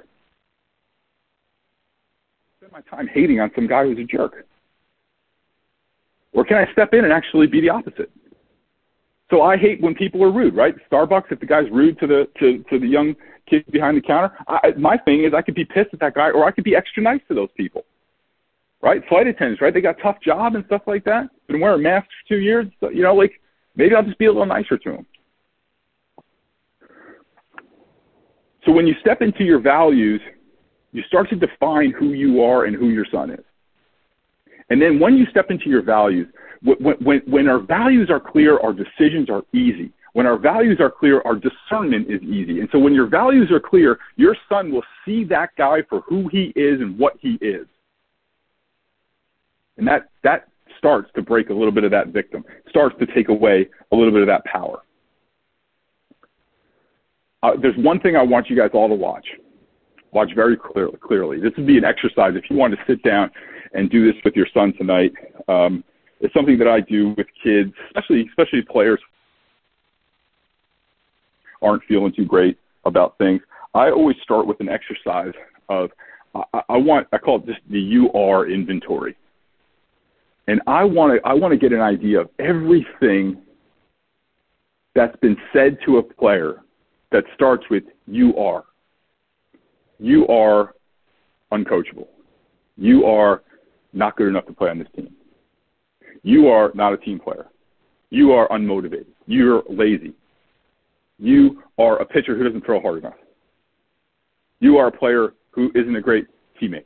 I 2.64 2.68
spend 2.68 2.72
my 2.72 2.82
time 2.82 3.08
hating 3.08 3.40
on 3.40 3.52
some 3.54 3.68
guy 3.68 3.84
who's 3.84 4.00
a 4.00 4.04
jerk. 4.04 4.48
Or 6.34 6.46
can 6.46 6.58
I 6.58 6.72
step 6.72 6.94
in 6.94 7.04
and 7.04 7.12
actually 7.12 7.48
be 7.48 7.60
the 7.60 7.70
opposite? 7.70 8.10
So 9.30 9.42
I 9.42 9.58
hate 9.58 9.82
when 9.82 9.94
people 9.96 10.24
are 10.24 10.32
rude, 10.32 10.56
right? 10.56 10.76
Starbucks, 10.90 11.32
if 11.32 11.40
the 11.40 11.46
guy's 11.46 11.70
rude 11.72 12.00
to 12.00 12.08
the 12.08 12.28
to, 12.40 12.64
to 12.70 12.80
the 12.80 12.88
young 12.88 13.16
kid 13.50 13.66
behind 13.72 13.98
the 13.98 14.02
counter, 14.02 14.32
I, 14.48 14.72
my 14.78 14.98
thing 14.98 15.24
is 15.24 15.34
I 15.34 15.42
could 15.42 15.56
be 15.56 15.66
pissed 15.66 15.94
at 15.94 16.00
that 16.00 16.16
guy, 16.16 16.32
or 16.32 16.46
I 16.46 16.52
could 16.52 16.64
be 16.64 16.76
extra 16.76 17.04
nice 17.04 17.22
to 17.28 17.34
those 17.34 17.50
people 17.56 17.86
right? 18.82 19.02
Flight 19.08 19.28
attendants, 19.28 19.62
right? 19.62 19.74
They 19.74 19.82
got 19.82 19.96
tough 20.02 20.18
job 20.22 20.56
and 20.56 20.66
stuff 20.66 20.82
like 20.88 21.04
that. 21.06 21.30
Been 21.48 21.60
wearing 21.60 21.84
masks 21.84 22.10
for 22.24 22.36
two 22.36 22.42
years. 22.42 22.68
So, 22.80 22.90
you 22.90 23.04
know, 23.04 23.16
like 23.16 23.34
maybe 23.76 23.96
I'll 23.96 24.04
just 24.04 24.18
be 24.18 24.26
a 24.26 24.32
little 24.32 24.46
nicer 24.46 24.78
to 24.78 24.92
them. 24.92 25.06
So 28.66 28.72
when 28.72 28.86
you 28.86 28.94
step 29.02 29.22
into 29.22 29.44
your 29.44 29.60
values, 29.60 30.22
you 30.92 31.04
start 31.04 31.30
to 31.30 31.36
define 31.36 31.92
who 31.92 32.14
you 32.14 32.44
are 32.44 32.66
and 32.66 32.76
who 32.76 32.90
your 32.90 33.06
son 33.12 33.32
is. 33.32 33.44
And 34.70 34.82
then 34.82 35.00
when 35.00 35.16
you 35.16 35.26
step 35.28 35.50
into 35.50 35.70
your 35.70 35.82
values, 35.82 36.28
when, 36.62 36.96
when, 37.02 37.22
when 37.26 37.48
our 37.48 37.60
values 37.60 38.10
are 38.10 38.20
clear, 38.20 38.60
our 38.60 38.74
decisions 38.74 39.30
are 39.30 39.44
easy. 39.54 39.92
When 40.14 40.26
our 40.26 40.38
values 40.38 40.80
are 40.80 40.92
clear, 40.92 41.22
our 41.26 41.36
discernment 41.36 42.12
is 42.12 42.22
easy. 42.22 42.60
And 42.60 42.70
so 42.72 42.80
when 42.80 42.94
your 42.94 43.08
values 43.08 43.50
are 43.52 43.60
clear, 43.60 43.98
your 44.18 44.36
son 44.50 44.72
will 44.72 44.84
see 45.06 45.24
that 45.26 45.52
guy 45.58 45.82
for 45.90 46.02
who 46.02 46.28
he 46.28 46.52
is 46.56 46.82
and 46.82 47.00
what 47.00 47.14
he 47.20 47.38
is. 47.42 47.66
And 49.82 49.88
that, 49.88 50.10
that 50.24 50.48
starts 50.78 51.10
to 51.16 51.24
break 51.24 51.50
a 51.50 51.54
little 51.54 51.72
bit 51.72 51.84
of 51.84 51.90
that 51.90 52.10
victim, 52.10 52.46
starts 52.70 52.96
to 53.00 53.08
take 53.08 53.30
away 53.30 53.68
a 53.92 53.96
little 53.96 54.12
bit 54.12 54.22
of 54.22 54.28
that 54.28 54.46
power. 54.46 54.84
Uh, 57.42 57.54
there's 57.60 57.76
one 57.78 58.00
thing 58.00 58.16
I 58.16 58.22
want 58.22 58.48
you 58.48 58.56
guys 58.56 58.70
all 58.76 58.88
to 58.88 58.94
watch. 58.94 59.26
Watch 60.12 60.34
very 60.36 60.56
clearly. 60.56 60.98
Clearly, 61.02 61.40
this 61.40 61.52
would 61.58 61.66
be 61.66 61.80
an 61.80 61.84
exercise 61.84 62.34
if 62.36 62.48
you 62.48 62.58
want 62.58 62.76
to 62.76 62.80
sit 62.86 63.02
down 63.02 63.32
and 63.74 63.90
do 63.90 64.06
this 64.06 64.22
with 64.24 64.36
your 64.36 64.46
son 64.54 64.72
tonight. 64.78 65.14
Um, 65.48 65.84
it's 66.20 66.32
something 66.36 66.60
that 66.60 66.68
I 66.68 66.82
do 66.82 67.16
with 67.18 67.26
kids, 67.44 67.74
especially 67.88 68.28
especially 68.30 68.62
players 68.62 69.00
aren't 71.64 71.84
feeling 71.86 72.14
too 72.16 72.26
great 72.26 72.60
about 72.86 73.18
things. 73.18 73.42
I 73.74 73.90
always 73.90 74.18
start 74.22 74.46
with 74.46 74.60
an 74.60 74.70
exercise 74.70 75.34
of 75.70 75.90
I, 76.36 76.62
I 76.70 76.78
want 76.78 77.08
I 77.12 77.18
call 77.18 77.40
it 77.40 77.48
just 77.48 77.62
the 77.68 78.10
UR 78.14 78.48
inventory, 78.48 79.16
and 80.52 80.62
I 80.68 80.84
want 80.84 81.14
to 81.14 81.26
I 81.26 81.34
want 81.34 81.54
to 81.54 81.58
get 81.58 81.72
an 81.72 81.80
idea 81.80 82.20
of 82.20 82.30
everything 82.38 83.42
that's 84.94 85.16
been 85.22 85.38
said 85.54 85.78
to 85.86 85.98
a 86.00 86.04
player 86.04 86.58
that 87.14 87.24
starts 87.34 87.64
with 87.70 87.84
you 88.06 88.36
are. 88.36 88.66
You 89.98 90.28
are 90.28 90.74
uncoachable. 91.54 92.08
You 92.76 93.06
are 93.06 93.44
not 93.94 94.18
good 94.18 94.28
enough 94.28 94.46
to 94.48 94.54
play 94.54 94.70
on 94.70 94.78
this 94.78 94.90
team. 94.94 95.16
You 96.24 96.50
are 96.50 96.72
not 96.76 96.92
a 96.92 96.98
team 96.98 97.18
player. 97.18 97.46
You 98.10 98.34
are 98.34 98.50
unmotivated. 98.50 99.06
You're 99.28 99.64
lazy. 99.70 100.14
You 101.18 101.64
are 101.78 102.02
a 102.02 102.06
pitcher 102.06 102.36
who 102.38 102.44
doesn't 102.44 102.66
throw 102.66 102.82
hard 102.82 102.98
enough. 102.98 103.14
You 104.60 104.76
are 104.80 104.88
a 104.88 104.92
player 104.92 105.30
who 105.52 105.72
isn't 105.76 105.96
a 105.96 106.02
great 106.02 106.28
teammate. 106.62 106.84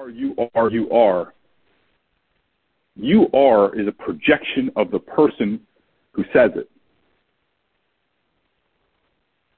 Are 0.00 0.08
you 0.08 0.34
are 0.54 0.70
you 0.70 0.90
are. 0.90 1.34
You 2.96 3.28
are 3.34 3.78
is 3.78 3.86
a 3.86 3.92
projection 3.92 4.70
of 4.74 4.90
the 4.90 4.98
person 4.98 5.60
who 6.12 6.24
says 6.32 6.52
it. 6.56 6.70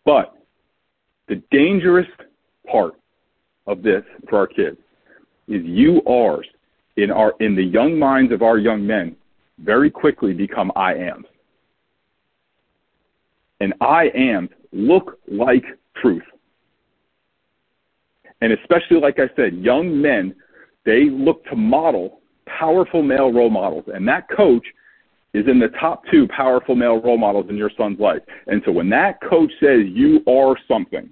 But 0.04 0.34
the 1.28 1.40
dangerous 1.52 2.08
part 2.68 2.94
of 3.68 3.84
this 3.84 4.02
for 4.28 4.38
our 4.38 4.48
kids 4.48 4.78
is 5.46 5.62
you 5.64 6.02
are 6.08 6.42
in 6.96 7.12
our 7.12 7.34
in 7.38 7.54
the 7.54 7.62
young 7.62 7.96
minds 7.96 8.32
of 8.32 8.42
our 8.42 8.58
young 8.58 8.84
men 8.84 9.14
very 9.60 9.92
quickly 9.92 10.32
become 10.32 10.72
I 10.74 10.94
ams. 10.94 11.26
And 13.60 13.74
I 13.80 14.08
ams 14.08 14.50
look 14.72 15.20
like 15.30 15.64
truth. 15.94 16.24
And 18.42 18.52
especially 18.52 18.98
like 18.98 19.20
I 19.20 19.30
said, 19.36 19.54
young 19.54 20.02
men, 20.02 20.34
they 20.84 21.08
look 21.08 21.44
to 21.44 21.54
model 21.54 22.20
powerful 22.46 23.00
male 23.00 23.32
role 23.32 23.50
models. 23.50 23.84
And 23.94 24.06
that 24.08 24.28
coach 24.28 24.66
is 25.32 25.46
in 25.46 25.60
the 25.60 25.68
top 25.80 26.02
two 26.10 26.26
powerful 26.26 26.74
male 26.74 27.00
role 27.00 27.16
models 27.16 27.46
in 27.48 27.56
your 27.56 27.70
son's 27.78 28.00
life. 28.00 28.20
And 28.48 28.60
so 28.66 28.72
when 28.72 28.90
that 28.90 29.20
coach 29.22 29.52
says 29.60 29.82
you 29.86 30.24
are 30.26 30.56
something, 30.66 31.08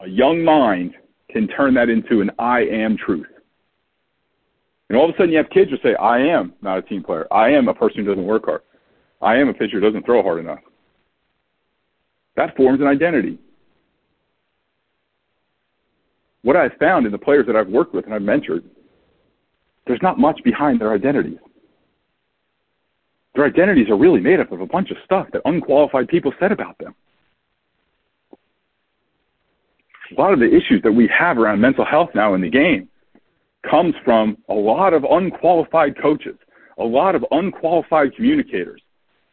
a 0.00 0.08
young 0.08 0.44
mind 0.44 0.94
can 1.30 1.48
turn 1.48 1.74
that 1.74 1.88
into 1.88 2.20
an 2.20 2.30
I 2.38 2.60
am 2.60 2.96
truth. 2.96 3.26
And 4.88 4.96
all 4.96 5.08
of 5.08 5.16
a 5.16 5.18
sudden 5.18 5.32
you 5.32 5.38
have 5.38 5.50
kids 5.50 5.72
who 5.72 5.78
say, 5.82 5.96
I 5.96 6.18
am 6.18 6.54
not 6.62 6.78
a 6.78 6.82
team 6.82 7.02
player. 7.02 7.26
I 7.32 7.48
am 7.48 7.66
a 7.66 7.74
person 7.74 8.04
who 8.04 8.06
doesn't 8.06 8.24
work 8.24 8.44
hard. 8.44 8.62
I 9.20 9.34
am 9.38 9.48
a 9.48 9.52
pitcher 9.52 9.80
who 9.80 9.80
doesn't 9.80 10.06
throw 10.06 10.22
hard 10.22 10.38
enough. 10.38 10.60
That 12.36 12.56
forms 12.56 12.80
an 12.80 12.86
identity. 12.86 13.40
What 16.46 16.54
I've 16.54 16.74
found 16.78 17.06
in 17.06 17.10
the 17.10 17.18
players 17.18 17.44
that 17.48 17.56
I've 17.56 17.66
worked 17.66 17.92
with 17.92 18.04
and 18.04 18.14
I've 18.14 18.22
mentored, 18.22 18.62
there's 19.84 19.98
not 20.00 20.16
much 20.16 20.38
behind 20.44 20.80
their 20.80 20.92
identities. 20.92 21.40
Their 23.34 23.46
identities 23.46 23.90
are 23.90 23.96
really 23.96 24.20
made 24.20 24.38
up 24.38 24.52
of 24.52 24.60
a 24.60 24.66
bunch 24.66 24.92
of 24.92 24.96
stuff 25.04 25.26
that 25.32 25.42
unqualified 25.44 26.06
people 26.06 26.32
said 26.38 26.52
about 26.52 26.78
them. 26.78 26.94
A 30.16 30.20
lot 30.20 30.32
of 30.32 30.38
the 30.38 30.46
issues 30.46 30.80
that 30.84 30.92
we 30.92 31.08
have 31.08 31.36
around 31.36 31.60
mental 31.60 31.84
health 31.84 32.10
now 32.14 32.34
in 32.34 32.40
the 32.40 32.48
game 32.48 32.88
comes 33.68 33.96
from 34.04 34.38
a 34.48 34.54
lot 34.54 34.94
of 34.94 35.02
unqualified 35.02 36.00
coaches, 36.00 36.36
a 36.78 36.84
lot 36.84 37.16
of 37.16 37.24
unqualified 37.32 38.14
communicators, 38.14 38.80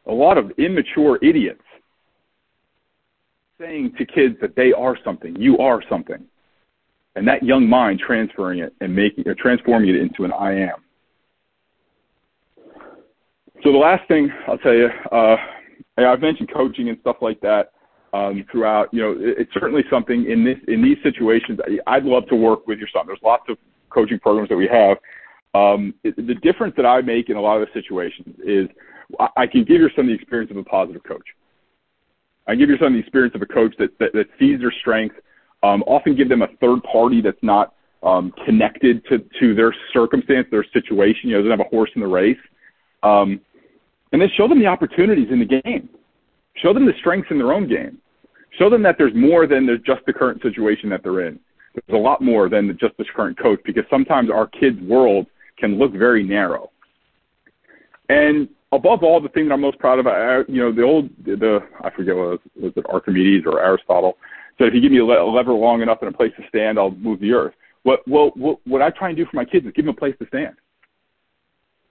a 0.07 0.11
lot 0.11 0.39
of 0.39 0.51
immature 0.57 1.20
idiots 1.22 1.61
saying 3.61 3.93
to 3.99 4.03
kids 4.03 4.36
that 4.41 4.55
they 4.55 4.74
are 4.74 4.97
something, 5.05 5.36
you 5.36 5.59
are 5.59 5.80
something. 5.88 6.28
And 7.16 7.28
that 7.28 7.43
young 7.43 7.70
mind 7.70 7.99
transferring 7.99 8.59
it 8.59 8.74
and 8.82 8.95
making 8.95 9.28
or 9.28 9.36
transforming 9.36 9.89
it 9.89 9.95
into 9.95 10.24
an 10.24 10.32
I 10.32 10.53
am. 10.53 10.84
So 13.64 13.72
the 13.72 13.78
last 13.78 14.07
thing 14.07 14.30
I'll 14.47 14.57
tell 14.57 14.74
you, 14.74 14.89
uh, 15.11 15.38
I've 15.97 16.22
mentioned 16.22 16.49
coaching 16.53 16.89
and 16.89 16.97
stuff 17.01 17.18
like 17.22 17.39
that 17.41 17.72
um, 18.14 18.45
throughout. 18.51 18.89
You 18.91 19.01
know, 19.01 19.11
it, 19.11 19.38
it's 19.39 19.53
certainly 19.53 19.84
something 19.89 20.30
in 20.30 20.43
this 20.43 20.57
in 20.68 20.82
these 20.82 20.97
situations. 21.03 21.59
I'd 21.88 22.03
love 22.03 22.28
to 22.28 22.36
work 22.36 22.68
with 22.68 22.80
your 22.80 22.89
son. 22.93 23.05
There's 23.07 23.20
lots 23.24 23.43
of 23.49 23.57
coaching 23.89 24.20
programs 24.20 24.49
that 24.49 24.57
we 24.57 24.68
have. 24.68 24.97
Um, 25.53 25.93
it, 26.03 26.16
the 26.16 26.36
difference 26.36 26.74
that 26.78 26.86
I 26.86 27.01
make 27.01 27.30
in 27.30 27.38
a 27.38 27.41
lot 27.41 27.61
of 27.61 27.68
the 27.68 27.80
situations 27.80 28.36
is 28.43 28.68
I, 29.20 29.28
I 29.38 29.47
can 29.47 29.64
give 29.64 29.80
your 29.80 29.91
son 29.95 30.07
the 30.07 30.14
experience 30.14 30.51
of 30.51 30.57
a 30.57 30.64
positive 30.64 31.03
coach. 31.03 31.28
I 32.47 32.55
give 32.55 32.70
your 32.70 32.80
son 32.80 32.93
the 32.93 32.99
experience 32.99 33.36
of 33.36 33.41
a 33.41 33.45
coach 33.45 33.74
that 33.80 33.97
that, 33.99 34.14
that 34.14 34.28
sees 34.39 34.59
their 34.59 34.74
strength. 34.82 35.16
Um, 35.64 35.84
often 35.88 36.16
give 36.16 36.30
them 36.30 36.41
a 36.41 36.47
third 36.59 36.84
party 36.84 37.22
that's 37.22 37.41
not 37.41 37.74
um, 38.03 38.34
connected 38.45 39.03
to 39.05 39.20
to 39.39 39.55
their 39.55 39.74
circumstance, 39.93 40.47
their 40.51 40.66
situation. 40.74 41.30
You 41.30 41.38
know, 41.38 41.43
doesn't 41.43 41.57
have 41.57 41.68
a 41.68 41.70
horse 41.70 41.89
in 41.95 42.01
the 42.01 42.07
race. 42.07 42.38
Um, 43.01 43.39
and 44.11 44.22
then 44.22 44.30
show 44.38 44.47
them 44.47 44.59
the 44.59 44.68
opportunities 44.68 45.30
in 45.32 45.39
the 45.39 45.61
game. 45.61 45.89
Show 46.55 46.74
them 46.74 46.86
the 46.86 46.93
strengths 46.99 47.32
in 47.32 47.38
their 47.38 47.51
own 47.51 47.68
game. 47.68 47.97
Show 48.59 48.70
them 48.70 48.84
that 48.84 48.95
there's 48.97 49.16
more 49.16 49.47
than 49.47 49.66
there's 49.66 49.82
just 49.82 50.01
the 50.05 50.14
current 50.14 50.41
situation 50.41 50.89
that 50.89 51.01
they're 51.01 51.28
in. 51.28 51.39
There's 51.74 51.99
a 51.99 52.01
lot 52.01 52.22
more 52.22 52.49
than 52.49 52.78
just 52.80 52.95
this 52.97 53.07
current 53.16 53.39
coach 53.39 53.59
because 53.66 53.84
sometimes 53.89 54.30
our 54.30 54.47
kids' 54.47 54.80
world 54.82 55.26
can 55.57 55.80
look 55.80 55.91
very 55.93 56.24
narrow. 56.24 56.70
And 58.09 58.47
above 58.72 59.01
all, 59.01 59.20
the 59.20 59.30
thing 59.30 59.47
that 59.47 59.55
I'm 59.55 59.61
most 59.61 59.80
proud 59.80 59.97
of, 59.97 60.05
you 60.47 60.61
know, 60.61 60.72
the 60.72 60.84
old, 60.84 61.09
the 61.26 61.59
I 61.84 61.89
forget 61.89 62.16
what 62.16 62.30
was, 62.30 62.39
was 62.55 62.74
it 62.76 62.86
Archimedes 62.89 63.43
or 63.47 63.59
Aristotle 63.59 64.18
said, 64.58 64.68
if 64.68 64.74
you 64.74 64.82
give 64.82 64.91
me 64.91 64.99
a 64.99 65.06
lever 65.06 65.54
long 65.54 65.82
enough 65.82 65.99
and 66.01 66.14
a 66.14 66.18
place 66.18 66.32
to 66.38 66.47
stand, 66.47 66.78
I'll 66.78 66.91
move 66.91 67.20
the 67.20 67.32
earth. 67.32 67.54
What, 67.84 68.08
well, 68.08 68.32
what, 68.36 68.60
what 68.66 68.82
I 68.82 68.89
try 68.91 69.10
and 69.10 69.18
do 69.18 69.26
for 69.26 69.36
my 69.36 69.45
kids 69.45 69.66
is 69.66 69.74
give 69.74 69.86
them 69.86 69.95
a 69.95 69.97
place 69.97 70.16
to 70.20 70.28
stand 70.28 70.56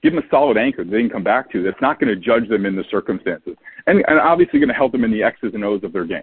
give 0.03 0.13
them 0.15 0.23
a 0.23 0.29
solid 0.31 0.57
anchor 0.57 0.85
that 0.85 0.91
they 0.91 1.01
can 1.01 1.11
come 1.11 1.23
back 1.23 1.51
to 1.53 1.63
that's 1.63 1.81
not 1.81 2.01
going 2.01 2.13
to 2.13 2.17
judge 2.17 2.49
them 2.49 2.67
in 2.67 2.75
the 2.75 2.85
circumstances 2.91 3.55
and, 3.87 4.05
and 4.09 4.19
obviously 4.19 4.59
going 4.59 4.69
to 4.69 4.75
help 4.75 4.93
them 4.93 5.05
in 5.05 5.13
the 5.13 5.23
X's 5.23 5.53
and 5.55 5.65
O's 5.65 5.83
of 5.85 5.93
their 5.93 6.05
game. 6.05 6.23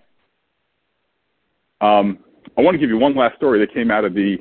Um, 1.82 2.20
I 2.58 2.62
want 2.62 2.76
to 2.76 2.80
give 2.80 2.90
you 2.90 2.98
one 2.98 3.16
last 3.16 3.38
story 3.38 3.60
that 3.60 3.74
came 3.74 3.90
out 3.90 4.04
of 4.04 4.14
the 4.14 4.38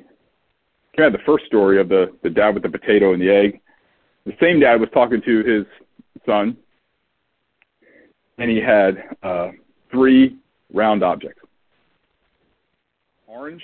came 0.96 1.04
out 1.04 1.12
of 1.14 1.20
the 1.20 1.24
first 1.24 1.46
story 1.46 1.80
of 1.80 1.88
the, 1.88 2.06
the 2.24 2.30
dad 2.30 2.54
with 2.54 2.64
the 2.64 2.68
potato 2.68 3.12
and 3.12 3.22
the 3.22 3.30
egg. 3.30 3.60
The 4.26 4.32
same 4.42 4.58
dad 4.58 4.80
was 4.80 4.88
talking 4.92 5.22
to 5.24 5.44
his 5.44 5.64
son, 6.26 6.56
and 8.38 8.50
he 8.50 8.60
had 8.60 9.04
uh, 9.22 9.50
three 9.92 10.36
round 10.72 11.04
objects: 11.04 11.42
orange, 13.28 13.62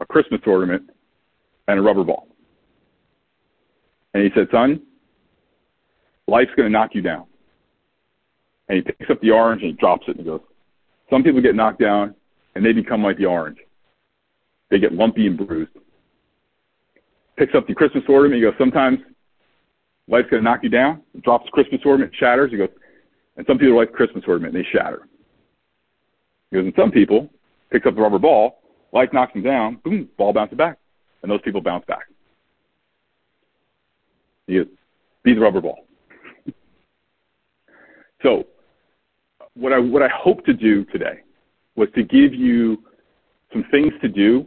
a 0.00 0.06
Christmas 0.06 0.40
ornament, 0.46 0.88
and 1.68 1.78
a 1.78 1.82
rubber 1.82 2.02
ball. 2.02 2.28
And 4.14 4.22
he 4.22 4.30
said, 4.34 4.48
Son, 4.50 4.80
life's 6.26 6.50
going 6.56 6.66
to 6.66 6.72
knock 6.72 6.94
you 6.94 7.02
down. 7.02 7.26
And 8.68 8.76
he 8.76 8.82
picks 8.82 9.10
up 9.10 9.20
the 9.20 9.30
orange 9.30 9.62
and 9.62 9.72
he 9.72 9.76
drops 9.76 10.04
it 10.08 10.12
and 10.12 10.20
he 10.20 10.24
goes, 10.24 10.40
Some 11.10 11.22
people 11.22 11.42
get 11.42 11.54
knocked 11.54 11.80
down 11.80 12.14
and 12.54 12.64
they 12.64 12.72
become 12.72 13.02
like 13.02 13.18
the 13.18 13.26
orange. 13.26 13.58
They 14.70 14.78
get 14.78 14.94
lumpy 14.94 15.26
and 15.26 15.36
bruised. 15.36 15.72
Picks 17.36 17.54
up 17.54 17.66
the 17.66 17.74
Christmas 17.74 18.04
ornament. 18.08 18.34
And 18.34 18.44
he 18.44 18.50
goes, 18.50 18.58
Sometimes 18.58 19.00
life's 20.08 20.30
going 20.30 20.42
to 20.42 20.48
knock 20.48 20.60
you 20.62 20.70
down. 20.70 21.02
He 21.12 21.20
drops 21.20 21.44
the 21.44 21.50
Christmas 21.50 21.82
ornament, 21.84 22.12
shatters. 22.18 22.50
He 22.50 22.56
goes, 22.56 22.70
And 23.36 23.46
some 23.46 23.58
people 23.58 23.76
like 23.76 23.92
Christmas 23.92 24.24
ornament 24.26 24.56
and 24.56 24.64
they 24.64 24.68
shatter. 24.70 25.06
He 26.50 26.56
goes, 26.56 26.64
And 26.64 26.74
some 26.76 26.90
people 26.90 27.28
picks 27.74 27.86
up 27.86 27.96
the 27.96 28.00
rubber 28.00 28.20
ball, 28.20 28.62
life 28.92 29.08
knocks 29.12 29.34
him 29.34 29.42
down, 29.42 29.80
boom, 29.84 30.08
ball 30.16 30.32
bounces 30.32 30.56
back. 30.56 30.78
And 31.22 31.30
those 31.30 31.40
people 31.42 31.60
bounce 31.60 31.84
back. 31.86 32.06
You 34.46 34.68
be 35.24 35.34
the 35.34 35.40
rubber 35.40 35.60
ball. 35.60 35.86
so, 38.22 38.44
what 39.54 39.72
I 39.72 39.78
what 39.78 40.02
I 40.02 40.08
hope 40.08 40.44
to 40.44 40.52
do 40.52 40.84
today 40.86 41.20
was 41.76 41.88
to 41.94 42.02
give 42.02 42.34
you 42.34 42.82
some 43.52 43.64
things 43.70 43.92
to 44.02 44.08
do 44.08 44.46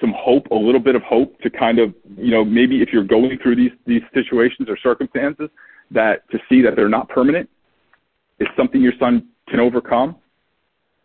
some 0.00 0.14
hope, 0.16 0.46
a 0.50 0.54
little 0.54 0.80
bit 0.80 0.94
of 0.94 1.02
hope 1.02 1.38
to 1.40 1.50
kind 1.50 1.78
of, 1.78 1.94
you 2.16 2.30
know, 2.30 2.44
maybe 2.44 2.80
if 2.80 2.90
you're 2.92 3.04
going 3.04 3.38
through 3.42 3.56
these 3.56 3.72
these 3.86 4.02
situations 4.14 4.68
or 4.68 4.76
circumstances, 4.76 5.48
that 5.90 6.28
to 6.30 6.38
see 6.48 6.62
that 6.62 6.76
they're 6.76 6.88
not 6.88 7.08
permanent 7.08 7.48
is 8.38 8.48
something 8.56 8.80
your 8.82 8.92
son 9.00 9.26
can 9.48 9.60
overcome. 9.60 10.16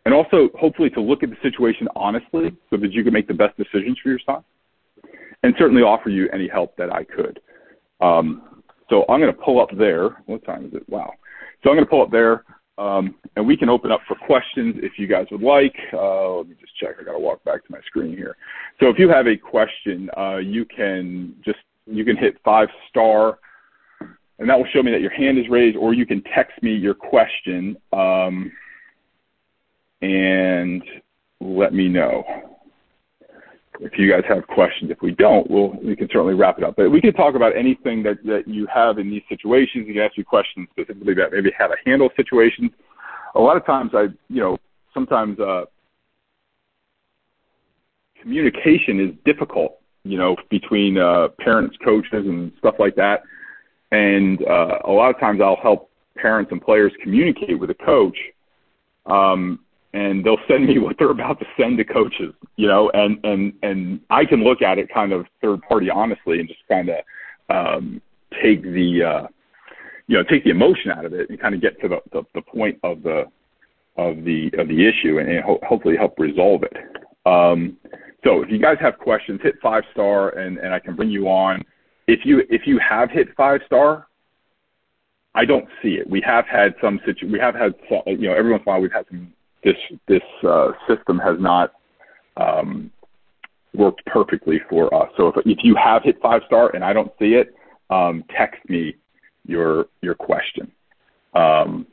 And 0.06 0.14
also, 0.14 0.50
hopefully, 0.58 0.90
to 0.92 1.02
look 1.02 1.24
at 1.24 1.30
the 1.30 1.38
situation 1.42 1.88
honestly 1.96 2.56
so 2.70 2.78
that 2.78 2.94
you 2.94 3.04
can 3.04 3.12
make 3.12 3.28
the 3.28 3.34
best 3.34 3.58
decisions 3.58 3.98
for 4.02 4.10
your. 4.10 4.20
And 5.44 5.54
certainly 5.58 5.82
offer 5.82 6.10
you 6.10 6.30
any 6.32 6.48
help 6.48 6.76
that 6.78 6.94
I 6.94 7.04
could. 7.04 7.40
Um, 8.02 8.64
so 8.90 9.04
I'm 9.10 9.20
going 9.20 9.34
to 9.34 9.42
pull 9.42 9.60
up 9.60 9.70
there. 9.78 10.10
What 10.26 10.44
time 10.46 10.66
is 10.66 10.74
it? 10.74 10.88
Wow. 10.90 11.12
So 11.64 11.70
I'm 11.70 11.76
going 11.76 11.86
to 11.86 11.90
pull 11.90 12.04
up 12.04 12.12
there. 12.12 12.44
Um, 12.78 13.16
and 13.36 13.48
we 13.48 13.56
can 13.56 13.70
open 13.70 13.92
up 13.92 14.02
for 14.08 14.16
questions 14.16 14.76
if 14.80 14.94
you 14.98 15.08
guys 15.08 15.28
would 15.32 15.42
like. 15.42 15.76
Uh, 15.94 16.38
let 16.38 16.50
me 16.50 16.56
just 16.60 16.76
check. 16.76 16.96
I 17.00 17.04
got 17.04 17.14
to 17.14 17.20
walk 17.20 17.44
back 17.44 17.66
to 17.66 17.72
my 17.72 17.80
screen 17.88 18.16
here. 18.16 18.36
So 18.80 18.88
if 18.90 19.00
you 19.00 19.08
have 19.10 19.28
a 19.28 19.38
question, 19.38 20.10
uh, 20.18 20.38
you 20.38 20.66
can 20.66 21.36
just 21.44 21.60
you 21.86 22.04
can 22.04 22.18
hit 22.18 22.38
five 22.44 22.68
star, 22.90 23.40
and 24.40 24.50
that 24.50 24.58
will 24.58 24.68
show 24.74 24.84
me 24.84 24.92
that 24.92 25.02
your 25.02 25.12
hand 25.12 25.38
is 25.38 25.48
raised, 25.50 25.78
or 25.78 25.94
you 25.94 26.06
can 26.06 26.22
text 26.36 26.62
me 26.62 26.74
your 26.74 26.94
question 26.96 27.78
um, 27.94 28.52
and 30.02 30.84
let 31.40 31.74
me 31.74 31.88
know 31.88 32.24
if 33.80 33.98
you 33.98 34.10
guys 34.10 34.24
have 34.28 34.48
questions. 34.48 34.92
If 34.92 35.02
we 35.02 35.12
don't, 35.12 35.50
we'll 35.50 35.74
we 35.84 35.96
can 35.96 36.08
certainly 36.08 36.34
wrap 36.34 36.58
it 36.58 36.64
up. 36.64 36.76
But 36.76 36.92
we 36.92 37.02
can 37.02 37.14
talk 37.14 37.36
about 37.36 37.56
anything 37.56 38.04
that 38.04 38.24
that 38.26 38.48
you 38.48 38.68
have 38.74 38.98
in 38.98 39.10
these 39.10 39.24
situations. 39.30 39.86
You 39.88 39.94
can 39.94 40.04
ask 40.04 40.18
me 40.18 40.24
questions 40.24 40.68
specifically 40.72 41.14
about 41.14 41.32
maybe 41.32 41.52
how 41.58 41.68
to 41.68 41.76
handle 41.86 42.10
situations. 42.16 42.72
A 43.36 43.40
lot 43.40 43.58
of 43.58 43.66
times, 43.66 43.92
I 43.94 44.08
you 44.30 44.42
know 44.42 44.58
sometimes 44.94 45.40
uh, 45.40 45.66
communication 48.22 49.00
is 49.00 49.12
difficult. 49.26 49.80
You 50.04 50.18
know 50.18 50.36
between 50.50 50.98
uh, 50.98 51.30
parents, 51.40 51.76
coaches, 51.84 52.26
and 52.26 52.52
stuff 52.60 52.76
like 52.80 52.96
that. 52.96 53.24
And 53.92 54.42
uh, 54.48 54.80
a 54.86 54.92
lot 54.92 55.14
of 55.14 55.20
times, 55.20 55.42
I'll 55.42 55.60
help 55.62 55.90
parents 56.18 56.52
and 56.52 56.62
players 56.62 56.92
communicate 57.04 57.60
with 57.60 57.70
a 57.70 57.76
coach. 57.76 58.18
Um, 59.06 59.60
and 59.96 60.24
they'll 60.24 60.38
send 60.48 60.68
me 60.68 60.78
what 60.86 60.98
they're 61.00 61.12
about 61.12 61.40
to 61.40 61.46
send 61.58 61.78
to 61.78 61.86
coaches, 61.86 62.34
you 62.58 62.68
know, 62.68 62.92
and 62.94 63.18
and 63.24 63.54
and 63.64 64.00
I 64.10 64.26
can 64.26 64.44
look 64.44 64.62
at 64.62 64.78
it 64.78 64.94
kind 64.94 65.12
of 65.12 65.26
third 65.42 65.62
party 65.68 65.90
honestly 65.90 66.40
and 66.40 66.48
just 66.48 66.62
kind 66.68 66.90
of 66.90 66.98
um, 67.50 68.02
take 68.44 68.62
the 68.62 69.04
uh, 69.04 69.28
you 70.08 70.18
know 70.18 70.24
take 70.24 70.44
the 70.44 70.50
emotion 70.52 70.92
out 70.92 71.06
of 71.06 71.14
it 71.14 71.30
and 71.30 71.40
kind 71.40 71.56
of 71.56 71.62
get 71.62 71.80
to 71.82 71.88
the, 71.88 72.00
the, 72.12 72.24
the 72.36 72.42
point 72.42 72.78
of 72.84 73.02
the 73.04 73.24
of 73.98 74.24
the 74.24 74.52
of 74.58 74.68
the 74.68 74.86
issue 74.88 75.20
and, 75.20 75.30
and 75.30 75.44
ho- 75.44 75.60
hopefully 75.64 75.96
help 75.98 76.20
resolve 76.20 76.64
it. 76.64 76.78
Um, 77.26 77.78
so 78.24 78.42
if 78.42 78.50
you 78.50 78.60
guys 78.60 78.78
have 78.82 78.98
questions, 78.98 79.40
hit 79.42 79.56
five 79.62 79.84
star 79.94 80.30
and 80.38 80.58
and 80.58 80.74
I 80.74 80.80
can 80.80 80.96
bring 80.96 81.10
you 81.10 81.28
on. 81.28 81.64
If 82.08 82.26
you 82.26 82.44
if 82.50 82.68
you 82.68 82.80
have 82.88 83.10
hit 83.10 83.30
five 83.36 83.62
star, 83.66 84.08
I 85.34 85.46
don't 85.46 85.68
see 85.82 85.96
it. 85.96 86.10
We 86.10 86.22
have 86.22 86.46
had 86.46 86.76
some 86.82 87.00
situ- 87.06 87.32
we 87.32 87.40
have 87.40 87.56
had 87.56 87.74
you 88.06 88.28
know 88.28 88.34
every 88.34 88.52
once 88.52 88.64
in 88.66 88.70
a 88.70 88.72
while 88.72 88.82
we've 88.82 88.92
had 88.92 89.06
some 89.10 89.34
this 89.66 89.76
this 90.08 90.22
uh, 90.48 90.72
system 90.88 91.18
has 91.20 91.36
not 91.40 91.74
um, 92.38 92.92
worked 93.74 94.06
perfectly 94.06 94.62
for 94.70 94.94
us. 94.94 95.10
So 95.18 95.28
if 95.28 95.36
if 95.46 95.58
you 95.64 95.76
have 95.76 96.04
hit 96.04 96.22
five 96.22 96.44
star 96.46 96.74
and 96.74 96.86
I 96.86 96.94
don't 96.94 97.12
see 97.20 97.34
it, 97.34 97.54
um, 97.90 98.24
text 98.38 98.62
me 98.70 98.96
your 99.46 99.88
your 100.02 100.16
question, 100.16 100.72
um, 101.34 101.86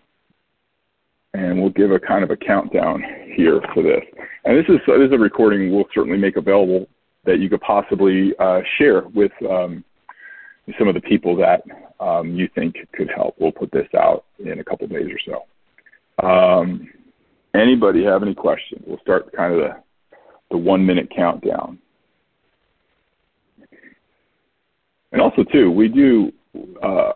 and 1.34 1.60
we'll 1.60 1.70
give 1.70 1.90
a 1.90 1.98
kind 1.98 2.22
of 2.22 2.30
a 2.30 2.36
countdown 2.36 3.02
here 3.34 3.60
for 3.74 3.82
this. 3.82 4.02
And 4.44 4.56
this 4.56 4.66
is 4.68 4.78
this 4.86 5.08
is 5.08 5.12
a 5.12 5.18
recording 5.18 5.74
we'll 5.74 5.88
certainly 5.94 6.18
make 6.18 6.36
available 6.36 6.86
that 7.24 7.38
you 7.38 7.48
could 7.48 7.60
possibly 7.62 8.34
uh, 8.38 8.60
share 8.78 9.02
with 9.14 9.32
um, 9.48 9.84
some 10.78 10.88
of 10.88 10.94
the 10.94 11.00
people 11.00 11.36
that 11.36 11.62
um, 12.00 12.34
you 12.34 12.48
think 12.54 12.76
could 12.92 13.10
help. 13.14 13.36
We'll 13.38 13.52
put 13.52 13.70
this 13.72 13.88
out 13.96 14.24
in 14.38 14.58
a 14.58 14.64
couple 14.64 14.86
days 14.88 15.08
or 15.08 15.18
so. 15.24 16.26
Anybody 17.54 18.04
have 18.04 18.22
any 18.22 18.34
questions? 18.34 18.82
We'll 18.86 19.00
start 19.00 19.30
kind 19.36 19.52
of 19.52 19.60
the, 19.60 20.16
the 20.50 20.56
one 20.56 20.84
minute 20.84 21.10
countdown. 21.14 21.78
And 25.12 25.20
also 25.20 25.44
too, 25.44 25.70
we 25.70 25.88
do. 25.88 26.32
Uh, 26.82 27.12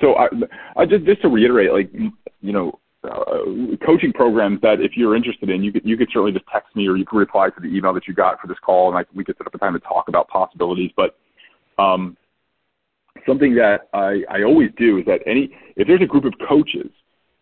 so 0.00 0.14
I, 0.16 0.28
I 0.76 0.86
just 0.86 1.04
just 1.04 1.22
to 1.22 1.28
reiterate, 1.28 1.72
like 1.72 1.90
you 2.40 2.52
know, 2.52 2.78
uh, 3.04 3.76
coaching 3.84 4.12
programs 4.12 4.60
that 4.62 4.80
if 4.80 4.92
you're 4.96 5.14
interested 5.14 5.48
in, 5.48 5.62
you 5.62 5.72
could 5.72 5.82
you 5.84 5.96
could 5.96 6.08
certainly 6.08 6.32
just 6.32 6.44
text 6.52 6.74
me 6.74 6.88
or 6.88 6.96
you 6.96 7.06
can 7.06 7.18
reply 7.18 7.48
to 7.48 7.60
the 7.60 7.68
email 7.68 7.94
that 7.94 8.08
you 8.08 8.14
got 8.14 8.40
for 8.40 8.48
this 8.48 8.58
call, 8.64 8.88
and 8.88 8.98
I, 8.98 9.04
we 9.14 9.24
could 9.24 9.36
set 9.38 9.46
up 9.46 9.54
a 9.54 9.58
time 9.58 9.74
to 9.74 9.80
talk 9.80 10.08
about 10.08 10.28
possibilities. 10.28 10.90
But 10.96 11.16
um, 11.78 12.16
something 13.26 13.54
that 13.54 13.88
I, 13.94 14.22
I 14.28 14.42
always 14.42 14.70
do 14.76 14.98
is 14.98 15.04
that 15.06 15.20
any 15.26 15.56
if 15.76 15.86
there's 15.86 16.02
a 16.02 16.06
group 16.06 16.24
of 16.24 16.34
coaches 16.48 16.90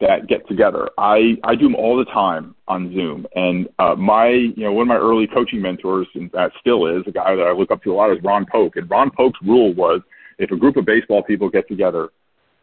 that 0.00 0.28
get 0.28 0.46
together. 0.46 0.88
I, 0.96 1.36
I 1.42 1.56
do 1.56 1.64
them 1.64 1.74
all 1.74 1.96
the 1.96 2.04
time 2.04 2.54
on 2.68 2.92
Zoom. 2.94 3.26
And 3.34 3.68
uh, 3.78 3.96
my, 3.96 4.28
you 4.28 4.62
know, 4.64 4.72
one 4.72 4.82
of 4.82 4.88
my 4.88 4.96
early 4.96 5.26
coaching 5.26 5.60
mentors, 5.60 6.06
and 6.14 6.30
that 6.32 6.52
still 6.60 6.86
is, 6.86 7.02
a 7.06 7.10
guy 7.10 7.34
that 7.34 7.42
I 7.42 7.52
look 7.52 7.70
up 7.70 7.82
to 7.82 7.92
a 7.92 7.94
lot 7.94 8.12
is 8.12 8.22
Ron 8.22 8.46
Polk. 8.50 8.76
And 8.76 8.88
Ron 8.88 9.10
Polk's 9.10 9.40
rule 9.44 9.74
was 9.74 10.00
if 10.38 10.52
a 10.52 10.56
group 10.56 10.76
of 10.76 10.84
baseball 10.84 11.22
people 11.22 11.50
get 11.50 11.66
together 11.66 12.10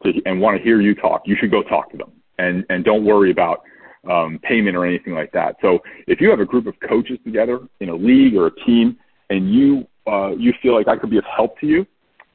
to, 0.03 0.13
and 0.25 0.39
want 0.39 0.57
to 0.57 0.63
hear 0.63 0.79
you 0.79 0.95
talk, 0.95 1.23
you 1.25 1.35
should 1.39 1.51
go 1.51 1.61
talk 1.63 1.91
to 1.91 1.97
them. 1.97 2.11
And, 2.37 2.65
and 2.69 2.85
don't 2.85 3.03
worry 3.03 3.31
about 3.31 3.63
um, 4.09 4.39
payment 4.43 4.77
or 4.77 4.85
anything 4.85 5.13
like 5.13 5.31
that. 5.33 5.57
So 5.61 5.79
if 6.07 6.21
you 6.21 6.29
have 6.29 6.39
a 6.39 6.45
group 6.45 6.67
of 6.67 6.75
coaches 6.87 7.17
together 7.25 7.59
in 7.81 7.89
a 7.89 7.95
league 7.95 8.35
or 8.35 8.47
a 8.47 8.55
team 8.65 8.97
and 9.29 9.53
you, 9.53 9.87
uh, 10.07 10.31
you 10.37 10.53
feel 10.61 10.73
like 10.73 10.87
I 10.87 10.95
could 10.95 11.09
be 11.09 11.17
of 11.17 11.25
help 11.35 11.59
to 11.59 11.65
you, 11.65 11.85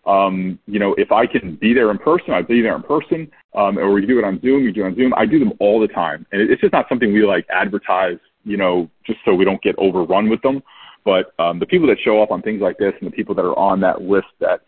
um, 0.07 0.59
you 0.66 0.78
know, 0.78 0.94
if 0.94 1.12
I 1.12 1.26
can 1.26 1.57
be 1.57 1.74
there 1.74 1.90
in 1.90 1.98
person, 1.98 2.32
I'd 2.32 2.48
be 2.48 2.62
there 2.62 2.76
in 2.76 2.82
person 2.82 3.30
um, 3.55 3.78
or 3.78 3.92
we 3.92 4.07
do 4.07 4.18
it 4.18 4.24
on 4.24 4.40
Zoom. 4.40 4.64
We 4.64 4.72
do 4.72 4.84
it 4.84 4.88
on 4.88 4.94
Zoom. 4.94 5.12
I 5.16 5.26
do 5.26 5.38
them 5.38 5.53
all 5.59 5.80
the 5.80 5.88
time, 5.88 6.26
and 6.32 6.40
it's 6.40 6.61
just 6.61 6.72
not 6.72 6.86
something 6.88 7.12
we 7.12 7.24
like 7.24 7.46
advertise, 7.51 8.18
you 8.44 8.57
know, 8.57 8.88
just 9.07 9.18
so 9.24 9.34
we 9.34 9.44
don't 9.44 9.62
get 9.62 9.74
overrun 9.78 10.28
with 10.28 10.40
them. 10.42 10.62
But 11.05 11.32
um, 11.38 11.59
the 11.59 11.66
people 11.66 11.88
that 11.88 11.98
show 12.05 12.22
up 12.22 12.30
on 12.30 12.42
things 12.42 12.61
like 12.61 12.78
this, 12.78 12.92
and 13.01 13.11
the 13.11 13.14
people 13.14 13.34
that 13.34 13.44
are 13.44 13.59
on 13.59 13.80
that 13.80 14.03
list 14.03 14.28
that 14.40 14.61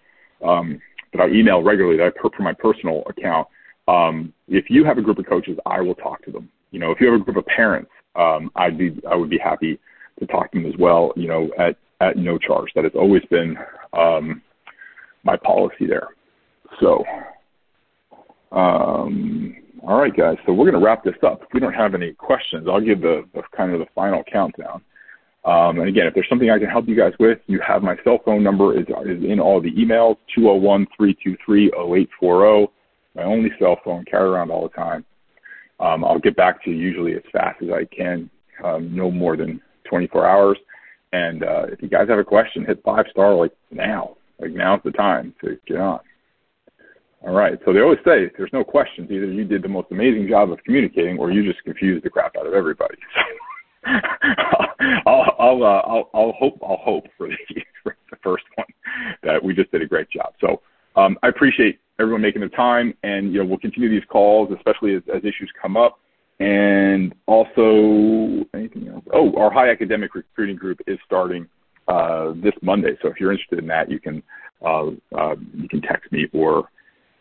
um, 0.44 0.80
that 1.12 1.22
I 1.22 1.28
email 1.28 1.62
regularly, 1.62 1.98
that 1.98 2.06
I 2.06 2.20
put 2.20 2.34
for 2.34 2.42
my 2.42 2.54
personal 2.54 3.04
account, 3.06 3.46
um, 3.86 4.32
if 4.48 4.68
you 4.68 4.84
have 4.84 4.98
a 4.98 5.02
group 5.02 5.18
of 5.18 5.26
coaches, 5.26 5.58
I 5.66 5.80
will 5.80 5.94
talk 5.94 6.24
to 6.24 6.32
them. 6.32 6.48
You 6.72 6.80
know, 6.80 6.90
if 6.90 7.00
you 7.00 7.10
have 7.10 7.20
a 7.20 7.24
group 7.24 7.36
of 7.36 7.46
parents, 7.46 7.90
um, 8.16 8.50
I'd 8.56 8.78
be 8.78 9.00
I 9.08 9.14
would 9.14 9.30
be 9.30 9.38
happy 9.38 9.78
to 10.18 10.26
talk 10.26 10.50
to 10.52 10.60
them 10.60 10.70
as 10.70 10.76
well. 10.78 11.12
You 11.14 11.28
know, 11.28 11.50
at 11.58 11.76
at 12.00 12.16
no 12.16 12.36
charge. 12.36 12.70
That 12.74 12.84
has 12.84 12.94
always 12.96 13.22
been 13.30 13.56
um, 13.92 14.42
my 15.24 15.36
policy 15.36 15.86
there. 15.86 16.08
So 16.80 17.04
um, 18.52 19.56
all 19.82 20.00
right, 20.00 20.16
guys. 20.16 20.36
So 20.46 20.52
we're 20.52 20.70
going 20.70 20.80
to 20.80 20.86
wrap 20.86 21.02
this 21.02 21.16
up. 21.24 21.42
If 21.42 21.48
we 21.52 21.60
don't 21.60 21.72
have 21.72 21.94
any 21.94 22.12
questions, 22.12 22.68
I'll 22.70 22.80
give 22.80 23.00
the, 23.00 23.24
the 23.34 23.42
kind 23.56 23.72
of 23.72 23.80
the 23.80 23.86
final 23.94 24.22
countdown. 24.30 24.82
Um, 25.44 25.80
and 25.80 25.88
again, 25.88 26.06
if 26.06 26.14
there's 26.14 26.28
something 26.28 26.50
I 26.50 26.60
can 26.60 26.68
help 26.68 26.86
you 26.86 26.96
guys 26.96 27.14
with, 27.18 27.40
you 27.46 27.58
have 27.66 27.82
my 27.82 27.96
cell 28.04 28.20
phone 28.24 28.44
number 28.44 28.78
is, 28.78 28.86
is 29.06 29.24
in 29.24 29.40
all 29.40 29.60
the 29.60 29.72
emails, 29.72 30.18
201-323-0840. 30.38 32.68
My 33.16 33.24
only 33.24 33.50
cell 33.58 33.80
phone, 33.84 34.04
carry 34.04 34.28
around 34.28 34.52
all 34.52 34.62
the 34.62 34.68
time. 34.68 35.04
Um, 35.80 36.04
I'll 36.04 36.20
get 36.20 36.36
back 36.36 36.62
to 36.64 36.70
you 36.70 36.76
usually 36.76 37.14
as 37.14 37.22
fast 37.32 37.60
as 37.60 37.70
I 37.70 37.86
can, 37.92 38.30
um, 38.62 38.94
no 38.94 39.10
more 39.10 39.36
than 39.36 39.60
24 39.88 40.28
hours. 40.28 40.58
And 41.12 41.42
uh, 41.42 41.64
if 41.72 41.82
you 41.82 41.88
guys 41.88 42.08
have 42.08 42.20
a 42.20 42.24
question, 42.24 42.64
hit 42.64 42.80
five 42.84 43.06
star 43.10 43.34
like 43.34 43.50
now. 43.72 44.16
Like 44.42 44.52
now's 44.52 44.80
the 44.84 44.90
time 44.90 45.32
to 45.40 45.56
get 45.66 45.76
on. 45.76 46.00
All 47.22 47.32
right. 47.32 47.58
So 47.64 47.72
they 47.72 47.78
always 47.78 48.00
say 48.04 48.28
there's 48.36 48.52
no 48.52 48.64
questions. 48.64 49.08
Either 49.08 49.26
you 49.26 49.44
did 49.44 49.62
the 49.62 49.68
most 49.68 49.86
amazing 49.92 50.26
job 50.28 50.50
of 50.50 50.58
communicating, 50.64 51.16
or 51.18 51.30
you 51.30 51.44
just 51.44 51.62
confused 51.62 52.04
the 52.04 52.10
crap 52.10 52.36
out 52.36 52.46
of 52.46 52.52
everybody. 52.52 52.96
I'll 55.06 55.36
I'll, 55.38 55.62
uh, 55.62 55.82
I'll 55.86 56.10
I'll 56.12 56.32
hope 56.32 56.58
I'll 56.60 56.80
hope 56.82 57.04
for 57.16 57.28
the, 57.28 57.36
for 57.84 57.96
the 58.10 58.16
first 58.24 58.42
one 58.56 58.66
that 59.22 59.42
we 59.42 59.54
just 59.54 59.70
did 59.70 59.82
a 59.82 59.86
great 59.86 60.10
job. 60.10 60.34
So 60.40 60.60
um, 60.96 61.16
I 61.22 61.28
appreciate 61.28 61.78
everyone 62.00 62.22
making 62.22 62.42
the 62.42 62.48
time, 62.48 62.94
and 63.04 63.32
you 63.32 63.38
know 63.38 63.44
we'll 63.44 63.58
continue 63.58 63.88
these 63.88 64.08
calls, 64.10 64.50
especially 64.56 64.96
as, 64.96 65.02
as 65.14 65.20
issues 65.20 65.50
come 65.60 65.76
up. 65.76 66.00
And 66.40 67.14
also 67.26 68.44
anything 68.54 68.88
else? 68.88 69.04
Oh, 69.12 69.32
our 69.36 69.52
high 69.52 69.70
academic 69.70 70.16
recruiting 70.16 70.56
group 70.56 70.80
is 70.88 70.98
starting 71.06 71.46
uh, 71.88 72.32
this 72.36 72.54
Monday. 72.62 72.96
So 73.02 73.08
if 73.08 73.18
you're 73.18 73.32
interested 73.32 73.58
in 73.58 73.66
that, 73.68 73.90
you 73.90 74.00
can 74.00 74.22
uh, 74.64 74.88
uh, 75.16 75.34
you 75.54 75.68
can 75.68 75.82
text 75.82 76.10
me 76.12 76.28
or 76.32 76.68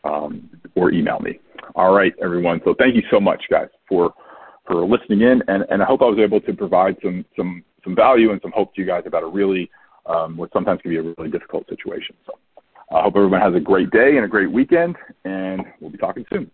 um, 0.03 0.49
or 0.75 0.91
email 0.91 1.19
me. 1.19 1.39
All 1.75 1.93
right, 1.93 2.13
everyone. 2.23 2.61
So 2.63 2.75
thank 2.77 2.95
you 2.95 3.03
so 3.11 3.19
much, 3.19 3.43
guys, 3.49 3.69
for 3.87 4.13
for 4.67 4.85
listening 4.85 5.21
in, 5.21 5.41
and, 5.47 5.65
and 5.69 5.81
I 5.81 5.85
hope 5.85 6.01
I 6.01 6.05
was 6.05 6.19
able 6.19 6.39
to 6.41 6.53
provide 6.53 6.95
some 7.03 7.25
some 7.35 7.63
some 7.83 7.95
value 7.95 8.31
and 8.31 8.39
some 8.41 8.51
hope 8.51 8.73
to 8.75 8.81
you 8.81 8.87
guys 8.87 9.03
about 9.05 9.23
a 9.23 9.27
really 9.27 9.69
um, 10.05 10.37
what 10.37 10.51
sometimes 10.53 10.81
can 10.81 10.91
be 10.91 10.97
a 10.97 11.01
really 11.01 11.29
difficult 11.31 11.67
situation. 11.67 12.15
So 12.25 12.33
I 12.91 13.01
hope 13.01 13.15
everyone 13.15 13.41
has 13.41 13.55
a 13.55 13.59
great 13.59 13.89
day 13.91 14.15
and 14.17 14.25
a 14.25 14.27
great 14.27 14.51
weekend, 14.51 14.95
and 15.25 15.63
we'll 15.79 15.91
be 15.91 15.97
talking 15.97 16.25
soon. 16.31 16.51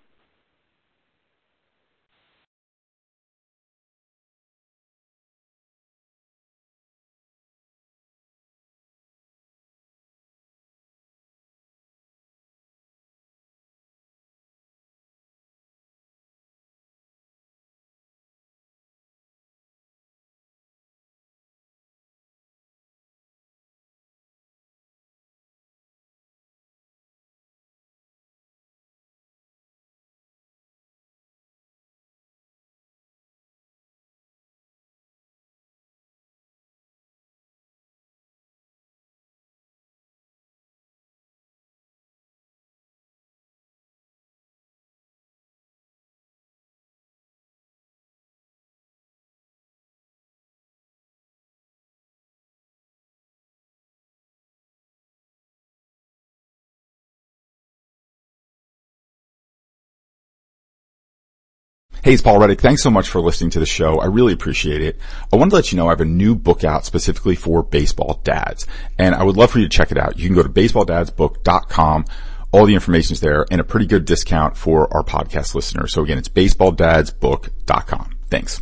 Hey, 62.08 62.14
it's 62.14 62.22
Paul 62.22 62.40
Reddick. 62.40 62.62
Thanks 62.62 62.82
so 62.82 62.90
much 62.90 63.10
for 63.10 63.20
listening 63.20 63.50
to 63.50 63.60
the 63.60 63.66
show. 63.66 64.00
I 64.00 64.06
really 64.06 64.32
appreciate 64.32 64.82
it. 64.82 64.98
I 65.34 65.36
wanted 65.36 65.50
to 65.50 65.56
let 65.58 65.74
you 65.74 65.78
know 65.78 65.88
I 65.88 65.90
have 65.90 66.00
a 66.00 66.06
new 66.06 66.36
book 66.36 66.64
out 66.64 66.86
specifically 66.86 67.36
for 67.36 67.64
baseball 67.64 68.22
dads, 68.24 68.66
and 68.98 69.14
I 69.14 69.26
would 69.26 69.36
love 69.36 69.52
for 69.52 69.60
you 69.60 69.66
to 69.66 69.78
check 69.78 69.92
it 69.92 69.98
out. 69.98 70.18
You 70.18 70.26
can 70.26 70.34
go 70.34 70.42
to 70.42 70.48
baseballdadsbook.com. 70.48 72.06
All 72.54 72.66
the 72.66 72.76
information 72.76 73.12
is 73.12 73.20
there 73.20 73.46
and 73.52 73.60
a 73.60 73.66
pretty 73.66 73.88
good 73.88 74.06
discount 74.06 74.56
for 74.56 74.88
our 74.96 75.04
podcast 75.04 75.54
listeners. 75.54 75.92
So 75.92 76.02
again, 76.02 76.18
it's 76.18 76.30
baseballdadsbook.com. 76.30 78.12
Thanks. 78.30 78.62